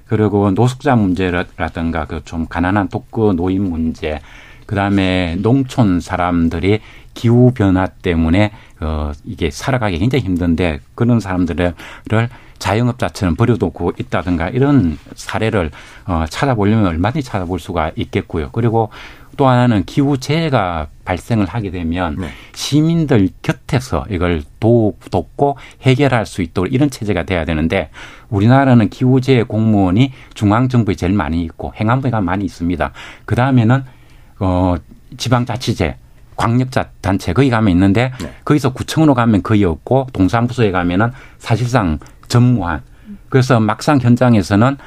그리고 0.05 0.51
노숙자 0.51 0.95
문제라든가 0.95 2.05
그 2.05 2.21
좀 2.25 2.45
가난한 2.45 2.89
독거 2.89 3.33
노인 3.33 3.67
문제, 3.67 4.21
그 4.65 4.75
다음에 4.75 5.37
농촌 5.39 5.99
사람들이 5.99 6.79
기후 7.13 7.51
변화 7.53 7.87
때문에 7.87 8.51
어 8.81 9.11
이게 9.23 9.49
살아가기 9.51 9.99
굉장히 9.99 10.25
힘든데 10.25 10.79
그런 10.95 11.19
사람들을 11.19 11.73
자영업자처럼 12.59 13.35
버려두고 13.35 13.93
있다든가 13.97 14.49
이런 14.49 14.97
사례를 15.15 15.71
어, 16.07 16.25
찾아보려면 16.29 16.87
얼마든지 16.87 17.25
찾아볼 17.25 17.59
수가 17.59 17.91
있겠고요. 17.95 18.49
그리고 18.51 18.89
또 19.37 19.47
하나는 19.47 19.83
기후 19.83 20.17
재해가 20.17 20.87
발생을 21.03 21.45
하게 21.45 21.69
되면 21.69 22.15
네. 22.17 22.29
시민들 22.53 23.29
곁에서 23.41 24.05
이걸 24.09 24.43
도, 24.59 24.97
돕고 25.11 25.57
해결할 25.81 26.25
수 26.25 26.41
있도록 26.41 26.73
이런 26.73 26.89
체제가 26.89 27.23
돼야 27.23 27.43
되는데 27.43 27.89
우리나라는 28.29 28.89
기후 28.89 29.19
재해 29.19 29.43
공무원이 29.43 30.13
중앙 30.33 30.69
정부에 30.69 30.95
제일 30.95 31.13
많이 31.13 31.43
있고 31.43 31.73
행안부가 31.75 32.21
많이 32.21 32.45
있습니다. 32.45 32.91
그 33.25 33.35
다음에는 33.35 33.83
어 34.39 34.75
지방자치제 35.17 35.97
광역자 36.35 36.89
단체 37.01 37.33
거기 37.33 37.49
가면 37.49 37.71
있는데 37.71 38.11
네. 38.21 38.33
거기서 38.43 38.73
구청으로 38.73 39.13
가면 39.13 39.43
거의 39.43 39.63
없고 39.63 40.07
동사무소에 40.13 40.71
가면은 40.71 41.11
사실상 41.37 41.99
전무한. 42.27 42.81
그래서 43.29 43.59
막상 43.59 43.99
현장에서는 43.99 44.77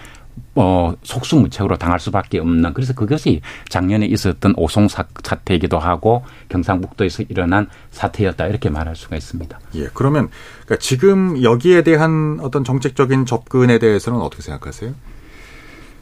어, 0.54 0.94
속수무책으로 1.02 1.76
당할 1.76 2.00
수밖에 2.00 2.38
없는 2.38 2.74
그래서 2.74 2.92
그것이 2.92 3.40
작년에 3.68 4.06
있었던 4.06 4.54
오송 4.56 4.88
사태이기도 4.88 5.78
하고 5.78 6.24
경상북도에서 6.48 7.24
일어난 7.28 7.68
사태였다 7.90 8.46
이렇게 8.46 8.68
말할 8.68 8.96
수가 8.96 9.16
있습니다. 9.16 9.58
예, 9.76 9.88
그러면 9.94 10.28
그러니까 10.64 10.76
지금 10.76 11.42
여기에 11.42 11.82
대한 11.82 12.38
어떤 12.40 12.64
정책적인 12.64 13.26
접근에 13.26 13.78
대해서는 13.78 14.20
어떻게 14.20 14.42
생각하세요? 14.42 14.94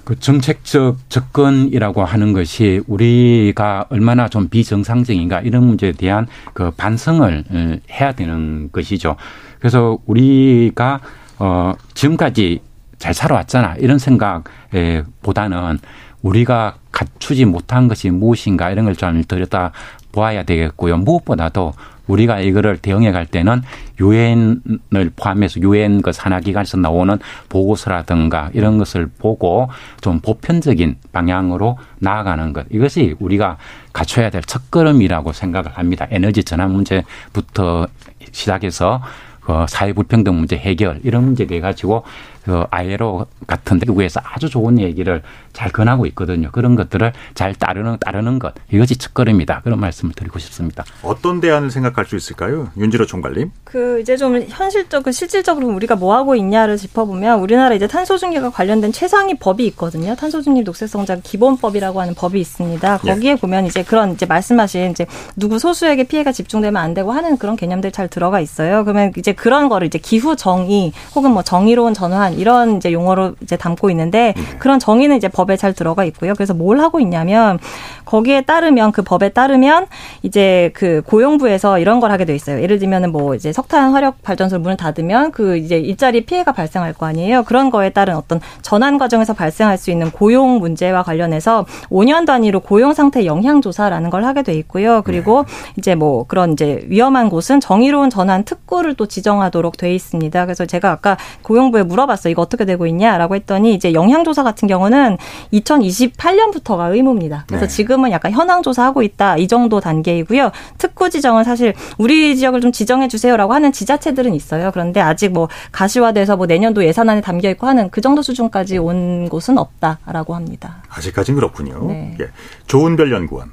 그 0.07 0.19
정책적 0.21 1.11
접근이라고 1.11 2.05
하는 2.05 2.33
것이 2.33 2.81
우리가 2.87 3.87
얼마나 3.91 4.29
좀 4.29 4.49
비정상적인가 4.49 5.41
이런 5.41 5.67
문제에 5.67 5.91
대한 5.91 6.29
그 6.55 6.71
반성을 6.71 7.45
어, 7.51 7.77
해야 7.91 8.13
되는 8.13 8.71
것이죠. 8.71 9.17
그래서 9.59 9.99
우리가 10.07 11.01
어, 11.41 11.73
지금까지 11.95 12.61
잘 12.99 13.15
살아왔잖아. 13.15 13.75
이런 13.81 13.99
생각에 13.99 15.03
보다는 15.23 15.81
우리가 16.23 16.77
갖추지 16.93 17.45
못한 17.45 17.89
것이 17.89 18.09
무엇인가 18.11 18.71
이런 18.71 18.85
걸 18.85 18.95
좀 18.95 19.25
들여다 19.25 19.73
보아야 20.13 20.45
되겠고요. 20.45 20.99
무엇보다도 20.99 21.75
우리가 22.07 22.41
이거를 22.41 22.79
대응해 22.79 23.13
갈 23.13 23.27
때는 23.27 23.63
유엔을 24.01 25.11
포함해서 25.17 25.61
유엔 25.61 26.03
그 26.03 26.13
산하기관에서 26.13 26.79
나오는 26.79 27.19
보고서라든가 27.49 28.51
이런 28.53 28.79
것을 28.79 29.09
보고 29.19 29.69
좀 30.01 30.21
보편적인 30.21 30.97
방향으로 31.13 31.79
나아가는 31.99 32.53
것 32.53 32.67
이것이 32.71 33.17
우리가 33.19 33.57
갖춰야 33.93 34.31
될 34.31 34.43
첫걸음이라고 34.43 35.33
생각을 35.33 35.73
합니다. 35.73 36.07
에너지 36.11 36.45
전환 36.45 36.73
문제부터 36.73 37.87
시작해서 38.33 39.03
그 39.41 39.65
사회 39.69 39.93
불평등 39.93 40.35
문제 40.35 40.57
해결 40.57 41.01
이런 41.05 41.25
문제 41.25 41.47
돼 41.47 41.61
가지고 41.61 42.03
그 42.47 42.65
아예로 42.71 43.27
같은 43.49 43.81
데국에서 43.81 44.21
아주 44.23 44.49
좋은 44.49 44.79
얘기를 44.79 45.21
잘 45.53 45.73
권하고 45.73 46.07
있거든요. 46.07 46.49
그런 46.53 46.77
것들을 46.77 47.13
잘 47.35 47.55
따르는 47.57 47.97
따르는 47.99 48.39
것 48.39 48.55
이것이 48.73 48.97
첫걸음이다. 48.97 49.63
그런 49.65 49.81
말씀을 49.81 50.15
드리고 50.15 50.39
싶습니다. 50.39 50.85
어떤 51.03 51.41
대안을 51.41 51.73
생각할 51.73 52.05
수 52.05 52.15
있을까요, 52.15 52.69
윤지로 52.77 53.07
총괄님? 53.07 53.51
그 53.65 54.01
이제 54.01 54.17
좀 54.17 54.41
현실적, 54.49 55.03
그 55.03 55.11
실질적으로 55.11 55.67
우리가 55.71 55.97
뭐 55.97 56.15
하고 56.15 56.37
있냐를 56.37 56.77
짚어보면 56.77 57.41
우리나라 57.41 57.75
이제 57.75 57.89
탄소 57.89 58.17
중립과 58.17 58.51
관련된 58.51 58.93
최상위 58.93 59.39
법이 59.39 59.67
있거든요. 59.67 60.15
탄소 60.15 60.41
중립 60.41 60.63
녹색성장 60.63 61.23
기본법이라고 61.25 62.01
하는 62.01 62.15
법이 62.15 62.39
있습니다. 62.39 63.01
예. 63.07 63.11
거기에 63.11 63.31
예. 63.33 63.35
보면 63.35 63.67
이제 63.67 63.83
그런 63.83 64.13
이제 64.13 64.25
말씀하신 64.25 64.93
이제 64.93 65.07
누구 65.35 65.59
소수에게 65.59 66.05
피해가 66.05 66.31
집중되면 66.31 66.81
안 66.81 66.95
되고 66.95 67.11
하는 67.11 67.39
그런 67.39 67.57
개념들 67.57 67.91
잘 67.91 68.07
들어가 68.07 68.39
있어요. 68.39 68.85
그러면 68.85 69.13
이제 69.17 69.33
그런 69.33 69.69
거를 69.69 69.89
이제 69.89 69.99
기후 69.99 70.37
정의 70.37 70.93
혹은 71.17 71.33
뭐 71.33 71.43
정의로운 71.43 71.93
전환 71.93 72.36
이런 72.37 72.77
이제 72.77 72.93
용어로 72.93 73.35
이제 73.43 73.57
담고 73.57 73.91
있는데 73.91 74.35
네. 74.37 74.59
그런 74.59 74.79
정의는 74.79 75.17
이제 75.17 75.29
법에 75.29 75.57
잘 75.57 75.73
들어가 75.73 76.05
있고요. 76.05 76.35
그래서 76.35 76.55
뭘 76.55 76.81
하고 76.81 77.01
있냐면 77.01 77.59
거기에 78.07 78.41
따르면 78.43 78.93
그 78.93 79.03
법에 79.03 79.29
따르면 79.29 79.87
이제 80.23 80.71
그 80.75 81.03
고용부에서 81.05 81.79
이런 81.79 82.01
걸 82.01 82.11
하게 82.11 82.25
돼 82.25 82.35
있어요. 82.35 82.63
예를 82.63 82.79
들면은 82.79 83.13
뭐 83.13 83.35
이제 83.35 83.53
석탄 83.53 83.93
화력 83.93 84.23
발전소 84.23 84.59
문을 84.61 84.79
닫으면 84.79 85.33
그 85.33 85.59
이제 85.59 85.77
일자리 85.77 86.25
피해가 86.25 86.53
발생할 86.53 86.95
거 86.95 87.07
아니에요. 87.07 87.43
그런 87.43 87.71
거에 87.71 87.91
따른 87.91 88.17
어떤 88.17 88.41
전환 88.63 88.97
과정에서 88.97 89.35
발생할 89.35 89.77
수 89.77 89.91
있는 89.91 90.11
고용 90.11 90.59
문제와 90.59 91.03
관련해서 91.03 91.67
5년 91.91 92.25
단위로 92.27 92.61
고용 92.61 92.95
상태 92.95 93.27
영향 93.27 93.61
조사라는 93.61 94.09
걸 94.11 94.25
하게 94.25 94.43
돼 94.43 94.55
있고요. 94.55 95.03
그리고 95.03 95.45
네. 95.45 95.73
이제 95.77 95.95
뭐 95.95 96.25
그런 96.27 96.53
이제 96.53 96.85
위험한 96.89 97.29
곳은 97.29 97.61
정의로운 97.61 98.09
전환 98.09 98.45
특구를 98.45 98.95
또 98.95 99.07
지정하도록 99.07 99.77
돼 99.77 99.95
있습니다. 99.95 100.45
그래서 100.47 100.65
제가 100.65 100.91
아까 100.91 101.17
고용부에 101.43 101.83
물어봤어요. 101.83 102.31
이거 102.31 102.43
어떻게 102.43 102.65
되고 102.65 102.87
있냐라고 102.87 103.35
했더니 103.35 103.75
이제 103.75 103.93
영향 103.93 104.23
조사 104.25 104.43
같은 104.43 104.69
경우는 104.69 105.19
2028년부터가 105.53 106.95
의무입니다. 106.95 107.45
그래서 107.49 107.67
네. 107.67 107.73
지금은 107.97 108.11
약간 108.11 108.33
현황 108.33 108.63
조사하고 108.63 109.03
있다 109.03 109.39
이 109.39 109.49
정도 109.49 109.81
단계이고요. 109.81 110.53
특구 110.79 111.09
지정은 111.09 111.45
사실 111.45 111.75
우리 111.99 112.37
지역을 112.37 112.61
좀 112.61 112.71
지정해 112.71 113.09
주세요라고 113.09 113.55
하는 113.55 113.73
지자체들은 113.73 114.35
있어요. 114.35 114.71
그런데 114.73 115.01
아직 115.01 115.33
뭐 115.33 115.49
가시화돼서 115.73 116.37
뭐 116.37 116.47
내년도 116.47 116.85
예산안에 116.85 117.23
담겨 117.23 117.49
있고 117.51 117.67
하는 117.67 117.91
그 117.91 118.01
정도 118.01 118.23
수준까지 118.23 118.79
온 118.79 119.29
곳은 119.29 119.57
없다라고 119.59 120.35
합니다. 120.35 120.83
아직까지는 120.91 121.37
그렇군요. 121.37 121.87
네. 121.89 122.17
예. 122.21 122.29
좋은별 122.67 123.11
연구원. 123.11 123.51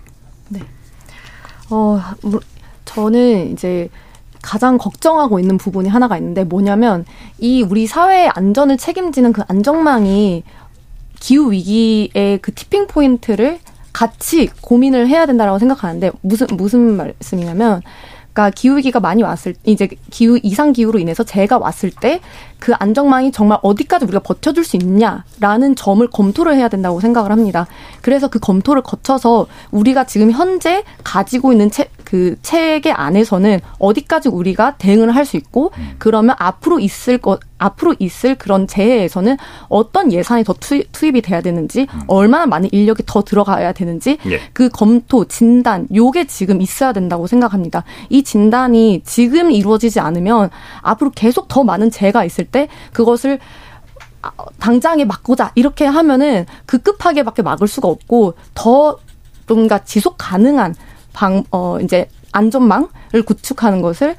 네. 0.49 0.59
어, 1.69 2.01
뭐, 2.23 2.39
저는 2.85 3.53
이제 3.53 3.89
가장 4.41 4.77
걱정하고 4.77 5.39
있는 5.39 5.57
부분이 5.57 5.87
하나가 5.87 6.17
있는데 6.17 6.43
뭐냐면 6.43 7.05
이 7.39 7.61
우리 7.61 7.87
사회의 7.87 8.29
안전을 8.35 8.77
책임지는 8.77 9.31
그 9.31 9.41
안정망이 9.47 10.43
기후 11.19 11.53
위기의 11.53 12.39
그 12.41 12.53
티핑 12.53 12.87
포인트를 12.87 13.59
같이 13.93 14.49
고민을 14.61 15.07
해야 15.07 15.25
된다라고 15.25 15.59
생각하는데 15.59 16.11
무슨 16.21 16.47
무슨 16.51 16.97
말씀이냐면 16.97 17.81
그러니까 18.33 18.49
기후 18.55 18.77
위기가 18.77 18.99
많이 18.99 19.21
왔을 19.21 19.53
이제 19.63 19.87
기후 20.09 20.39
이상 20.41 20.73
기후로 20.73 20.97
인해서 20.97 21.23
재해가 21.23 21.59
왔을 21.59 21.91
때 21.91 22.19
그 22.63 22.71
안정망이 22.79 23.33
정말 23.33 23.59
어디까지 23.61 24.05
우리가 24.05 24.19
버텨줄 24.19 24.63
수 24.63 24.77
있냐라는 24.77 25.75
점을 25.75 26.07
검토를 26.07 26.55
해야 26.55 26.69
된다고 26.69 27.01
생각을 27.01 27.29
합니다. 27.29 27.67
그래서 28.01 28.29
그 28.29 28.39
검토를 28.39 28.81
거쳐서 28.81 29.47
우리가 29.71 30.05
지금 30.05 30.31
현재 30.31 30.85
가지고 31.03 31.51
있는 31.51 31.69
채, 31.69 31.89
그 32.13 32.35
체계 32.43 32.91
안에서는 32.91 33.59
어디까지 33.79 34.29
우리가 34.29 34.75
대응을 34.77 35.15
할 35.15 35.23
수 35.23 35.37
있고 35.37 35.71
음. 35.77 35.95
그러면 35.97 36.35
앞으로 36.37 36.79
있을 36.79 37.17
것 37.17 37.39
앞으로 37.57 37.95
있을 37.97 38.35
그런 38.35 38.67
재해에서는 38.67 39.37
어떤 39.69 40.11
예산이 40.11 40.43
더 40.43 40.53
투입, 40.59 40.91
투입 40.91 41.15
이 41.15 41.21
돼야 41.21 41.41
되는지 41.41 41.87
음. 41.91 42.01
얼마나 42.07 42.45
많은 42.45 42.69
인력이 42.71 43.03
더 43.07 43.23
들어가야 43.23 43.71
되는지 43.71 44.17
예. 44.29 44.41
그 44.51 44.67
검토 44.69 45.25
진단 45.25 45.87
요게 45.95 46.27
지금 46.27 46.61
있어야 46.61 46.91
된다고 46.91 47.25
생각합니다. 47.25 47.83
이 48.09 48.21
진단이 48.21 49.01
지금 49.05 49.49
이루어지지 49.49 50.01
않으면 50.01 50.49
앞으로 50.81 51.09
계속 51.15 51.47
더 51.47 51.63
많은 51.63 51.89
재해가 51.89 52.25
있을 52.25 52.45
때 52.45 52.67
그것을 52.91 53.39
당장에 54.59 55.05
막고자 55.05 55.53
이렇게 55.55 55.85
하면은 55.85 56.45
급급하게밖에 56.65 57.41
막을 57.41 57.67
수가 57.67 57.87
없고 57.87 58.33
더 58.53 58.99
뭔가 59.47 59.79
지속 59.79 60.15
가능한 60.17 60.75
방, 61.13 61.43
어, 61.51 61.77
이제 61.81 62.07
안전망을 62.31 63.23
구축하는 63.25 63.81
것을 63.81 64.15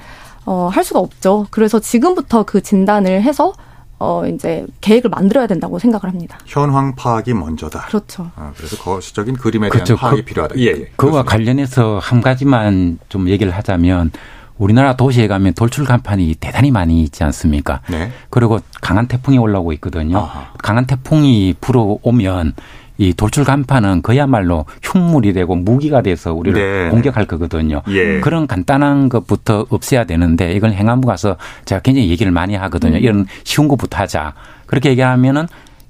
어, 0.47 0.69
할 0.73 0.85
수가 0.85 1.01
없죠. 1.01 1.47
그래서 1.51 1.81
지금부터 1.81 2.45
그 2.45 2.63
진단을 2.63 3.23
해서 3.23 3.53
어, 3.99 4.27
이제 4.27 4.67
계획을 4.81 5.09
만들어야 5.11 5.47
된다고 5.47 5.79
생각을 5.79 6.13
합니다. 6.13 6.39
현황 6.45 6.95
파악이 6.95 7.33
먼저다. 7.33 7.87
그렇죠. 7.87 8.31
아, 8.37 8.53
그래서 8.57 8.77
거시적인 8.77 9.37
그림에 9.37 9.69
대한 9.69 9.71
그렇죠. 9.71 9.97
파악이 9.97 10.21
그, 10.21 10.25
필요하다. 10.27 10.57
예, 10.59 10.67
예. 10.67 10.91
그와 10.97 11.23
관련해서 11.23 11.99
한 12.03 12.21
가지만 12.21 12.99
좀 13.09 13.29
얘기를 13.29 13.53
하자면 13.53 14.11
우리나라 14.59 14.95
도시에 14.95 15.27
가면 15.27 15.55
돌출 15.55 15.85
간판이 15.85 16.37
대단히 16.39 16.71
많이 16.71 17.03
있지 17.03 17.25
않습니까? 17.25 17.81
네. 17.89 18.13
그리고 18.31 18.61
강한 18.81 19.09
태풍이 19.09 19.39
올라오고 19.39 19.73
있거든요. 19.75 20.19
아하. 20.19 20.53
강한 20.59 20.87
태풍이 20.87 21.55
불어오면 21.61 22.53
이 22.97 23.13
돌출 23.13 23.45
간판은 23.45 24.03
그야말로 24.03 24.67
흉물이 24.83 25.33
되고 25.33 25.57
무기가 25.57 26.01
돼서 26.01 26.33
우리를 26.33 26.85
네. 26.85 26.91
공격할 26.91 27.27
거거든요. 27.27 27.83
예. 27.89 28.21
그런 28.21 28.47
간단한 28.47 29.09
것부터 29.09 29.67
없애야 29.69 30.05
되는데 30.05 30.53
이걸 30.53 30.73
행안부 30.73 31.09
가서 31.09 31.37
제가 31.65 31.81
굉장히 31.81 32.09
얘기를 32.11 32.31
많이 32.31 32.55
하거든요. 32.55 32.97
음. 32.97 33.03
이런 33.03 33.27
쉬운 33.43 33.67
것부터 33.67 33.99
하자. 33.99 34.35
그렇게 34.67 34.91
얘기하면은 34.91 35.49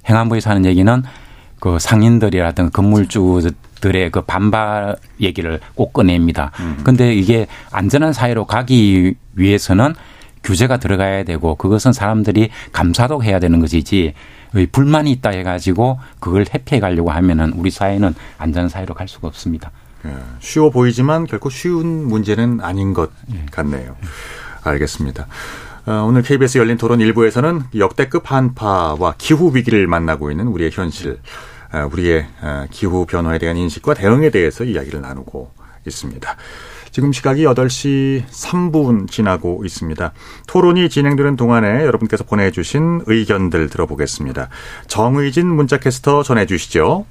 행안부에서 0.09 0.51
하는 0.51 0.65
얘기는 0.65 1.03
그 1.61 1.79
상인들이라든 1.79 2.71
건물주들의 2.71 4.11
그 4.11 4.21
반발 4.23 4.97
얘기를 5.21 5.61
꼭 5.75 5.93
꺼냅니다. 5.93 6.53
음. 6.61 6.81
근데 6.85 7.15
이게 7.15 7.47
안전한 7.71 8.13
사회로 8.13 8.47
가기 8.47 9.15
위해서는 9.35 9.95
규제가 10.43 10.77
들어가야 10.79 11.25
되고 11.25 11.55
그것은 11.55 11.93
사람들이 11.93 12.51
감사도 12.73 13.23
해야 13.23 13.39
되는 13.39 13.61
것이지 13.61 14.15
불만이 14.71 15.11
있다 15.13 15.31
해가지고 15.31 15.99
그걸 16.21 16.47
회피해 16.53 16.81
가려고 16.81 17.11
하면은 17.11 17.53
우리 17.55 17.71
사회는 17.71 18.15
안전 18.39 18.69
사회로 18.69 18.95
갈 18.95 19.09
수가 19.09 19.29
없습니다. 19.29 19.71
예, 20.07 20.15
쉬워 20.41 20.71
보이지만 20.71 21.27
결코 21.27 21.51
쉬운 21.51 22.07
문제는 22.07 22.61
아닌 22.61 22.95
것 22.95 23.11
예. 23.33 23.47
같네요. 23.51 23.97
알겠습니다. 24.63 25.27
어, 25.87 26.05
오늘 26.07 26.23
KBS 26.23 26.59
열린 26.59 26.79
토론 26.79 27.01
일부에서는 27.01 27.65
역대급 27.77 28.31
한파와 28.31 29.15
기후 29.19 29.55
위기를 29.55 29.87
만나고 29.87 30.31
있는 30.31 30.47
우리의 30.49 30.71
현실, 30.73 31.19
어, 31.73 31.89
우리의 31.93 32.27
어, 32.41 32.65
기후 32.71 33.05
변화에 33.05 33.39
대한 33.39 33.57
인식과 33.57 33.95
대응에 33.95 34.31
대해서 34.31 34.65
이야기를 34.65 35.03
나누고 35.03 35.51
있습니다. 35.87 36.37
지금 36.95 37.13
시각이 37.13 37.43
8시 37.43 38.25
3분 38.25 39.11
지나고 39.11 39.65
있습니다. 39.65 40.13
토론이 40.47 40.89
진행되는 40.89 41.35
동안에 41.35 41.85
여러분께서 41.85 42.23
보내주신 42.23 43.01
의견들 43.07 43.69
들어보겠습니다. 43.69 44.49
정의진 44.87 45.49
문자캐스터 45.49 46.23
전해주시죠. 46.23 47.05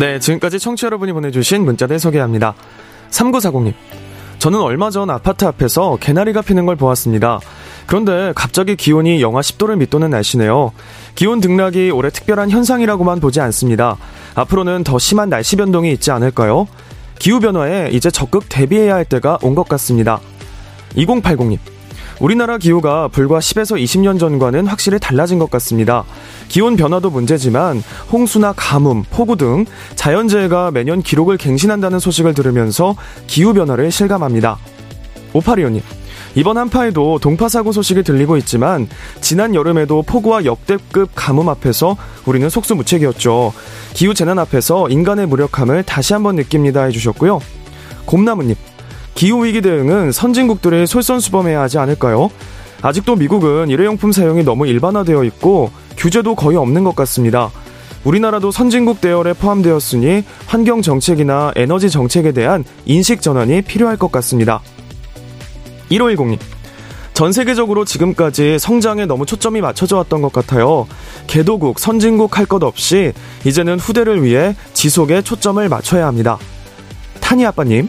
네, 0.00 0.18
지금까지 0.18 0.58
청취 0.58 0.86
여러분이 0.86 1.12
보내주신 1.12 1.64
문자들 1.64 2.00
소개합니다. 2.00 2.56
3940님. 3.10 3.74
저는 4.40 4.58
얼마 4.60 4.88
전 4.90 5.10
아파트 5.10 5.44
앞에서 5.44 5.98
개나리가 6.00 6.40
피는 6.40 6.64
걸 6.64 6.74
보았습니다. 6.74 7.40
그런데 7.86 8.32
갑자기 8.34 8.74
기온이 8.74 9.20
영하 9.20 9.40
10도를 9.42 9.76
밑도는 9.76 10.08
날씨네요. 10.10 10.72
기온 11.14 11.40
등락이 11.40 11.90
올해 11.90 12.08
특별한 12.10 12.50
현상이라고만 12.50 13.20
보지 13.20 13.40
않습니다. 13.42 13.98
앞으로는 14.34 14.82
더 14.84 14.98
심한 14.98 15.28
날씨 15.28 15.56
변동이 15.56 15.92
있지 15.92 16.10
않을까요? 16.10 16.66
기후 17.18 17.38
변화에 17.38 17.90
이제 17.92 18.10
적극 18.10 18.44
대비해야 18.48 18.94
할 18.94 19.04
때가 19.04 19.38
온 19.42 19.54
것 19.54 19.68
같습니다. 19.68 20.20
2080님. 20.96 21.58
우리나라 22.20 22.58
기후가 22.58 23.08
불과 23.08 23.38
10에서 23.38 23.82
20년 23.82 24.20
전과는 24.20 24.66
확실히 24.66 24.98
달라진 25.00 25.38
것 25.38 25.50
같습니다. 25.50 26.04
기온 26.48 26.76
변화도 26.76 27.08
문제지만 27.10 27.82
홍수나 28.12 28.52
가뭄, 28.54 29.04
폭우 29.04 29.36
등 29.36 29.64
자연재해가 29.94 30.70
매년 30.70 31.02
기록을 31.02 31.38
갱신한다는 31.38 31.98
소식을 31.98 32.34
들으면서 32.34 32.94
기후 33.26 33.54
변화를 33.54 33.90
실감합니다. 33.90 34.58
5825님. 35.32 35.80
이번 36.34 36.58
한파에도 36.58 37.18
동파 37.18 37.48
사고 37.48 37.72
소식이 37.72 38.02
들리고 38.02 38.36
있지만 38.36 38.86
지난 39.20 39.54
여름에도 39.54 40.02
폭우와 40.02 40.44
역대급 40.44 41.10
가뭄 41.14 41.48
앞에서 41.48 41.96
우리는 42.26 42.48
속수무책이었죠. 42.48 43.52
기후 43.94 44.14
재난 44.14 44.38
앞에서 44.38 44.88
인간의 44.90 45.26
무력함을 45.26 45.82
다시 45.84 46.12
한번 46.12 46.36
느낍니다 46.36 46.84
해주셨고요. 46.84 47.40
곰나무님, 48.04 48.54
기후 49.14 49.44
위기 49.44 49.60
대응은 49.60 50.12
선진국들이 50.12 50.86
솔선수범해야 50.86 51.60
하지 51.60 51.78
않을까요? 51.78 52.30
아직도 52.82 53.16
미국은 53.16 53.68
일회용품 53.68 54.12
사용이 54.12 54.42
너무 54.42 54.66
일반화되어 54.66 55.24
있고 55.24 55.70
규제도 55.96 56.34
거의 56.34 56.56
없는 56.56 56.84
것 56.84 56.96
같습니다. 56.96 57.50
우리나라도 58.04 58.50
선진국 58.50 59.02
대열에 59.02 59.34
포함되었으니 59.34 60.24
환경 60.46 60.80
정책이나 60.80 61.52
에너지 61.56 61.90
정책에 61.90 62.32
대한 62.32 62.64
인식 62.86 63.20
전환이 63.20 63.60
필요할 63.60 63.98
것 63.98 64.10
같습니다. 64.10 64.62
1510님. 65.90 66.38
전 67.12 67.32
세계적으로 67.32 67.84
지금까지 67.84 68.58
성장에 68.58 69.04
너무 69.04 69.26
초점이 69.26 69.60
맞춰져 69.60 69.98
왔던 69.98 70.22
것 70.22 70.32
같아요. 70.32 70.86
개도국, 71.26 71.78
선진국 71.78 72.38
할 72.38 72.46
것 72.46 72.62
없이 72.62 73.12
이제는 73.44 73.78
후대를 73.78 74.24
위해 74.24 74.56
지속에 74.72 75.20
초점을 75.20 75.68
맞춰야 75.68 76.06
합니다. 76.06 76.38
타니 77.20 77.44
아빠님. 77.44 77.88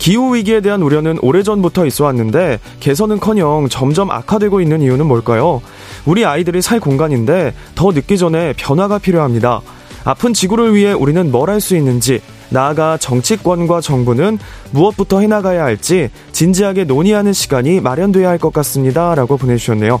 기후 0.00 0.34
위기에 0.34 0.62
대한 0.62 0.82
우려는 0.82 1.18
오래전부터 1.20 1.84
있어 1.86 2.04
왔는데 2.04 2.58
개선은커녕 2.80 3.68
점점 3.68 4.10
악화되고 4.10 4.62
있는 4.62 4.80
이유는 4.80 5.04
뭘까요? 5.06 5.60
우리 6.06 6.24
아이들이 6.24 6.62
살 6.62 6.80
공간인데 6.80 7.52
더 7.74 7.92
늦기 7.92 8.16
전에 8.16 8.54
변화가 8.56 8.98
필요합니다. 8.98 9.60
아픈 10.04 10.32
지구를 10.32 10.74
위해 10.74 10.92
우리는 10.94 11.30
뭘 11.30 11.50
할 11.50 11.60
수 11.60 11.76
있는지, 11.76 12.22
나아가 12.48 12.96
정치권과 12.96 13.82
정부는 13.82 14.38
무엇부터 14.70 15.20
해나가야 15.20 15.62
할지 15.62 16.08
진지하게 16.32 16.84
논의하는 16.84 17.34
시간이 17.34 17.80
마련돼야 17.80 18.30
할 18.30 18.38
것 18.38 18.54
같습니다. 18.54 19.14
라고 19.14 19.36
보내주셨네요. 19.36 20.00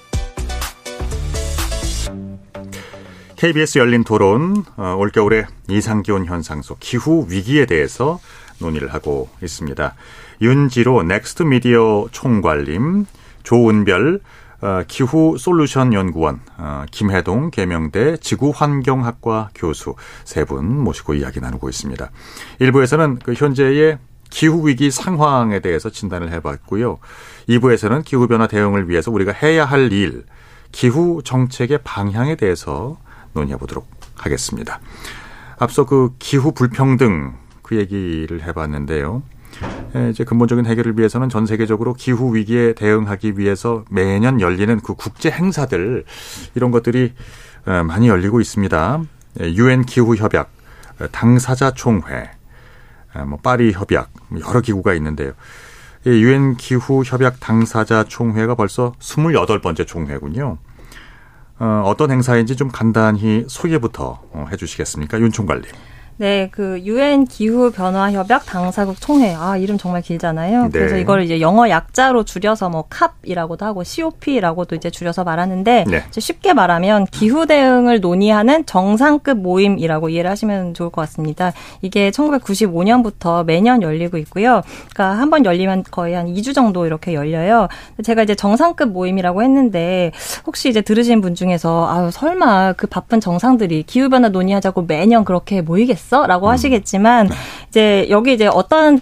KBS 3.41 3.79
열린 3.79 4.03
토론 4.03 4.63
어, 4.77 4.93
올겨울의 4.99 5.47
이상기온 5.67 6.27
현상 6.27 6.61
속 6.61 6.79
기후 6.79 7.25
위기에 7.27 7.65
대해서 7.65 8.19
논의를 8.59 8.93
하고 8.93 9.29
있습니다. 9.41 9.95
윤지로 10.43 11.01
넥스트 11.01 11.41
미디어 11.41 12.07
총괄님, 12.11 13.07
조은별 13.41 14.19
어, 14.61 14.83
기후 14.87 15.37
솔루션 15.39 15.91
연구원, 15.91 16.39
어, 16.59 16.85
김해동 16.91 17.49
계명대 17.49 18.17
지구환경학과 18.17 19.49
교수 19.55 19.95
세 20.23 20.45
분 20.45 20.77
모시고 20.77 21.15
이야기 21.15 21.39
나누고 21.39 21.67
있습니다. 21.67 22.11
일부에서는 22.59 23.17
그 23.25 23.33
현재의 23.33 23.97
기후 24.29 24.67
위기 24.67 24.91
상황에 24.91 25.61
대해서 25.61 25.89
진단을 25.89 26.31
해봤고요. 26.31 26.99
2부에서는 27.49 28.05
기후 28.05 28.27
변화 28.27 28.45
대응을 28.45 28.87
위해서 28.87 29.09
우리가 29.09 29.31
해야 29.31 29.65
할 29.65 29.91
일, 29.91 30.25
기후 30.71 31.23
정책의 31.25 31.79
방향에 31.83 32.35
대해서 32.35 32.99
논의해 33.33 33.57
보도록 33.57 33.87
하겠습니다. 34.15 34.79
앞서 35.57 35.85
그 35.85 36.13
기후 36.19 36.51
불평등 36.51 37.33
그 37.61 37.77
얘기를 37.77 38.43
해봤는데요. 38.43 39.23
이제 40.09 40.23
근본적인 40.23 40.65
해결을 40.65 40.97
위해서는 40.97 41.29
전 41.29 41.45
세계적으로 41.45 41.93
기후 41.93 42.35
위기에 42.35 42.73
대응하기 42.73 43.37
위해서 43.37 43.83
매년 43.89 44.41
열리는 44.41 44.79
그 44.79 44.95
국제 44.95 45.29
행사들 45.29 46.05
이런 46.55 46.71
것들이 46.71 47.13
많이 47.85 48.07
열리고 48.07 48.39
있습니다. 48.39 49.03
유엔 49.41 49.83
기후 49.83 50.15
협약, 50.15 50.51
당사자 51.11 51.71
총회, 51.71 52.31
뭐 53.27 53.37
파리 53.43 53.71
협약 53.73 54.09
여러 54.47 54.61
기구가 54.61 54.93
있는데요. 54.95 55.33
유엔 56.05 56.55
기후 56.55 57.03
협약 57.05 57.39
당사자 57.39 58.03
총회가 58.03 58.55
벌써 58.55 58.93
28번째 58.99 59.85
총회군요. 59.85 60.57
어, 61.61 61.83
어떤 61.85 62.09
행사인지 62.09 62.55
좀 62.55 62.69
간단히 62.69 63.45
소개부터 63.47 64.19
어, 64.31 64.47
해주시겠습니까? 64.51 65.19
윤 65.19 65.31
총관님. 65.31 65.69
네, 66.21 66.49
그 66.51 66.79
유엔 66.83 67.25
기후 67.25 67.71
변화 67.71 68.11
협약 68.11 68.45
당사국 68.45 69.01
총회. 69.01 69.33
아, 69.33 69.57
이름 69.57 69.79
정말 69.79 70.03
길잖아요. 70.03 70.65
네. 70.65 70.69
그래서 70.69 70.95
이걸 70.97 71.23
이제 71.23 71.41
영어 71.41 71.67
약자로 71.67 72.25
줄여서 72.25 72.69
뭐 72.69 72.85
캅이라고도 72.91 73.65
하고 73.65 73.83
COP라고도 73.83 74.75
이제 74.75 74.91
줄여서 74.91 75.23
말하는데 75.23 75.85
네. 75.87 76.03
쉽게 76.11 76.53
말하면 76.53 77.05
기후 77.07 77.47
대응을 77.47 78.01
논의하는 78.01 78.67
정상급 78.67 79.39
모임이라고 79.39 80.09
이해를 80.09 80.29
하시면 80.29 80.75
좋을 80.75 80.91
것 80.91 81.01
같습니다. 81.01 81.53
이게 81.81 82.11
1995년부터 82.11 83.43
매년 83.43 83.81
열리고 83.81 84.17
있고요. 84.17 84.61
그러니까 84.93 85.17
한 85.19 85.31
번 85.31 85.43
열리면 85.43 85.85
거의 85.89 86.13
한 86.13 86.27
2주 86.27 86.53
정도 86.53 86.85
이렇게 86.85 87.13
열려요. 87.15 87.67
제가 88.03 88.21
이제 88.21 88.35
정상급 88.35 88.89
모임이라고 88.89 89.41
했는데 89.41 90.11
혹시 90.45 90.69
이제 90.69 90.81
들으신 90.81 91.21
분 91.21 91.33
중에서 91.33 91.87
아유, 91.89 92.11
설마 92.11 92.73
그 92.73 92.85
바쁜 92.85 93.19
정상들이 93.21 93.83
기후 93.87 94.09
변화 94.09 94.27
논의하자고 94.29 94.83
매년 94.83 95.23
그렇게 95.23 95.61
모이겠어? 95.61 96.10
있어? 96.11 96.27
라고 96.27 96.47
음. 96.47 96.51
하시겠지만, 96.51 97.27
네. 97.27 97.35
이제 97.69 98.07
여기 98.09 98.33
이제 98.33 98.47
어떤 98.47 98.99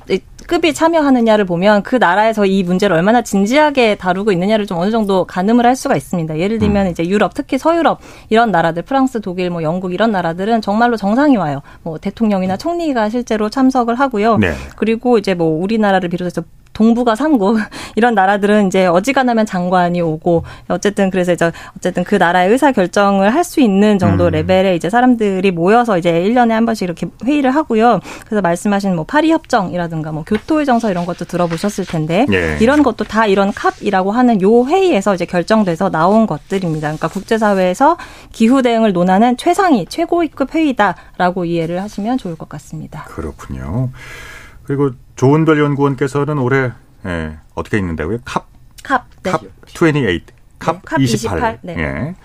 급이 0.48 0.74
참여하느냐를 0.74 1.46
보면 1.46 1.84
그 1.84 1.96
나라에서 1.96 2.46
이 2.46 2.64
문제를 2.64 2.96
얼마나 2.96 3.22
진지하게 3.22 3.96
다루고 3.96 4.32
있느냐를 4.32 4.66
좀 4.66 4.80
어느 4.80 4.90
정도 4.90 5.26
가늠을 5.26 5.66
할 5.66 5.76
수가 5.76 5.96
있습니다. 5.96 6.40
예를 6.40 6.58
들면 6.58 6.88
음. 6.88 6.92
이제 6.92 7.08
유럽, 7.08 7.34
특히 7.36 7.58
서유럽 7.58 8.00
이런 8.30 8.52
나라들, 8.52 8.84
프랑스, 8.84 9.22
독일, 9.22 9.50
뭐 9.50 9.62
영국 9.62 9.94
이런 9.94 10.12
나라들은 10.12 10.62
정말로 10.62 10.98
정상이 10.98 11.38
와요. 11.38 11.62
뭐 11.84 11.98
대통령이나 11.98 12.58
총리가 12.58 13.10
실제로 13.10 13.50
참석을 13.50 13.96
하고요. 13.96 14.38
네. 14.38 14.54
그리고 14.76 15.18
이제 15.18 15.34
뭐 15.34 15.62
우리나라를 15.62 16.10
비롯해서 16.10 16.42
동북아 16.80 17.14
삼국 17.14 17.58
이런 17.98 18.16
나라들은 18.16 18.68
이제 18.68 18.86
어지간하면 18.86 19.46
장관이 19.46 20.00
오고 20.00 20.46
어쨌든 20.70 21.10
그래서 21.10 21.34
이제 21.34 21.52
어쨌든 21.76 22.06
그 22.06 22.16
나라의 22.16 22.50
의사 22.50 22.72
결정을 22.72 23.34
할 23.36 23.50
수 23.50 23.62
있는 23.62 23.98
정도 23.98 24.26
음. 24.26 24.32
레벨의 24.32 24.76
이제 24.76 24.92
사람들이 24.92 25.50
모여서 25.50 25.98
이제 25.98 26.12
1년에 26.12 26.50
한 26.50 26.66
번씩 26.68 26.84
이렇게 26.84 27.08
회의를 27.26 27.50
하고요. 27.50 28.00
그래서 28.26 28.42
말씀하신 28.42 28.96
뭐 28.96 29.06
파리 29.06 29.32
협정이라든가 29.32 30.12
뭐 30.12 30.24
교토의 30.24 30.68
정서 30.68 30.92
이런 30.92 31.06
것도 31.08 31.26
들어보셨을 31.26 31.86
텐데 31.86 32.28
예. 32.32 32.58
이런 32.62 32.84
것도 32.84 33.06
다 33.06 33.26
이런 33.26 33.52
캅이라고 33.52 34.12
하는 34.12 34.42
요 34.42 34.66
회의에서 34.68 35.16
이제 35.16 35.26
결정돼서 35.26 35.90
나온 35.90 36.28
것들입니다. 36.28 36.90
그러니까 36.90 37.08
국제사회에서 37.08 37.98
기후 38.32 38.62
대응을 38.62 38.94
논하는 38.94 39.36
최상위 39.36 39.88
최고위급 39.90 40.54
회의다라고 40.54 41.46
이해를 41.46 41.82
하시면 41.82 42.20
좋을 42.20 42.36
것 42.36 42.50
같습니다. 42.50 43.06
그렇군요. 43.06 43.90
그리고 44.70 44.92
조은별 45.16 45.60
연구원께서는 45.60 46.38
올해 46.38 46.72
예, 47.04 47.38
어떻게 47.56 47.80
있는다고요? 47.80 48.20
캅. 48.24 48.46
캅. 48.84 49.02
네. 49.24 49.32
캅 49.32 49.42
28. 49.74 50.22
캅, 50.60 50.82
네, 50.84 50.86
캅 50.86 51.02
28. 51.02 51.02
28. 51.02 51.60
네. 51.64 51.76
예. 51.80 52.16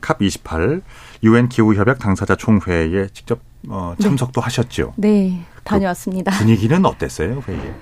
캅 0.00 0.20
28. 0.20 0.82
유엔 1.22 1.48
기후 1.48 1.72
협약 1.72 2.00
당사자 2.00 2.34
총회에 2.34 3.06
직접 3.12 3.38
어, 3.68 3.94
네. 3.96 4.02
참석도 4.02 4.40
네. 4.40 4.44
하셨죠? 4.44 4.94
네, 4.96 5.44
다녀왔습니다. 5.62 6.32
그 6.32 6.38
분위기는 6.38 6.84
어땠어요, 6.84 7.44
회의에? 7.46 7.74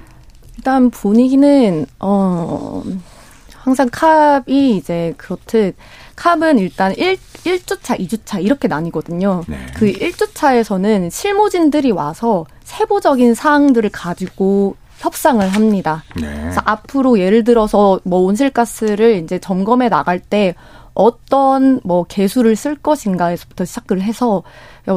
일단 0.59 0.91
분위기는 0.91 1.87
어 1.99 2.83
항상 3.55 3.89
캅이 3.89 4.77
이제 4.77 5.15
그렇듯 5.17 5.75
캅은 6.17 6.59
일단 6.59 6.95
1, 6.95 7.17
1주차, 7.17 7.99
2주차 7.99 8.45
이렇게 8.45 8.69
나뉘거든요. 8.69 9.43
네. 9.49 9.67
그 9.75 9.91
1주차에서는 9.91 11.11
실무진들이 11.11 11.93
와서 11.93 12.45
세부적인 12.65 13.35
사항들을 13.35 13.91
가지고 13.91 14.77
협상을 14.99 15.47
합니다. 15.49 16.05
네. 16.21 16.33
그래서 16.33 16.61
앞으로 16.65 17.19
예를 17.19 17.45
들어서 17.45 17.99
뭐 18.05 18.21
온실가스를 18.21 19.17
이제 19.17 19.39
점검해 19.39 19.89
나갈 19.89 20.21
때 20.21 20.55
어떤 20.95 21.81
뭐 21.85 22.05
개수를 22.05 22.55
쓸 22.55 22.77
것인가에서부터 22.77 23.65
시작을 23.65 24.03
해서 24.03 24.43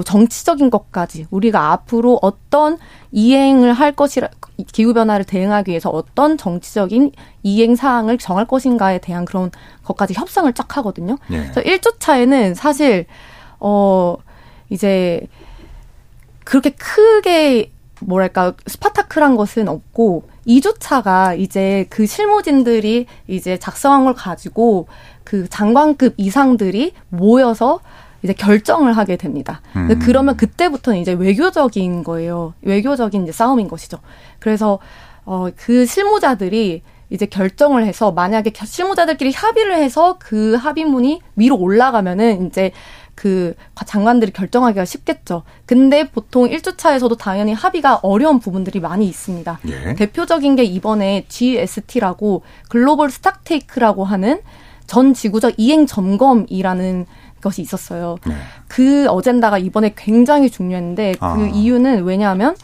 정치적인 0.05 0.69
것까지 0.69 1.25
우리가 1.31 1.71
앞으로 1.71 2.19
어떤 2.21 2.77
이행을 3.11 3.73
할 3.73 3.93
것이라 3.93 4.27
기후 4.71 4.93
변화를 4.93 5.25
대응하기 5.25 5.69
위해서 5.69 5.89
어떤 5.89 6.37
정치적인 6.37 7.11
이행 7.43 7.75
사항을 7.75 8.17
정할 8.17 8.45
것인가에 8.45 8.99
대한 8.99 9.25
그런 9.25 9.51
것까지 9.83 10.13
협상을 10.13 10.51
쫙 10.53 10.77
하거든요. 10.77 11.17
네. 11.29 11.49
그래서 11.51 11.61
1주 11.61 11.99
차에는 11.99 12.55
사실 12.55 13.05
어 13.59 14.17
이제 14.69 15.27
그렇게 16.45 16.69
크게 16.69 17.71
뭐랄까 17.99 18.53
스파타클한 18.67 19.35
것은 19.35 19.67
없고 19.67 20.29
2주차가 20.47 21.37
이제 21.37 21.85
그 21.89 22.05
실무진들이 22.05 23.07
이제 23.27 23.57
작성한 23.57 24.05
걸 24.05 24.13
가지고 24.13 24.87
그 25.23 25.49
장관급 25.49 26.13
이상들이 26.17 26.93
모여서 27.09 27.81
이제 28.21 28.33
결정을 28.33 28.95
하게 28.95 29.17
됩니다. 29.17 29.61
음. 29.75 29.99
그러면 30.01 30.37
그때부터는 30.37 30.99
이제 30.99 31.13
외교적인 31.13 32.03
거예요. 32.03 32.53
외교적인 32.61 33.23
이제 33.23 33.31
싸움인 33.31 33.67
것이죠. 33.67 33.97
그래서 34.39 34.79
어, 35.25 35.49
그 35.55 35.85
실무자들이 35.85 36.81
이제 37.09 37.25
결정을 37.25 37.85
해서 37.85 38.11
만약에 38.11 38.51
실무자들끼리 38.53 39.31
협의를 39.31 39.75
해서 39.75 40.17
그 40.19 40.55
합의문이 40.55 41.21
위로 41.35 41.57
올라가면은 41.57 42.47
이제 42.47 42.71
그 43.15 43.55
장관들이 43.85 44.31
결정하기가 44.31 44.85
쉽겠죠. 44.85 45.43
근데 45.65 46.09
보통 46.09 46.47
1주차에서도 46.47 47.17
당연히 47.17 47.53
합의가 47.53 48.01
어려운 48.03 48.39
부분들이 48.39 48.79
많이 48.79 49.07
있습니다. 49.07 49.59
예. 49.67 49.95
대표적인 49.95 50.55
게 50.57 50.63
이번에 50.63 51.25
GST라고 51.29 52.43
글로벌 52.69 53.09
스탁테이크라고 53.09 54.03
하는 54.03 54.41
전 54.85 55.13
지구적 55.13 55.53
이행 55.57 55.87
점검이라는 55.87 57.05
것이 57.41 57.61
있었어요. 57.61 58.17
네. 58.27 58.35
그 58.67 59.07
어젠다가 59.07 59.57
이번에 59.57 59.93
굉장히 59.95 60.49
중요했는데 60.49 61.13
그 61.13 61.25
아. 61.25 61.49
이유는 61.53 62.03
왜냐하면 62.03 62.55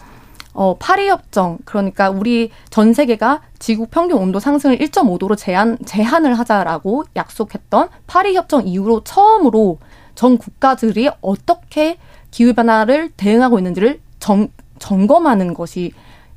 어, 0.53 0.75
파리 0.77 1.07
협정 1.07 1.59
그러니까 1.63 2.09
우리 2.09 2.51
전 2.69 2.93
세계가 2.93 3.41
지구 3.59 3.87
평균 3.87 4.17
온도 4.17 4.39
상승을 4.39 4.77
1.5도로 4.79 5.37
제한 5.37 5.77
제한을 5.85 6.37
하자라고 6.37 7.05
약속했던 7.15 7.89
파리 8.07 8.35
협정 8.35 8.67
이후로 8.67 9.03
처음으로 9.03 9.77
전 10.15 10.37
국가들이 10.37 11.09
어떻게 11.21 11.97
기후 12.31 12.53
변화를 12.53 13.11
대응하고 13.17 13.57
있는지를 13.59 13.99
정, 14.19 14.49
점검하는 14.79 15.53
것이 15.53 15.91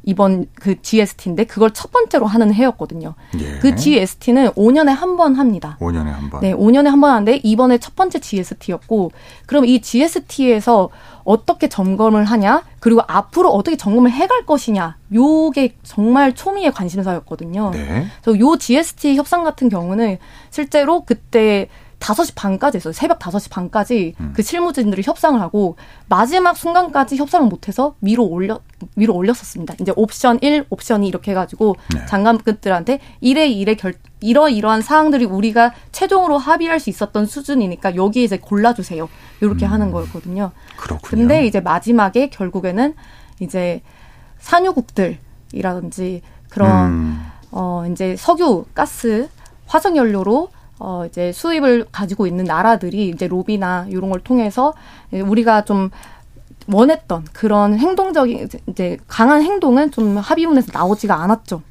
이번 0.06 0.44
그 0.56 0.82
GST인데 0.82 1.44
그걸 1.44 1.70
첫 1.72 1.90
번째로 1.90 2.26
하는 2.26 2.52
해였거든요. 2.52 3.14
예. 3.40 3.58
그 3.60 3.74
GST는 3.74 4.50
5년에 4.50 4.88
한 4.88 5.16
번 5.16 5.36
합니다. 5.36 5.78
5년에 5.80 6.04
한 6.12 6.28
번. 6.28 6.40
네, 6.42 6.52
5년에 6.52 6.88
한 6.90 7.00
번 7.00 7.10
하는데 7.12 7.40
이번에 7.42 7.78
첫 7.78 7.96
번째 7.96 8.18
GST였고 8.18 9.12
그럼 9.46 9.64
이 9.64 9.80
GST에서 9.80 10.90
어떻게 11.24 11.68
점검을 11.68 12.24
하냐 12.26 12.64
그리고 12.80 13.00
앞으로 13.06 13.50
어떻게 13.50 13.78
점검을 13.78 14.10
해갈 14.10 14.44
것이냐 14.44 14.98
요게 15.14 15.76
정말 15.82 16.34
초미의 16.34 16.72
관심사였거든요. 16.72 17.70
네. 17.72 18.06
그래서 18.22 18.38
요 18.40 18.58
GST 18.58 19.16
협상 19.16 19.42
같은 19.42 19.70
경우는 19.70 20.18
실제로 20.50 21.00
그때 21.06 21.68
다섯 22.04 22.24
시 22.24 22.34
반까지 22.34 22.76
했어요. 22.76 22.92
새벽 22.92 23.18
다섯 23.18 23.38
시 23.38 23.48
반까지 23.48 24.14
음. 24.20 24.34
그 24.36 24.42
실무진들이 24.42 25.00
협상을 25.02 25.40
하고 25.40 25.76
마지막 26.06 26.54
순간까지 26.54 27.16
협상을 27.16 27.48
못 27.48 27.66
해서 27.66 27.94
위로 28.02 28.26
올려 28.26 28.60
위로 28.94 29.14
올렸었습니다. 29.14 29.74
이제 29.80 29.90
옵션 29.96 30.40
1, 30.42 30.66
옵션 30.68 31.02
2 31.02 31.08
이렇게 31.08 31.30
해 31.30 31.34
가지고 31.34 31.76
네. 31.94 32.04
장관급들한테 32.04 33.00
이래 33.22 33.48
이래 33.48 33.74
결 33.74 33.94
이러이러한 34.20 34.82
사항들이 34.82 35.24
우리가 35.24 35.72
최종으로 35.92 36.36
합의할 36.36 36.78
수 36.78 36.90
있었던 36.90 37.24
수준이니까 37.24 37.96
여기 37.96 38.22
이제 38.22 38.36
골라 38.36 38.74
주세요. 38.74 39.08
이렇게 39.40 39.64
음. 39.64 39.72
하는 39.72 39.90
거였거든요. 39.90 40.50
그렇군요. 40.76 41.08
근데 41.08 41.46
이제 41.46 41.60
마지막에 41.60 42.28
결국에는 42.28 42.94
이제 43.40 43.80
산유국들이라든지 44.40 46.20
그런 46.50 46.70
음. 46.86 47.26
어 47.50 47.86
이제 47.90 48.14
석유, 48.18 48.66
가스, 48.74 49.30
화석 49.66 49.96
연료로 49.96 50.50
어 50.78 51.04
이제 51.06 51.32
수입을 51.32 51.86
가지고 51.92 52.26
있는 52.26 52.44
나라들이 52.44 53.08
이제 53.08 53.28
로비나 53.28 53.86
이런 53.88 54.10
걸 54.10 54.20
통해서 54.20 54.74
우리가 55.12 55.64
좀 55.64 55.90
원했던 56.66 57.24
그런 57.32 57.78
행동적인 57.78 58.48
이제 58.68 58.96
강한 59.06 59.42
행동은 59.42 59.90
좀 59.90 60.16
합의문에서 60.16 60.70
나오지가 60.72 61.22
않았죠. 61.22 61.62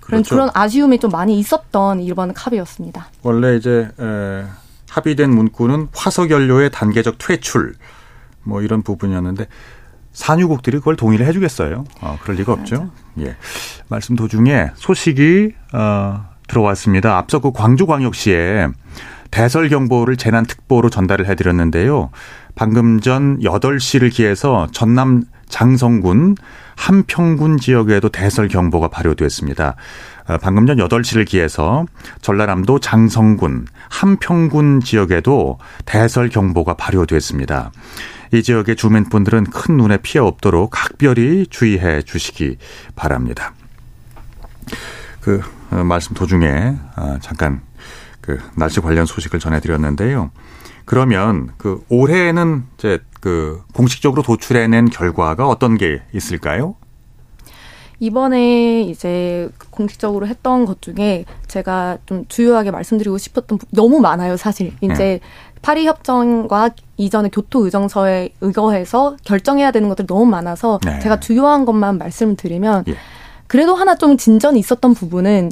그런 0.00 0.22
그렇죠. 0.22 0.34
그런 0.34 0.50
아쉬움이 0.54 0.98
좀 1.00 1.10
많이 1.10 1.38
있었던 1.38 2.00
이번 2.00 2.32
합의였습니다. 2.34 3.08
원래 3.22 3.56
이제 3.56 3.90
에, 4.00 4.44
합의된 4.88 5.30
문구는 5.30 5.88
화석 5.94 6.30
연료의 6.30 6.70
단계적 6.70 7.18
퇴출 7.18 7.74
뭐 8.42 8.62
이런 8.62 8.82
부분이었는데 8.82 9.46
산유국들이 10.12 10.78
그걸 10.78 10.96
동의를 10.96 11.26
해주겠어요. 11.26 11.84
어, 12.00 12.18
그럴 12.22 12.38
리가 12.38 12.52
없죠. 12.54 12.90
예. 13.20 13.36
말씀 13.88 14.16
도중에 14.16 14.70
소식이 14.74 15.52
어, 15.74 16.24
들어왔습니다. 16.48 17.16
앞서 17.16 17.38
그 17.38 17.52
광주광역시에 17.52 18.68
대설 19.30 19.68
경보를 19.68 20.16
재난 20.16 20.44
특보로 20.44 20.90
전달을 20.90 21.26
해드렸는데요. 21.26 22.10
방금 22.54 23.00
전 23.00 23.38
8시를 23.40 24.10
기해서 24.12 24.66
전남 24.72 25.24
장성군 25.48 26.36
한평군 26.76 27.58
지역에도 27.58 28.08
대설 28.08 28.48
경보가 28.48 28.88
발효됐습니다. 28.88 29.76
어, 30.28 30.38
방금 30.38 30.66
전 30.66 30.76
8시를 30.76 31.26
기해서 31.26 31.86
전라남도 32.20 32.80
장성군 32.80 33.66
한평군 33.88 34.80
지역에도 34.80 35.58
대설 35.84 36.28
경보가 36.28 36.74
발효됐습니다. 36.74 37.72
이 38.32 38.42
지역의 38.42 38.76
주민분들은 38.76 39.44
큰 39.44 39.76
눈에 39.76 39.96
피해 39.98 40.20
없도록 40.20 40.70
각별히 40.70 41.46
주의해 41.48 42.02
주시기 42.02 42.58
바랍니다. 42.94 43.54
그 45.20 45.40
어, 45.40 45.57
말씀 45.70 46.14
도중에 46.14 46.74
어, 46.96 47.18
잠깐 47.20 47.62
그 48.20 48.38
날씨 48.56 48.80
관련 48.80 49.06
소식을 49.06 49.38
전해드렸는데요. 49.38 50.30
그러면 50.84 51.50
그 51.58 51.84
올해는 51.88 52.64
이제 52.76 52.98
그 53.20 53.62
공식적으로 53.74 54.22
도출해낸 54.22 54.88
결과가 54.90 55.46
어떤 55.48 55.76
게 55.76 56.02
있을까요? 56.14 56.76
이번에 58.00 58.82
이제 58.82 59.48
공식적으로 59.70 60.26
했던 60.26 60.64
것 60.64 60.80
중에 60.80 61.24
제가 61.48 61.98
좀 62.06 62.24
주요하게 62.28 62.70
말씀드리고 62.70 63.18
싶었던 63.18 63.58
너무 63.70 64.00
많아요, 64.00 64.36
사실. 64.36 64.72
이제 64.80 64.94
네. 64.94 65.20
파리 65.62 65.86
협정과 65.86 66.70
이전에 66.96 67.28
교토 67.30 67.64
의정서에 67.64 68.30
의거해서 68.40 69.16
결정해야 69.24 69.72
되는 69.72 69.88
것들이 69.88 70.06
너무 70.06 70.26
많아서 70.26 70.78
네. 70.84 71.00
제가 71.00 71.18
주요한 71.18 71.64
것만 71.64 71.98
말씀을 71.98 72.36
드리면 72.36 72.84
예. 72.88 72.94
그래도 73.48 73.74
하나 73.74 73.96
좀 73.96 74.16
진전이 74.16 74.60
있었던 74.60 74.94
부분은 74.94 75.50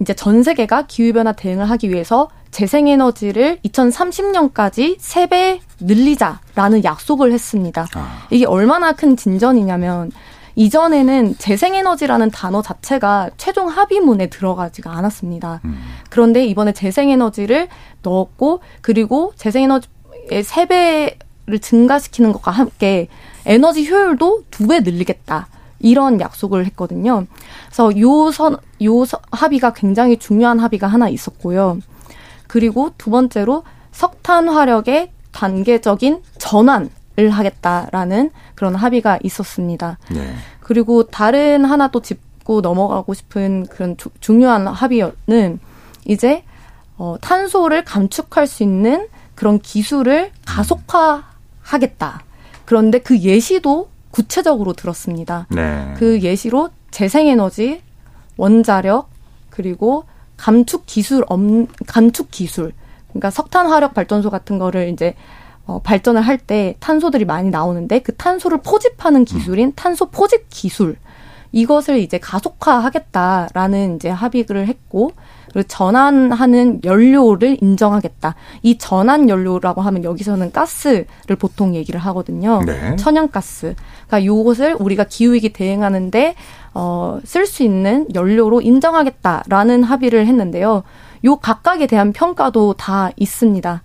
이제 0.00 0.14
전 0.14 0.42
세계가 0.42 0.86
기후변화 0.86 1.32
대응을 1.32 1.70
하기 1.70 1.90
위해서 1.90 2.30
재생에너지를 2.50 3.58
2030년까지 3.64 4.98
3배 4.98 5.60
늘리자라는 5.80 6.82
약속을 6.82 7.32
했습니다. 7.32 7.86
아. 7.94 8.26
이게 8.30 8.46
얼마나 8.46 8.92
큰 8.92 9.16
진전이냐면 9.16 10.10
이전에는 10.56 11.36
재생에너지라는 11.38 12.30
단어 12.30 12.60
자체가 12.60 13.30
최종 13.36 13.68
합의문에 13.68 14.28
들어가지가 14.28 14.90
않았습니다. 14.90 15.60
음. 15.64 15.80
그런데 16.08 16.44
이번에 16.44 16.72
재생에너지를 16.72 17.68
넣었고 18.02 18.60
그리고 18.80 19.32
재생에너지의 19.36 20.42
3배를 20.42 21.62
증가시키는 21.62 22.32
것과 22.32 22.50
함께 22.50 23.08
에너지 23.46 23.88
효율도 23.88 24.44
2배 24.50 24.82
늘리겠다. 24.82 25.46
이런 25.80 26.20
약속을 26.20 26.66
했거든요. 26.66 27.26
그래서 27.66 27.98
요 27.98 28.30
선, 28.30 28.56
요 28.84 29.04
합의가 29.32 29.72
굉장히 29.72 30.18
중요한 30.18 30.58
합의가 30.60 30.86
하나 30.86 31.08
있었고요. 31.08 31.78
그리고 32.46 32.90
두 32.98 33.10
번째로 33.10 33.64
석탄 33.92 34.48
화력의 34.48 35.10
단계적인 35.32 36.22
전환을 36.38 37.30
하겠다라는 37.30 38.30
그런 38.54 38.74
합의가 38.74 39.18
있었습니다. 39.22 39.98
네. 40.10 40.34
그리고 40.60 41.04
다른 41.04 41.64
하나 41.64 41.88
또 41.88 42.00
짚고 42.00 42.60
넘어가고 42.60 43.14
싶은 43.14 43.66
그런 43.66 43.96
주, 43.96 44.10
중요한 44.20 44.66
합의는 44.66 45.58
이제 46.04 46.44
어, 46.96 47.16
탄소를 47.20 47.84
감축할 47.84 48.46
수 48.46 48.62
있는 48.62 49.08
그런 49.34 49.58
기술을 49.58 50.32
가속화하겠다. 50.44 52.22
그런데 52.66 52.98
그 52.98 53.18
예시도 53.18 53.88
구체적으로 54.10 54.72
들었습니다. 54.72 55.46
네. 55.50 55.94
그 55.96 56.20
예시로 56.20 56.70
재생에너지, 56.90 57.82
원자력, 58.36 59.08
그리고 59.50 60.04
감축 60.36 60.86
기술, 60.86 61.24
엄, 61.28 61.66
감축 61.86 62.30
기술. 62.30 62.72
그러니까 63.08 63.30
석탄 63.30 63.66
화력 63.68 63.94
발전소 63.94 64.30
같은 64.30 64.58
거를 64.58 64.88
이제 64.88 65.14
어, 65.66 65.80
발전을 65.82 66.22
할 66.22 66.38
때 66.38 66.74
탄소들이 66.80 67.24
많이 67.24 67.50
나오는데 67.50 68.00
그 68.00 68.14
탄소를 68.16 68.58
포집하는 68.62 69.24
기술인 69.24 69.68
음. 69.68 69.72
탄소 69.76 70.06
포집 70.06 70.46
기술. 70.48 70.96
이것을 71.52 71.98
이제 71.98 72.18
가속화하겠다라는 72.18 73.96
이제 73.96 74.08
합의를 74.08 74.66
했고 74.66 75.12
그리고 75.52 75.66
전환하는 75.66 76.80
연료를 76.84 77.58
인정하겠다. 77.60 78.34
이 78.62 78.78
전환 78.78 79.28
연료라고 79.28 79.80
하면 79.82 80.04
여기서는 80.04 80.52
가스를 80.52 81.06
보통 81.38 81.74
얘기를 81.74 81.98
하거든요. 82.00 82.62
네. 82.64 82.94
천연가스. 82.96 83.74
그러니까 84.10 84.24
요것을 84.24 84.76
우리가 84.78 85.04
기후위기 85.04 85.52
대응하는데 85.52 86.34
어, 86.74 87.20
쓸 87.24 87.46
수 87.46 87.62
있는 87.62 88.08
연료로 88.12 88.60
인정하겠다라는 88.60 89.84
합의를 89.84 90.26
했는데요. 90.26 90.82
요 91.24 91.36
각각에 91.36 91.86
대한 91.86 92.12
평가도 92.12 92.74
다 92.74 93.10
있습니다. 93.16 93.82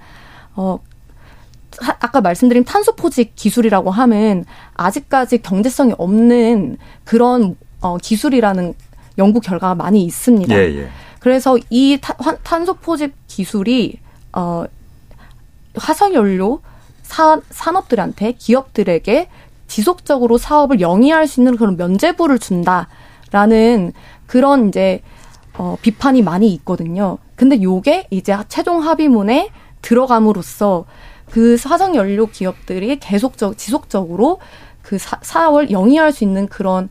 어, 0.56 0.80
아까 2.00 2.22
말씀드린 2.22 2.64
탄소 2.64 2.96
포집 2.96 3.36
기술이라고 3.36 3.92
하면 3.92 4.46
아직까지 4.74 5.42
경제성이 5.42 5.94
없는 5.98 6.78
그런 7.04 7.56
어, 7.82 7.98
기술이라는 7.98 8.74
연구 9.20 9.40
결과가 9.40 9.76
많이 9.76 10.04
있습니다. 10.06 10.56
예, 10.56 10.76
예. 10.76 10.90
그래서 11.20 11.58
이 11.70 12.00
타, 12.02 12.14
탄소 12.44 12.74
포집 12.74 13.14
기술이 13.28 14.00
어, 14.34 14.66
화석 15.76 16.14
연료 16.14 16.62
사, 17.04 17.40
산업들한테 17.52 18.34
기업들에게 18.34 19.30
지속적으로 19.68 20.38
사업을 20.38 20.80
영위할 20.82 21.28
수 21.28 21.40
있는 21.40 21.56
그런 21.58 21.78
면제부를 21.78 22.40
준다라는 22.40 23.94
그런 24.28 24.70
이제 24.70 25.02
어, 25.58 25.78
비판이 25.82 26.22
많이 26.22 26.54
있거든요. 26.54 27.18
근데 27.36 27.62
요게 27.62 28.08
이제 28.12 28.36
최종 28.50 28.84
합의문에 28.84 29.50
들어감으로써 29.82 30.86
그 31.32 31.58
화석 31.64 31.96
연료 31.96 32.28
기업들이 32.28 33.00
계속적 33.00 33.58
지속적으로 33.58 34.40
그 34.82 34.98
사, 34.98 35.18
사업을 35.22 35.72
영위할 35.72 36.12
수 36.12 36.24
있는 36.24 36.48
그런 36.48 36.90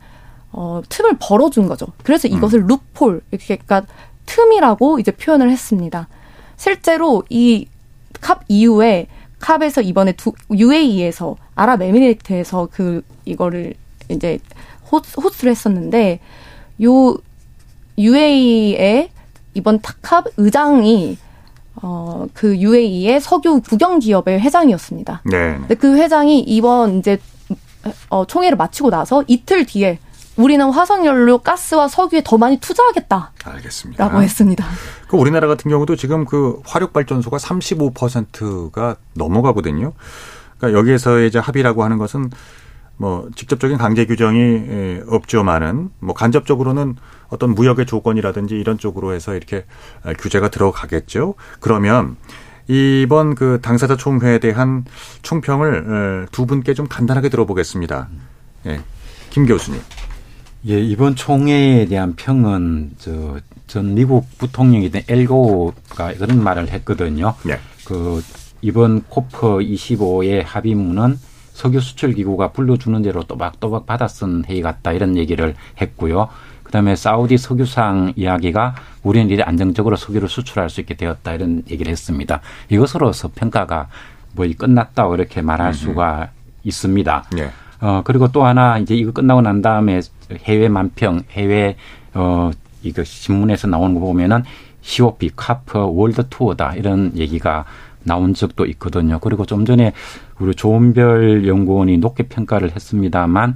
어, 0.51 0.81
틈을 0.87 1.17
벌어준 1.19 1.67
거죠. 1.67 1.87
그래서 2.03 2.27
이것을 2.27 2.61
음. 2.61 2.67
루폴 2.67 3.21
이렇게 3.31 3.57
그러니까 3.57 3.91
틈이라고 4.25 4.99
이제 4.99 5.11
표현을 5.11 5.49
했습니다. 5.49 6.07
실제로 6.57 7.23
이 7.29 7.67
캅 8.25 8.39
이후에 8.47 9.07
캅에서 9.39 9.81
이번에 9.81 10.13
두 10.13 10.33
UAE에서 10.51 11.35
아랍에미리트에서 11.55 12.69
그 12.71 13.01
이거를 13.25 13.73
이제 14.09 14.39
호스를 14.91 15.51
했었는데 15.51 16.19
요 16.83 17.17
UAE의 17.97 19.09
이번 19.53 19.79
타캅 19.79 20.25
의장이 20.37 21.17
어, 21.81 22.27
그 22.33 22.57
UAE의 22.57 23.19
석유 23.19 23.61
국영 23.61 23.99
기업의 23.99 24.39
회장이었습니다. 24.39 25.21
네. 25.25 25.55
근데 25.55 25.75
그 25.75 25.97
회장이 25.97 26.39
이번 26.41 26.99
이제 26.99 27.19
어, 28.09 28.25
총회를 28.25 28.57
마치고 28.57 28.89
나서 28.89 29.23
이틀 29.27 29.65
뒤에 29.65 29.99
우리는 30.37 30.69
화석연료, 30.69 31.37
가스와 31.39 31.87
석유에 31.87 32.21
더 32.25 32.37
많이 32.37 32.57
투자하겠다. 32.57 33.31
알겠습니다. 33.45 34.03
라고 34.03 34.21
했습니다. 34.21 34.65
그 35.07 35.15
우리나라 35.15 35.47
같은 35.47 35.71
경우도 35.71 35.95
지금 35.95 36.25
그 36.25 36.59
화력발전소가 36.65 37.37
35%가 37.37 38.97
넘어가거든요. 39.13 39.93
그러니까 40.57 40.79
여기에서 40.79 41.21
이제 41.21 41.39
합의라고 41.39 41.83
하는 41.83 41.97
것은 41.97 42.29
뭐 42.97 43.27
직접적인 43.35 43.77
강제 43.77 44.05
규정이 44.05 44.39
예, 44.39 45.03
없죠만은 45.07 45.89
뭐 45.99 46.15
간접적으로는 46.15 46.95
어떤 47.27 47.53
무역의 47.53 47.85
조건이라든지 47.85 48.55
이런 48.55 48.77
쪽으로 48.77 49.13
해서 49.13 49.35
이렇게 49.35 49.65
아, 50.03 50.13
규제가 50.13 50.49
들어가겠죠. 50.49 51.35
그러면 51.59 52.15
이번 52.67 53.35
그 53.35 53.59
당사자 53.61 53.95
총회에 53.97 54.39
대한 54.39 54.85
총평을 55.23 56.23
어, 56.23 56.25
두 56.31 56.45
분께 56.45 56.73
좀 56.73 56.87
간단하게 56.87 57.29
들어보겠습니다. 57.29 58.07
예. 58.67 58.79
김 59.29 59.45
교수님. 59.45 59.81
예, 60.67 60.79
이번 60.79 61.15
총회에 61.15 61.85
대한 61.87 62.15
평은 62.15 62.91
저 62.97 63.39
전 63.67 63.95
미국 63.95 64.25
부통령이 64.37 64.91
된 64.91 65.03
엘고가 65.07 66.13
그런 66.13 66.43
말을 66.43 66.69
했거든요. 66.69 67.35
네. 67.43 67.59
그 67.85 68.21
이번 68.65 69.03
코프 69.09 69.59
25의 69.59 70.43
합의문은 70.43 71.19
석유 71.53 71.79
수출 71.79 72.13
기구가 72.15 72.51
불러주는 72.51 72.99
대로 73.03 73.21
또박또박 73.21 73.85
받아 73.85 74.07
쓴 74.07 74.43
회의 74.45 74.63
같다 74.63 74.91
이런 74.91 75.15
얘기를 75.17 75.53
했고요. 75.79 76.29
그다음에 76.63 76.95
사우디 76.95 77.37
석유상 77.37 78.13
이야기가 78.15 78.73
우리는 79.03 79.29
이래 79.29 79.43
안정적으로 79.43 79.95
석유를 79.95 80.27
수출할 80.27 80.71
수 80.71 80.81
있게 80.81 80.95
되었다 80.95 81.35
이런 81.35 81.61
얘기를 81.69 81.91
했습니다. 81.91 82.41
이것으로서 82.69 83.29
평가가 83.35 83.87
뭐 84.33 84.47
끝났다 84.57 85.13
이렇게 85.13 85.43
말할 85.43 85.75
수가 85.75 86.31
있습니다. 86.63 87.25
네. 87.35 87.51
어, 87.81 88.01
그리고 88.03 88.31
또 88.31 88.45
하나 88.45 88.79
이제 88.79 88.95
이거 88.95 89.11
끝나고 89.11 89.41
난 89.41 89.61
다음에 89.61 90.01
해외 90.45 90.69
만평, 90.69 91.21
해외, 91.29 91.75
어, 92.15 92.49
이거 92.81 93.03
신문에서 93.03 93.67
나오는 93.67 93.93
거 93.93 93.99
보면은 93.99 94.43
COP, 94.81 95.31
COP, 95.35 95.79
월드 95.79 96.27
투어다 96.29 96.75
이런 96.75 97.11
얘기가 97.15 97.65
나온 98.05 98.33
적도 98.33 98.65
있거든요. 98.67 99.19
그리고 99.19 99.45
좀 99.45 99.65
전에 99.65 99.91
우리 100.39 100.55
조은별 100.55 101.47
연구원이 101.47 101.97
높게 101.97 102.23
평가를 102.23 102.71
했습니다만 102.75 103.55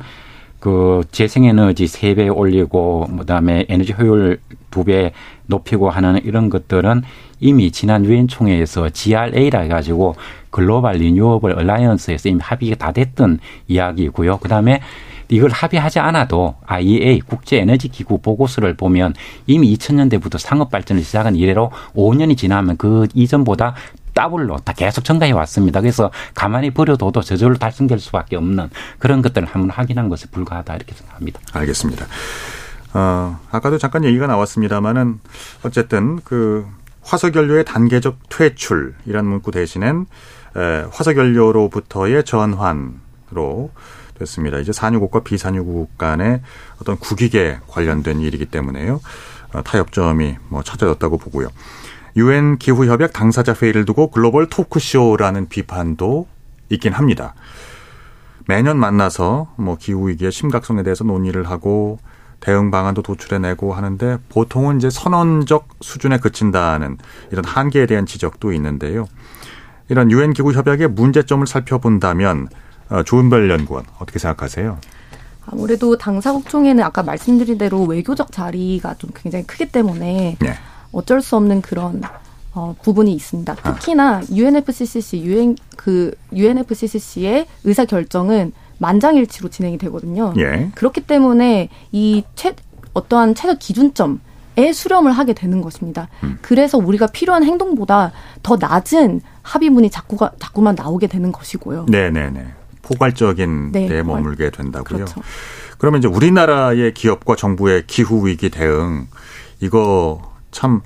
그 0.60 1.04
재생에너지 1.12 1.88
세 1.88 2.16
배 2.16 2.28
올리고 2.28 3.08
그다음에 3.20 3.66
에너지 3.70 3.94
효율 3.98 4.40
두 4.72 4.84
배 4.84 5.14
높이고 5.48 5.90
하는 5.90 6.20
이런 6.24 6.50
것들은 6.50 7.02
이미 7.40 7.72
지난 7.72 8.06
유엔 8.06 8.28
총회에서 8.28 8.90
GRA라 8.90 9.62
해가지고 9.62 10.16
Global 10.52 10.96
Renewable 10.98 11.54
Alliance에서 11.54 12.30
이미 12.30 12.40
합의가 12.44 12.76
다 12.76 12.92
됐던 12.92 13.40
이야기고요. 13.68 14.38
그다음에 14.38 14.82
이걸 15.32 15.52
합의하지 15.52 16.00
않아도 16.00 16.56
IEA 16.66 17.22
국제 17.22 17.60
에너지 17.60 17.88
기구 17.88 18.20
보고서를 18.20 18.74
보면 18.76 19.14
이미 19.48 19.74
2000년대부터 19.76 20.40
상업 20.40 20.72
발전을 20.72 21.04
시작한 21.04 21.36
이래로 21.36 21.72
5년이 21.96 22.36
지나면 22.36 22.78
그 22.78 23.08
이전보다 23.14 23.76
더블로 24.14 24.58
다 24.58 24.74
계속 24.74 25.04
증가해 25.04 25.32
왔습니다. 25.32 25.82
그래서 25.82 26.12
가만히 26.34 26.72
버려둬도 26.72 27.22
저절로 27.22 27.58
달성될 27.58 28.00
수밖에 28.00 28.36
없는 28.36 28.70
그런 28.98 29.22
것들을 29.22 29.48
한번 29.48 29.70
확인한 29.70 30.10
것에 30.10 30.28
불과하다 30.32 30.76
이렇게 30.76 30.94
생각합니다. 30.96 31.40
알겠습니다. 31.54 32.06
어, 32.94 33.40
아까도 33.52 33.78
잠깐 33.78 34.04
얘기가 34.04 34.28
나왔습니다만은 34.28 35.20
어쨌든 35.64 36.20
그 36.24 36.66
화석연료의 37.04 37.66
단계적 37.66 38.18
퇴출이라는 38.30 39.30
문구 39.30 39.52
대신엔 39.52 40.06
에, 40.58 40.86
화석연료로부터의 40.92 42.24
전환으로 42.24 43.72
됐습니다. 44.18 44.60
이제 44.60 44.72
산유국과 44.72 45.22
비산유국 45.24 45.98
간의 45.98 46.42
어떤 46.82 46.98
국익에 46.98 47.60
관련된 47.68 48.20
일이기 48.20 48.46
때문에요. 48.46 49.00
어, 49.54 49.64
타협점이 49.64 50.38
뭐 50.50 50.62
찾아졌다고 50.62 51.18
보고요. 51.18 51.48
유엔 52.16 52.58
기후협약 52.58 53.14
당사자 53.14 53.54
회의를 53.54 53.86
두고 53.86 54.12
글로벌 54.12 54.48
토크쇼라는 54.48 55.50
비판도 55.50 56.28
있긴 56.70 56.94
합니다. 56.94 57.34
매년 58.48 58.78
만나서 58.78 59.54
뭐 59.58 59.78
기후 59.80 60.10
위기의 60.10 60.32
심각성에 60.32 60.84
대해서 60.84 61.04
논의를 61.04 61.50
하고 61.50 62.00
대응 62.40 62.72
방안도 62.72 63.02
도출해내고 63.02 63.74
하는데 63.74 64.18
보통은 64.30 64.78
이제 64.78 64.90
선언적 64.90 65.68
수준에 65.82 66.18
그친다는 66.18 66.98
이런 67.32 67.46
한계에 67.46 67.86
대한 67.86 68.06
지적도 68.06 68.54
있는데요. 68.54 69.08
이런 69.90 70.10
유엔 70.12 70.34
기후 70.34 70.54
협약의 70.54 70.90
문제점을 70.90 71.46
살펴본다면 71.46 72.48
어, 72.90 73.04
조은별 73.04 73.50
연구원 73.50 73.86
어떻게 74.00 74.20
생각하세요? 74.20 74.80
아무래도 75.46 75.98
당사국 75.98 76.48
총회는 76.48 76.84
아까 76.84 77.04
말씀드린 77.04 77.58
대로 77.58 77.84
외교적 77.84 78.32
자리가 78.32 78.96
좀 78.96 79.10
굉장히 79.16 79.46
크기 79.46 79.68
때문에 79.68 80.38
네. 80.40 80.54
어쩔 80.92 81.22
수 81.22 81.36
없는 81.36 81.62
그런 81.62 82.02
어, 82.54 82.76
부분이 82.82 83.14
있습니다. 83.14 83.56
아. 83.62 83.74
특히나 83.74 84.22
UNFCCC 84.32 85.22
유엔 85.24 85.56
그 85.78 86.14
UNFCCC의 86.34 87.46
의사 87.64 87.86
결정은 87.86 88.52
만장일치로 88.80 89.50
진행이 89.50 89.78
되거든요. 89.78 90.34
예. 90.38 90.72
그렇기 90.76 91.02
때문에 91.02 91.70
이 91.92 92.24
최, 92.36 92.56
어떠한 92.94 93.36
최저 93.36 93.56
기준점 93.56 94.22
에 94.58 94.74
수렴을 94.74 95.14
하게 95.14 95.32
되는 95.34 95.62
것입니다. 95.62 96.10
음. 96.24 96.38
그래서 96.42 96.78
우리가 96.78 97.08
필요한 97.08 97.46
행동보다 97.46 98.12
더 98.44 98.58
낮은 98.58 99.22
합의문이 99.42 99.90
자꾸가 99.90 100.32
자꾸만 100.38 100.76
나오게 100.76 101.08
되는 101.08 101.32
것이고요. 101.32 101.86
네네네. 101.88 102.46
포괄적인 102.82 103.72
네, 103.72 103.88
데 103.88 104.04
머물게 104.04 104.50
된다고요. 104.50 105.06
그렇죠. 105.06 105.22
그러면 105.78 106.00
이제 106.00 106.10
우리나라의 106.10 106.94
기업과 106.94 107.36
정부의 107.38 107.84
기후 107.88 108.28
위기 108.28 108.50
대응 108.50 109.08
이거 109.62 110.29
참 110.52 110.82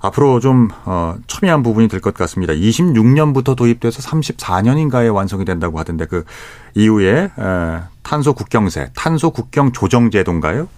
앞으로 0.00 0.40
좀 0.40 0.68
어, 0.84 1.14
첨예한 1.26 1.62
부분이 1.62 1.88
될 1.88 2.00
것 2.00 2.14
같습니다. 2.14 2.52
26년부터 2.54 3.54
도입돼서 3.56 4.00
34년인가에 4.02 5.12
완성이 5.14 5.44
된다고 5.44 5.78
하던데 5.78 6.06
그 6.06 6.24
이후에 6.74 7.24
에, 7.24 7.30
탄소 8.02 8.32
국경세, 8.32 8.90
탄소 8.94 9.30
국경 9.30 9.72
조정 9.72 10.10
제도인가요? 10.10 10.68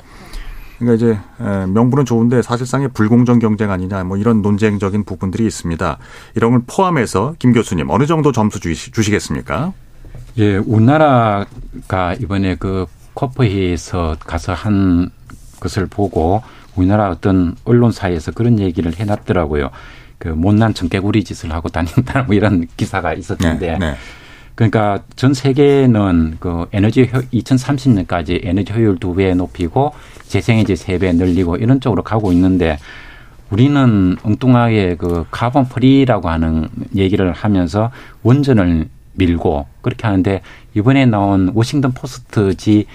그러니까 0.78 0.94
이제 0.96 1.18
에, 1.40 1.66
명분은 1.66 2.04
좋은데 2.04 2.42
사실상의 2.42 2.88
불공정 2.88 3.38
경쟁 3.38 3.70
아니냐 3.70 4.02
뭐 4.04 4.16
이런 4.16 4.42
논쟁적인 4.42 5.04
부분들이 5.04 5.46
있습니다. 5.46 5.98
이런 6.34 6.50
걸 6.50 6.62
포함해서 6.66 7.34
김 7.38 7.52
교수님 7.52 7.88
어느 7.90 8.06
정도 8.06 8.32
점수 8.32 8.58
주시, 8.58 8.90
주시겠습니까? 8.90 9.72
예, 10.38 10.56
우리나라가 10.56 12.14
이번에 12.18 12.56
그 12.56 12.86
코프회에서 13.14 14.16
가서 14.20 14.54
한 14.54 15.10
것을 15.60 15.86
보고 15.86 16.42
우리나라 16.76 17.10
어떤 17.10 17.54
언론사에서 17.64 18.32
그런 18.32 18.58
얘기를 18.58 18.92
해놨더라고요. 18.94 19.70
그 20.18 20.28
못난 20.28 20.72
청개구리 20.74 21.24
짓을 21.24 21.52
하고 21.52 21.68
다닌다 21.68 22.22
뭐 22.24 22.34
이런 22.34 22.66
기사가 22.76 23.12
있었는데. 23.14 23.72
네, 23.72 23.78
네. 23.78 23.94
그러니까 24.54 25.00
전 25.16 25.32
세계는 25.32 26.36
그 26.38 26.66
에너지 26.72 27.02
효 27.12 27.18
2030년까지 27.20 28.40
에너지 28.44 28.72
효율 28.72 28.98
두 28.98 29.14
배 29.14 29.32
높이고 29.34 29.92
재생에너지 30.28 30.76
세 30.76 30.98
배 30.98 31.12
늘리고 31.12 31.56
이런 31.56 31.80
쪽으로 31.80 32.02
가고 32.02 32.32
있는데 32.32 32.78
우리는 33.50 34.16
엉뚱하게 34.22 34.96
그 34.96 35.24
carbon 35.30 35.68
free라고 35.68 36.28
하는 36.28 36.68
얘기를 36.94 37.32
하면서 37.32 37.90
원전을 38.22 38.88
밀고 39.14 39.66
그렇게 39.82 40.06
하는데 40.06 40.42
이번에 40.74 41.06
나온 41.06 41.52
워싱턴 41.54 41.92
포스트지 41.92 42.86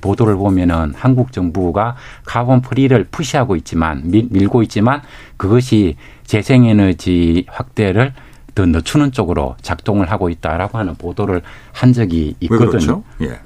보도를 0.00 0.36
보면은 0.36 0.94
한국 0.96 1.32
정부가 1.32 1.96
carbon 2.24 2.62
free를 2.62 3.06
push하고 3.10 3.56
있지만 3.56 4.02
밀, 4.04 4.28
밀고 4.30 4.62
있지만 4.64 5.02
그것이 5.36 5.96
재생에너지 6.24 7.46
확대를 7.48 8.12
더 8.54 8.66
늦추는 8.66 9.12
쪽으로 9.12 9.56
작동을 9.62 10.10
하고 10.10 10.28
있다라고 10.28 10.76
하는 10.78 10.96
보도를 10.96 11.42
한 11.72 11.92
적이 11.92 12.34
있거든요. 12.40 12.68
그렇죠? 12.68 13.04
예. 13.22 13.38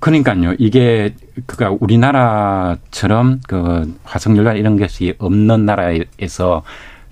그러니까요. 0.00 0.54
이게 0.58 1.14
그니까 1.46 1.76
우리나라처럼 1.80 3.40
그 3.46 3.98
화석연료 4.04 4.52
이런 4.52 4.78
것이 4.78 5.14
없는 5.18 5.64
나라에서 5.64 6.62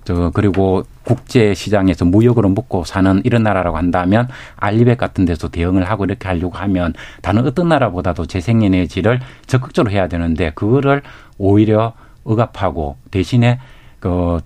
저 0.05 0.31
그리고 0.33 0.83
국제 1.03 1.53
시장에서 1.53 2.05
무역으로 2.05 2.49
먹고 2.49 2.83
사는 2.83 3.21
이런 3.23 3.43
나라라고 3.43 3.77
한다면 3.77 4.27
알리백 4.57 4.97
같은 4.97 5.25
데서 5.25 5.49
대응을 5.49 5.89
하고 5.89 6.05
이렇게 6.05 6.27
하려고 6.27 6.57
하면 6.57 6.93
다른 7.21 7.45
어떤 7.45 7.69
나라보다도 7.69 8.25
재생에너지를 8.25 9.19
적극적으로 9.47 9.91
해야 9.91 10.07
되는데 10.07 10.51
그거를 10.55 11.01
오히려 11.37 11.93
억압하고 12.23 12.97
대신에 13.11 13.59
그 13.99 14.39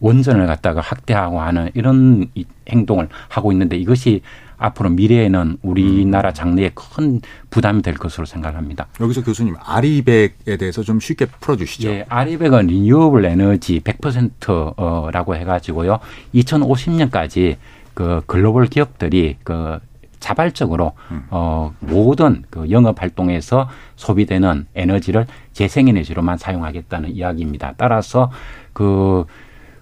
원전을 0.00 0.46
갖다가 0.46 0.80
확대하고 0.80 1.40
하는 1.40 1.70
이런 1.74 2.26
행동을 2.68 3.08
하고 3.28 3.52
있는데 3.52 3.76
이것이 3.76 4.20
앞으로 4.62 4.90
미래에는 4.90 5.58
우리나라 5.62 6.30
음. 6.30 6.34
장래에 6.34 6.70
큰 6.74 7.20
부담이 7.50 7.82
될 7.82 7.94
것으로 7.94 8.26
생각합니다. 8.26 8.86
여기서 9.00 9.22
교수님 9.22 9.56
아리백에 9.58 10.56
대해서 10.58 10.82
좀 10.82 11.00
쉽게 11.00 11.26
풀어주시죠. 11.26 11.88
예, 11.88 12.06
아리백은 12.08 12.68
리뉴어블 12.68 13.24
에너지 13.24 13.80
100%라고 13.80 15.36
해가지고요. 15.36 15.98
2050년까지 16.34 17.56
그 17.94 18.22
글로벌 18.26 18.66
기업들이 18.66 19.36
그 19.42 19.78
자발적으로 20.20 20.92
음. 21.10 21.24
어 21.30 21.74
모든 21.80 22.44
그 22.48 22.70
영업 22.70 23.02
활동에서 23.02 23.68
소비되는 23.96 24.66
에너지를 24.76 25.26
재생 25.52 25.88
에너지로만 25.88 26.38
사용하겠다는 26.38 27.10
이야기입니다. 27.10 27.74
따라서 27.76 28.30
그그 28.72 29.24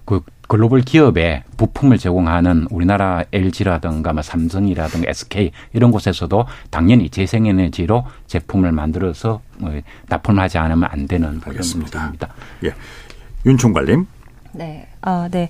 그 0.06 0.22
글로벌 0.50 0.80
기업에 0.80 1.44
부품을 1.56 1.96
제공하는 1.96 2.66
우리나라 2.70 3.22
LG라든가 3.32 4.12
뭐 4.12 4.20
삼성이라든가 4.20 5.08
SK 5.08 5.52
이런 5.72 5.92
곳에서도 5.92 6.44
당연히 6.70 7.08
재생에너지로 7.08 8.04
제품을 8.26 8.72
만들어서 8.72 9.42
뭐 9.58 9.70
납품하지 10.08 10.58
않으면 10.58 10.88
안 10.90 11.06
되는 11.06 11.40
알겠습니다. 11.44 12.14
예. 12.64 12.74
윤 13.46 13.56
총괄님. 13.56 14.08
네. 14.52 14.88
아, 15.02 15.28
네. 15.30 15.48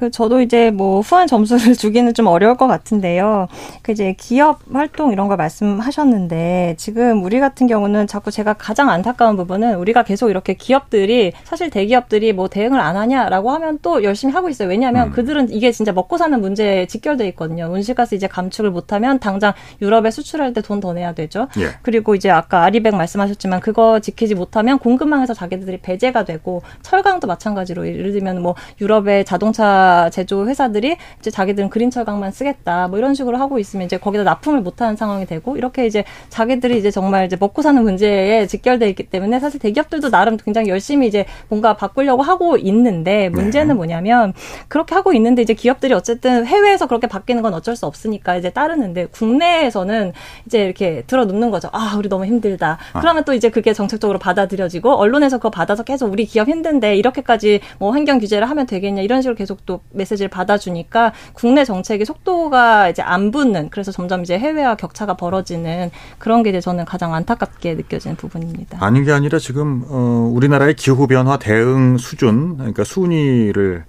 그 0.00 0.10
저도 0.10 0.40
이제 0.40 0.70
뭐 0.70 1.02
후한 1.02 1.26
점수를 1.26 1.74
주기는 1.76 2.14
좀 2.14 2.26
어려울 2.26 2.56
것 2.56 2.66
같은데요. 2.66 3.48
그 3.82 3.92
이제 3.92 4.14
기업 4.18 4.60
활동 4.72 5.12
이런 5.12 5.28
걸 5.28 5.36
말씀하셨는데 5.36 6.76
지금 6.78 7.22
우리 7.22 7.38
같은 7.38 7.66
경우는 7.66 8.06
자꾸 8.06 8.30
제가 8.30 8.54
가장 8.54 8.88
안타까운 8.88 9.36
부분은 9.36 9.74
우리가 9.74 10.02
계속 10.04 10.30
이렇게 10.30 10.54
기업들이 10.54 11.32
사실 11.44 11.68
대기업들이 11.68 12.32
뭐 12.32 12.48
대응을 12.48 12.80
안 12.80 12.96
하냐라고 12.96 13.50
하면 13.50 13.78
또 13.82 14.02
열심히 14.02 14.32
하고 14.32 14.48
있어요. 14.48 14.70
왜냐하면 14.70 15.08
음. 15.08 15.12
그들은 15.12 15.52
이게 15.52 15.70
진짜 15.70 15.92
먹고 15.92 16.16
사는 16.16 16.40
문제에 16.40 16.86
직결돼 16.86 17.28
있거든요. 17.28 17.68
온실가스 17.70 18.14
이제 18.14 18.26
감축을 18.26 18.70
못하면 18.70 19.18
당장 19.18 19.52
유럽에 19.82 20.10
수출할 20.10 20.54
때 20.54 20.62
돈 20.62 20.80
더 20.80 20.94
내야 20.94 21.12
되죠. 21.12 21.46
예. 21.58 21.72
그리고 21.82 22.14
이제 22.14 22.30
아까 22.30 22.62
아리백 22.62 22.94
말씀하셨지만 22.94 23.60
그거 23.60 24.00
지키지 24.00 24.34
못하면 24.34 24.78
공급망에서 24.78 25.34
자기들이 25.34 25.80
배제가 25.82 26.24
되고 26.24 26.62
철강도 26.80 27.26
마찬가지로 27.26 27.86
예를 27.86 28.12
들면 28.12 28.40
뭐 28.40 28.54
유럽의 28.80 29.26
자동차 29.26 29.89
제조 30.10 30.48
회사들이 30.48 30.96
이제 31.18 31.30
자기들은 31.30 31.70
그린 31.70 31.90
철강만 31.90 32.32
쓰겠다 32.32 32.88
뭐 32.88 32.98
이런 32.98 33.14
식으로 33.14 33.38
하고 33.38 33.58
있으면 33.58 33.86
이제 33.86 33.98
거기다 33.98 34.24
납품을 34.24 34.60
못하는 34.60 34.96
상황이 34.96 35.26
되고 35.26 35.56
이렇게 35.56 35.86
이제 35.86 36.04
자기들이 36.28 36.78
이제 36.78 36.90
정말 36.90 37.26
이제 37.26 37.36
먹고 37.38 37.62
사는 37.62 37.82
문제에 37.82 38.46
직결돼 38.46 38.88
있기 38.90 39.04
때문에 39.04 39.40
사실 39.40 39.60
대기업들도 39.60 40.10
나름 40.10 40.36
굉장히 40.36 40.68
열심히 40.68 41.06
이제 41.06 41.26
뭔가 41.48 41.76
바꾸려고 41.76 42.22
하고 42.22 42.56
있는데 42.56 43.28
문제는 43.30 43.68
네. 43.68 43.74
뭐냐면 43.74 44.32
그렇게 44.68 44.94
하고 44.94 45.12
있는데 45.12 45.42
이제 45.42 45.54
기업들이 45.54 45.94
어쨌든 45.94 46.46
해외에서 46.46 46.86
그렇게 46.86 47.06
바뀌는 47.06 47.42
건 47.42 47.54
어쩔 47.54 47.76
수 47.76 47.86
없으니까 47.86 48.36
이제 48.36 48.50
따르는데 48.50 49.06
국내에서는 49.06 50.12
이제 50.46 50.64
이렇게 50.64 51.02
들어눕는 51.06 51.50
거죠. 51.50 51.68
아 51.72 51.94
우리 51.96 52.08
너무 52.08 52.26
힘들다. 52.26 52.78
아. 52.92 53.00
그러면 53.00 53.24
또 53.24 53.34
이제 53.34 53.50
그게 53.50 53.72
정책적으로 53.72 54.18
받아들여지고 54.18 54.94
언론에서 54.94 55.38
그거 55.38 55.50
받아서 55.50 55.82
계속 55.82 56.12
우리 56.12 56.24
기업 56.26 56.48
힘든데 56.48 56.96
이렇게까지 56.96 57.60
뭐 57.78 57.92
환경 57.92 58.18
규제를 58.18 58.48
하면 58.48 58.66
되겠냐 58.66 59.02
이런 59.02 59.22
식으로 59.22 59.34
계속 59.36 59.66
또 59.66 59.79
메시지를 59.90 60.28
받아주니까 60.28 61.12
국내 61.32 61.64
정책의 61.64 62.06
속도가 62.06 62.88
이제 62.88 63.02
안 63.02 63.30
붙는 63.30 63.70
그래서 63.70 63.92
점점 63.92 64.22
이제 64.22 64.38
해외와 64.38 64.76
격차가 64.76 65.14
벌어지는 65.14 65.90
그런 66.18 66.42
게 66.42 66.50
이제 66.50 66.60
저는 66.60 66.84
가장 66.84 67.14
안타깝게 67.14 67.74
느껴지는 67.74 68.16
부분입니다. 68.16 68.78
아닌 68.84 69.04
게 69.04 69.12
아니라 69.12 69.38
지금 69.38 69.84
어 69.88 70.30
우리나라의 70.32 70.74
기후 70.74 71.06
변화 71.06 71.38
대응 71.38 71.98
수준 71.98 72.56
그러니까 72.56 72.84
순위를 72.84 73.84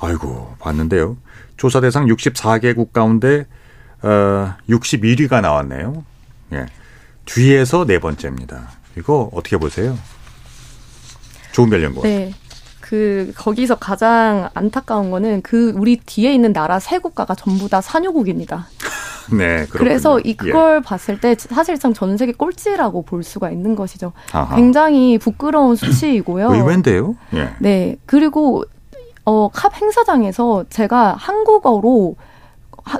아이고 0.00 0.54
봤는데요. 0.58 1.16
조사 1.56 1.80
대상 1.80 2.06
64개국 2.06 2.92
가운데 2.92 3.46
어 4.02 4.54
61위가 4.68 5.40
나왔네요. 5.40 6.04
예. 6.52 6.66
뒤에서 7.24 7.86
네 7.86 7.98
번째입니다. 7.98 8.70
이거 8.98 9.30
어떻게 9.32 9.56
보세요? 9.56 9.96
좋은 11.52 11.70
별연구. 11.70 12.02
네. 12.02 12.32
그 12.92 13.32
거기서 13.38 13.76
가장 13.76 14.50
안타까운 14.52 15.10
거는 15.10 15.40
그 15.40 15.72
우리 15.78 15.96
뒤에 15.96 16.34
있는 16.34 16.52
나라 16.52 16.78
세 16.78 16.98
국가가 16.98 17.34
전부 17.34 17.70
다 17.70 17.80
산유국입니다. 17.80 18.66
네, 19.32 19.64
그렇군요. 19.64 19.78
그래서 19.78 20.20
이 20.20 20.34
그걸 20.34 20.76
예. 20.76 20.80
봤을 20.86 21.18
때 21.18 21.34
사실상 21.38 21.94
전 21.94 22.18
세계 22.18 22.32
꼴찌라고 22.32 23.00
볼 23.00 23.22
수가 23.22 23.50
있는 23.50 23.76
것이죠. 23.76 24.12
아하. 24.32 24.56
굉장히 24.56 25.16
부끄러운 25.16 25.74
수치이고요. 25.74 26.52
의외인데요. 26.52 27.16
예. 27.32 27.54
네, 27.60 27.96
그리고 28.04 28.62
어, 29.24 29.48
캅 29.48 29.74
행사장에서 29.80 30.66
제가 30.68 31.14
한국어로 31.16 32.16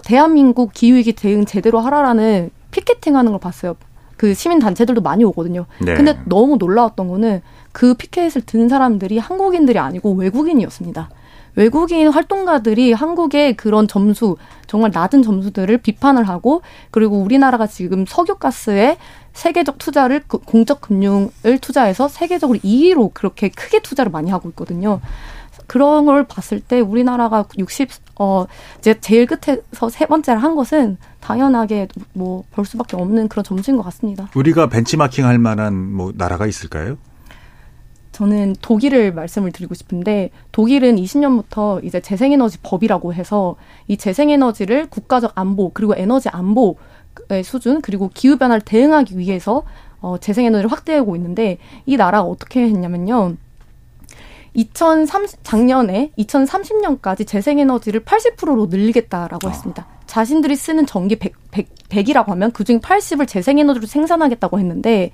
대한민국 0.07 0.72
기후위기 0.72 1.12
대응 1.12 1.45
제대로 1.45 1.80
하라라는 1.80 2.49
피켓팅 2.70 3.14
하는 3.14 3.32
걸 3.32 3.40
봤어요. 3.40 3.76
그 4.16 4.32
시민 4.32 4.59
단체들도 4.59 5.03
많이 5.03 5.22
오거든요. 5.24 5.66
네. 5.80 5.95
근데 5.95 6.18
너무 6.24 6.57
놀라웠던 6.57 7.09
거는 7.09 7.43
그 7.73 7.95
피켓을 7.95 8.43
든 8.43 8.68
사람들이 8.68 9.18
한국인들이 9.18 9.79
아니고 9.79 10.12
외국인이었습니다. 10.14 11.11
외국인 11.55 12.09
활동가들이 12.09 12.93
한국의 12.93 13.57
그런 13.57 13.87
점수, 13.87 14.37
정말 14.66 14.91
낮은 14.93 15.23
점수들을 15.23 15.79
비판을 15.79 16.29
하고, 16.29 16.62
그리고 16.91 17.18
우리나라가 17.18 17.66
지금 17.66 18.07
석유가스에 18.07 18.97
세계적 19.35 19.79
투자를, 19.79 20.23
그 20.27 20.39
공적 20.39 20.81
금융을 20.81 21.59
투자해서 21.61 22.09
세계적으로 22.09 22.59
2위로 22.59 23.12
그렇게 23.12 23.51
크게 23.51 23.81
투자를 23.83 24.11
많이 24.11 24.31
하고 24.31 24.49
있거든요. 24.51 25.01
그런 25.66 26.07
걸 26.07 26.25
봤을 26.25 26.61
때 26.61 26.81
우리나라가 26.81 27.45
60, 27.57 27.91
어, 28.16 28.47
이제 28.79 28.99
제일 29.01 29.27
끝에서 29.27 29.89
세 29.91 30.07
번째를 30.07 30.43
한 30.43 30.55
것은 30.55 30.97
당연하게 31.20 31.89
뭐볼 32.14 32.64
수밖에 32.64 32.97
없는 32.97 33.29
그런 33.29 33.45
점수인 33.45 33.77
것 33.77 33.83
같습니다. 33.85 34.29
우리가 34.35 34.68
벤치마킹 34.68 35.25
할 35.25 35.39
만한 35.39 35.75
뭐 35.75 36.12
나라가 36.14 36.47
있을까요? 36.47 36.97
저는 38.13 38.57
독일을 38.61 39.13
말씀을 39.13 39.53
드리고 39.53 39.75
싶은데 39.75 40.31
독일은 40.53 40.97
20년부터 40.97 41.83
이제 41.83 42.01
재생에너지 42.01 42.59
법이라고 42.63 43.15
해서 43.15 43.57
이 43.89 43.97
재생에너지를 43.97 44.89
국가적 44.91 45.33
안보 45.35 45.71
그리고 45.71 45.95
에너지 45.97 46.29
안보의 46.29 47.43
수준 47.43 47.81
그리고 47.81 48.11
기후 48.13 48.37
변화를 48.37 48.61
대응하기 48.61 49.19
위해서 49.19 49.63
어 50.01 50.19
재생에너지를 50.19 50.71
확대하고 50.71 51.17
있는데 51.17 51.59
이 51.87 51.97
나라가 51.97 52.25
어떻게 52.25 52.63
했냐면요. 52.63 53.37
2030 54.55 55.43
작년에 55.43 56.13
2030년까지 56.19 57.27
재생에너지를 57.27 58.05
80%로 58.05 58.67
늘리겠다라고 58.67 59.49
아. 59.49 59.51
했습니다. 59.51 59.87
자신들이 60.07 60.57
쓰는 60.57 60.85
전기 60.85 61.17
100, 61.17 61.33
100, 61.51 61.89
100이라고 61.89 62.27
하면 62.29 62.53
그중 62.53 62.81
80을 62.81 63.27
재생에너지로 63.27 63.87
생산하겠다고 63.87 64.59
했는데 64.59 65.13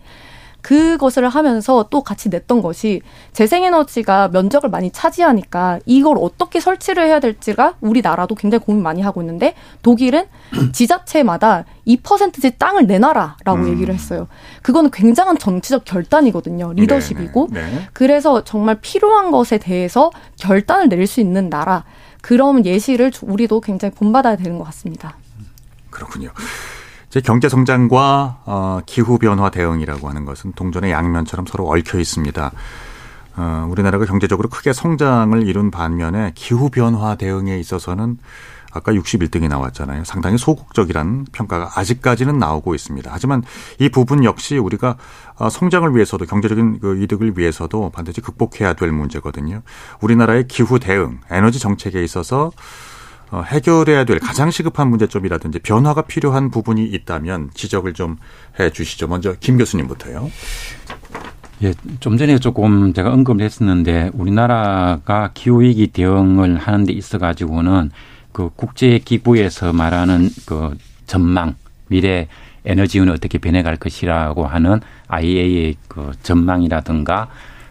그것을 0.63 1.29
하면서 1.29 1.87
또 1.91 2.03
같이 2.03 2.29
냈던 2.29 2.63
것이 2.63 3.01
재생에너지가 3.33 4.29
면적을 4.29 4.69
많이 4.71 4.91
차지하니까 4.91 5.79
이걸 5.87 6.17
어떻게 6.21 6.61
설치를 6.61 7.07
해야 7.07 7.21
될지가 7.21 7.75
우리나라도 7.81 8.35
굉장히 8.35 8.65
고민 8.65 8.83
많이 8.83 9.01
하고 9.01 9.23
있는데 9.23 9.55
독일은 9.83 10.27
지자체마다 10.73 11.65
2%씩 11.87 12.59
땅을 12.59 12.87
내놔라라고 12.87 13.61
음. 13.61 13.69
얘기를 13.69 13.95
했어요. 13.95 14.29
그거는 14.63 14.91
굉장한 14.91 15.39
정치적 15.39 15.85
결단이거든요. 15.85 16.73
리더십이고. 16.75 17.49
네, 17.51 17.63
네, 17.63 17.71
네. 17.71 17.89
그래서 17.93 18.45
정말 18.45 18.79
필요한 18.81 19.31
것에 19.31 19.59
대해서 19.59 20.11
결단을 20.39 20.89
내릴 20.89 21.07
수 21.07 21.21
있는 21.21 21.49
나라. 21.49 21.85
그런 22.21 22.67
예시를 22.67 23.13
우리도 23.23 23.61
굉장히 23.61 23.95
본받아야 23.95 24.37
되는 24.37 24.59
것 24.59 24.65
같습니다. 24.65 25.17
그렇군요. 25.91 26.31
제 27.11 27.23
경제 27.23 27.49
성장과 27.49 28.43
어, 28.45 28.81
기후 28.85 29.19
변화 29.19 29.51
대응이라고 29.51 30.09
하는 30.09 30.27
것은 30.27 30.53
동전의 30.53 30.91
양면처럼 30.91 31.47
서로 31.47 31.67
얽혀 31.69 31.99
있습니다. 31.99 32.53
어, 33.37 33.67
우리나라가 33.71 34.05
경제적으로 34.05 34.51
크게 34.51 34.75
성장을 34.75 35.47
이룬 35.47 35.71
반면에 35.71 36.33
기후 36.35 36.69
변화 36.69 37.15
대응에 37.15 37.59
있어서는 37.59 38.19
아까 38.71 38.93
61등이 38.93 39.49
나왔잖아요. 39.49 40.05
상당히 40.05 40.37
소극적이라는 40.37 41.27
평가가 41.33 41.81
아직까지는 41.81 42.39
나오고 42.39 42.75
있습니다. 42.75 43.11
하지만 43.13 43.43
이 43.79 43.89
부분 43.89 44.25
역시 44.25 44.59
우리가 44.59 44.97
어, 45.37 45.49
성장을 45.49 45.95
위해서도 45.95 46.27
경제적인 46.27 46.81
그 46.81 47.03
이득을 47.03 47.39
위해서도 47.39 47.89
반드시 47.91 48.21
극복해야 48.21 48.75
될 48.75 48.93
문제거든요. 48.93 49.63
우리나라의 50.03 50.47
기후 50.47 50.79
대응, 50.79 51.21
에너지 51.31 51.59
정책에 51.59 52.05
있어서 52.05 52.47
어, 52.49 52.51
해결해야 53.33 54.05
될 54.05 54.19
가장 54.19 54.51
시급한 54.51 54.89
문제점이라든지 54.89 55.59
변화가 55.61 56.03
필요한 56.03 56.51
부분이 56.51 56.85
있다면 56.85 57.51
지적을 57.55 57.93
좀 57.95 58.17
해 58.59 58.71
주시죠. 58.71 59.07
먼저 59.07 59.35
김 59.39 59.57
교수님부터요. 59.57 60.31
예, 61.63 61.75
좀 62.01 62.17
전에 62.17 62.39
조금 62.39 62.93
제가 62.93 63.13
언급을 63.13 63.45
했었는데 63.45 64.11
우리나라가 64.15 65.31
기후위기 65.35 65.89
대응을 65.89 66.57
하는 66.57 66.85
데 66.85 66.93
있어 66.93 67.19
가지고는 67.19 67.91
그 68.33 68.51
국제기구에서 68.55 69.73
말하는 69.73 70.29
그 70.47 70.77
전망, 71.07 71.57
미래 71.89 72.29
에너지운이 72.65 73.11
어떻게 73.11 73.39
변해갈 73.39 73.77
것이라고 73.77 74.47
하는 74.47 74.81
IEA의 75.09 75.77
그 75.89 76.13
전망이라든가 76.23 77.29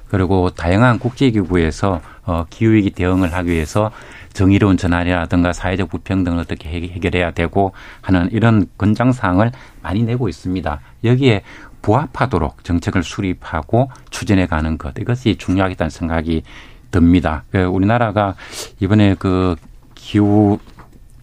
그리고 0.10 0.50
다양한 0.50 1.00
국제기구에서 1.00 2.02
어, 2.26 2.46
기후위기 2.50 2.92
대응을 2.92 3.34
하기 3.34 3.52
위해서 3.52 3.92
정의로운 4.38 4.78
전환이라든가 4.78 5.52
사회적 5.52 5.90
불평등을 5.90 6.38
어떻게 6.38 6.70
해결해야 6.70 7.32
되고 7.32 7.74
하는 8.02 8.30
이런 8.32 8.68
권장 8.78 9.12
사항을 9.12 9.52
많이 9.82 10.04
내고 10.04 10.30
있습니다. 10.30 10.80
여기에 11.06 11.42
부합하도록 11.82 12.64
정책을 12.64 13.02
수립하고 13.02 13.90
추진해 14.12 14.46
가는 14.46 14.78
것 14.78 14.94
이것이 15.00 15.38
중요하겠다는 15.38 15.90
생각이 15.90 16.44
듭니다. 16.92 17.46
그 17.50 17.64
우리나라가 17.64 18.36
이번에 18.80 19.16
그 19.18 19.56
기후 19.96 20.60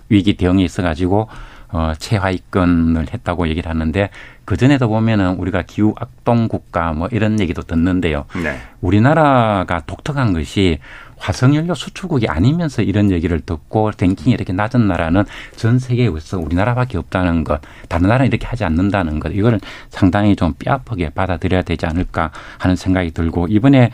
위기 0.09 0.37
대응에 0.37 0.65
있어 0.65 0.83
가지고 0.83 1.29
어 1.69 1.93
최하위권을 1.97 3.13
했다고 3.13 3.47
얘기를 3.49 3.71
하는데 3.71 4.11
그 4.45 4.57
전에도 4.57 4.89
보면은 4.89 5.37
우리가 5.37 5.63
기후 5.63 5.95
악동 5.97 6.49
국가 6.49 6.93
뭐 6.93 7.09
이런 7.13 7.39
얘기도 7.39 7.63
듣는데요. 7.63 8.25
네. 8.43 8.59
우리나라가 8.81 9.83
독특한 9.87 10.33
것이 10.33 10.81
화석연료 11.19 11.75
수출국이 11.75 12.29
아니면서 12.29 12.83
이런 12.83 13.11
얘기를 13.11 13.41
듣고 13.41 13.91
랭킹이 13.99 14.33
이렇게 14.33 14.53
낮은 14.53 14.87
나라는 14.87 15.25
전 15.57 15.79
세계에서 15.79 16.39
우리나라밖에 16.39 16.99
없다는 16.99 17.45
것, 17.45 17.61
다른 17.89 18.09
나라는 18.09 18.27
이렇게 18.27 18.47
하지 18.47 18.65
않는다는 18.65 19.21
것, 19.21 19.31
이거를 19.33 19.61
상당히 19.91 20.37
좀 20.37 20.55
뼈아프게 20.59 21.11
받아들여야 21.11 21.63
되지 21.63 21.87
않을까 21.87 22.31
하는 22.59 22.77
생각이 22.77 23.13
들고 23.13 23.47
이번에 23.49 23.91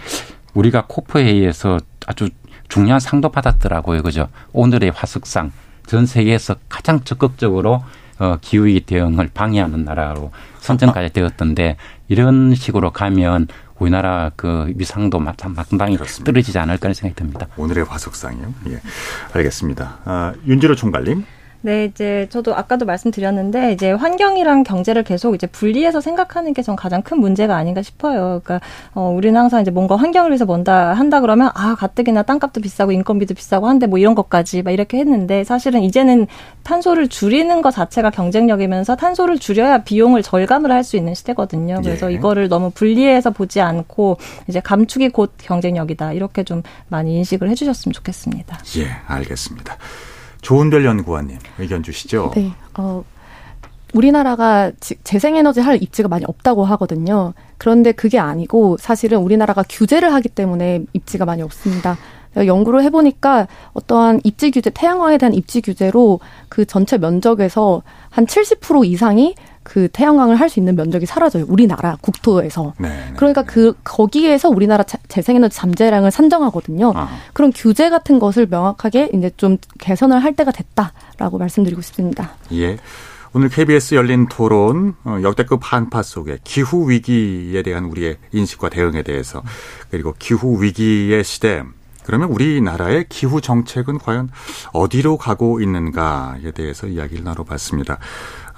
우리가 0.54 0.84
코프 0.88 1.18
회의에서 1.18 1.78
아주 2.06 2.28
중요한 2.68 3.00
상도 3.00 3.30
받았더라고요, 3.30 4.02
그죠? 4.02 4.28
오늘의 4.52 4.90
화석상 4.90 5.52
전 5.86 6.06
세계에서 6.06 6.56
가장 6.68 7.02
적극적으로 7.02 7.82
어, 8.20 8.36
기후위기 8.40 8.80
대응을 8.80 9.30
방해하는 9.32 9.84
나라로 9.84 10.30
선정까지 10.58 11.12
되었던데 11.14 11.76
이런 12.08 12.54
식으로 12.54 12.90
가면 12.90 13.48
우리나라 13.80 14.30
그 14.36 14.72
위상도 14.76 15.20
상당히 15.38 15.96
떨어지지 16.24 16.58
않을까 16.58 16.86
하는 16.86 16.94
생각이 16.94 17.16
듭니다. 17.16 17.48
오늘의 17.56 17.84
화석상이요. 17.84 18.54
예, 18.68 18.80
알겠습니다. 19.32 19.98
아, 20.04 20.34
윤지로 20.46 20.76
총괄님. 20.76 21.24
네, 21.62 21.84
이제 21.84 22.26
저도 22.30 22.54
아까도 22.54 22.86
말씀드렸는데 22.86 23.72
이제 23.72 23.92
환경이랑 23.92 24.62
경제를 24.64 25.04
계속 25.04 25.34
이제 25.34 25.46
분리해서 25.46 26.00
생각하는 26.00 26.54
게 26.54 26.60
전 26.62 26.76
가장 26.76 27.02
큰 27.02 27.18
문제가 27.20 27.56
아닌가 27.56 27.80
싶어요. 27.82 28.40
그러니까 28.44 28.60
어 28.94 29.08
우리는 29.14 29.38
항상 29.40 29.62
이제 29.62 29.70
뭔가 29.70 29.96
환경을 29.96 30.30
위해서 30.30 30.44
뭔다 30.44 30.92
한다 30.92 31.20
그러면 31.20 31.50
아 31.54 31.74
가뜩이나 31.74 32.22
땅값도 32.22 32.60
비싸고 32.60 32.92
인건비도 32.92 33.34
비싸고 33.34 33.66
한데 33.66 33.86
뭐 33.86 33.98
이런 33.98 34.14
것까지 34.14 34.62
막 34.62 34.70
이렇게 34.70 34.98
했는데 34.98 35.42
사실은 35.44 35.82
이제는 35.82 36.26
탄소를 36.62 37.08
줄이는 37.08 37.62
것 37.62 37.70
자체가 37.72 38.10
경쟁력이면서 38.10 38.96
탄소를 38.96 39.38
줄여야 39.38 39.84
비용을 39.84 40.22
절감을 40.22 40.70
할 40.70 40.84
수 40.84 40.96
있는 40.96 41.14
시대거든요. 41.14 41.80
그래서 41.82 42.10
예. 42.10 42.14
이거를 42.16 42.48
너무 42.48 42.70
분리해서 42.70 43.30
보지 43.30 43.60
않고 43.60 44.16
이제 44.48 44.60
감축이 44.60 45.10
곧 45.10 45.32
경쟁력이다 45.38 46.12
이렇게 46.14 46.42
좀 46.42 46.62
많이 46.88 47.16
인식을 47.18 47.48
해주셨으면 47.50 47.92
좋겠습니다. 47.92 48.58
예, 48.78 48.86
알겠습니다. 49.06 49.76
좋은별 50.40 50.84
연구원님 50.84 51.38
의견 51.58 51.82
주시죠. 51.82 52.32
네. 52.34 52.52
어, 52.74 53.04
우리나라가 53.92 54.70
재생에너지 55.04 55.60
할 55.60 55.82
입지가 55.82 56.08
많이 56.08 56.24
없다고 56.24 56.64
하거든요. 56.64 57.34
그런데 57.58 57.92
그게 57.92 58.18
아니고 58.18 58.76
사실은 58.78 59.18
우리나라가 59.18 59.64
규제를 59.68 60.12
하기 60.14 60.28
때문에 60.28 60.84
입지가 60.92 61.24
많이 61.24 61.42
없습니다. 61.42 61.98
연구를 62.36 62.84
해보니까 62.84 63.48
어떠한 63.72 64.20
입지 64.22 64.50
규제, 64.52 64.70
태양광에 64.70 65.18
대한 65.18 65.34
입지 65.34 65.60
규제로 65.60 66.20
그 66.48 66.64
전체 66.64 66.96
면적에서 66.96 67.82
한 68.08 68.26
70% 68.26 68.86
이상이 68.86 69.34
그 69.62 69.88
태양광을 69.92 70.36
할 70.36 70.50
수 70.50 70.58
있는 70.58 70.74
면적이 70.74 71.06
사라져요. 71.06 71.44
우리나라 71.48 71.96
국토에서. 72.00 72.74
네, 72.78 72.88
네, 72.88 73.12
그러니까 73.16 73.42
그 73.44 73.74
거기에서 73.84 74.48
우리나라 74.48 74.84
재생에너지 75.08 75.56
잠재량을 75.56 76.10
산정하거든요. 76.10 76.92
아. 76.96 77.08
그런 77.32 77.52
규제 77.54 77.88
같은 77.88 78.18
것을 78.18 78.48
명확하게 78.50 79.10
이제 79.14 79.30
좀 79.36 79.58
개선을 79.78 80.22
할 80.24 80.34
때가 80.34 80.50
됐다라고 80.50 81.38
말씀드리고 81.38 81.80
싶습니다. 81.82 82.32
예. 82.52 82.78
오늘 83.32 83.48
KBS 83.48 83.94
열린 83.94 84.26
토론 84.26 84.96
어, 85.04 85.20
역대급 85.22 85.60
한파 85.62 86.02
속에 86.02 86.38
기후 86.42 86.90
위기에 86.90 87.62
대한 87.62 87.84
우리의 87.84 88.16
인식과 88.32 88.70
대응에 88.70 89.02
대해서 89.02 89.44
그리고 89.88 90.14
기후 90.18 90.60
위기의 90.60 91.22
시대 91.22 91.62
그러면 92.04 92.28
우리나라의 92.30 93.06
기후 93.08 93.40
정책은 93.40 93.98
과연 93.98 94.30
어디로 94.72 95.16
가고 95.16 95.60
있는가에 95.60 96.50
대해서 96.50 96.88
이야기를 96.88 97.22
나눠봤습니다. 97.22 97.98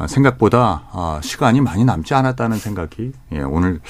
아, 0.02 0.08
생각보다 0.08 0.88
아, 0.92 1.20
시간이 1.22 1.60
많이 1.60 1.84
남지 1.84 2.12
않았다는 2.12 2.58
생각이 2.58 3.12
예, 3.32 3.42
오늘 3.42 3.80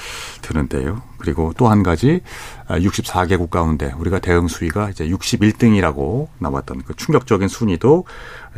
드는데요. 0.43 1.01
그리고 1.23 1.53
또 1.57 1.73
한 1.73 1.83
가지 1.83 2.21
64개국 2.69 3.45
아, 3.45 3.61
가운데 3.61 3.93
우리가 3.97 4.19
대응 4.19 4.47
수위가 4.49 4.91
이제 4.91 5.09
61등이라고 5.09 6.29
나왔던 6.39 6.83
그 6.85 6.95
충격적인 6.95 7.49
순위도 7.49 8.05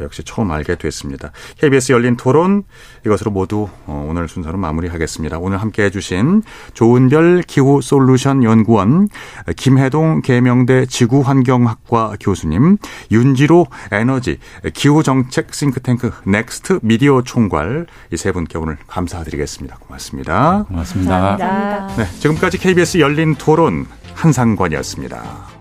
역시 0.01 0.25
처음 0.25 0.51
알게 0.51 0.75
됐습니다. 0.77 1.31
KBS 1.61 1.93
열린 1.93 2.17
토론 2.17 2.65
이것으로 3.07 3.31
모두 3.31 3.69
어, 3.87 4.07
오늘 4.09 4.27
순서는 4.27 4.59
마무리하겠습니다. 4.59 5.39
오늘 5.39 5.59
함께 5.59 5.85
해주신 5.85 6.43
조은별 6.75 7.43
기후 7.47 7.81
솔루션 7.81 8.43
연구원 8.43 9.09
김해동 9.57 10.23
계명대 10.23 10.87
지구환경학과 10.87 12.15
교수님 12.19 12.79
윤지로 13.13 13.67
에너지 13.93 14.39
기후정책 14.73 15.55
싱크탱크 15.55 16.11
넥스트 16.27 16.81
미디어 16.83 17.23
총괄 17.23 17.87
이 18.13 18.17
세 18.25 18.33
분께 18.33 18.57
오늘 18.57 18.79
감사드리겠습니다. 18.87 19.77
고맙습니다. 19.81 20.65
고맙습니다. 20.69 21.37
감사합니다. 21.37 21.97
네, 21.97 22.09
지금까지 22.55 22.59
KBS 22.59 22.99
열린 22.99 23.35
토론 23.35 23.87
한상권이었습니다. 24.15 25.54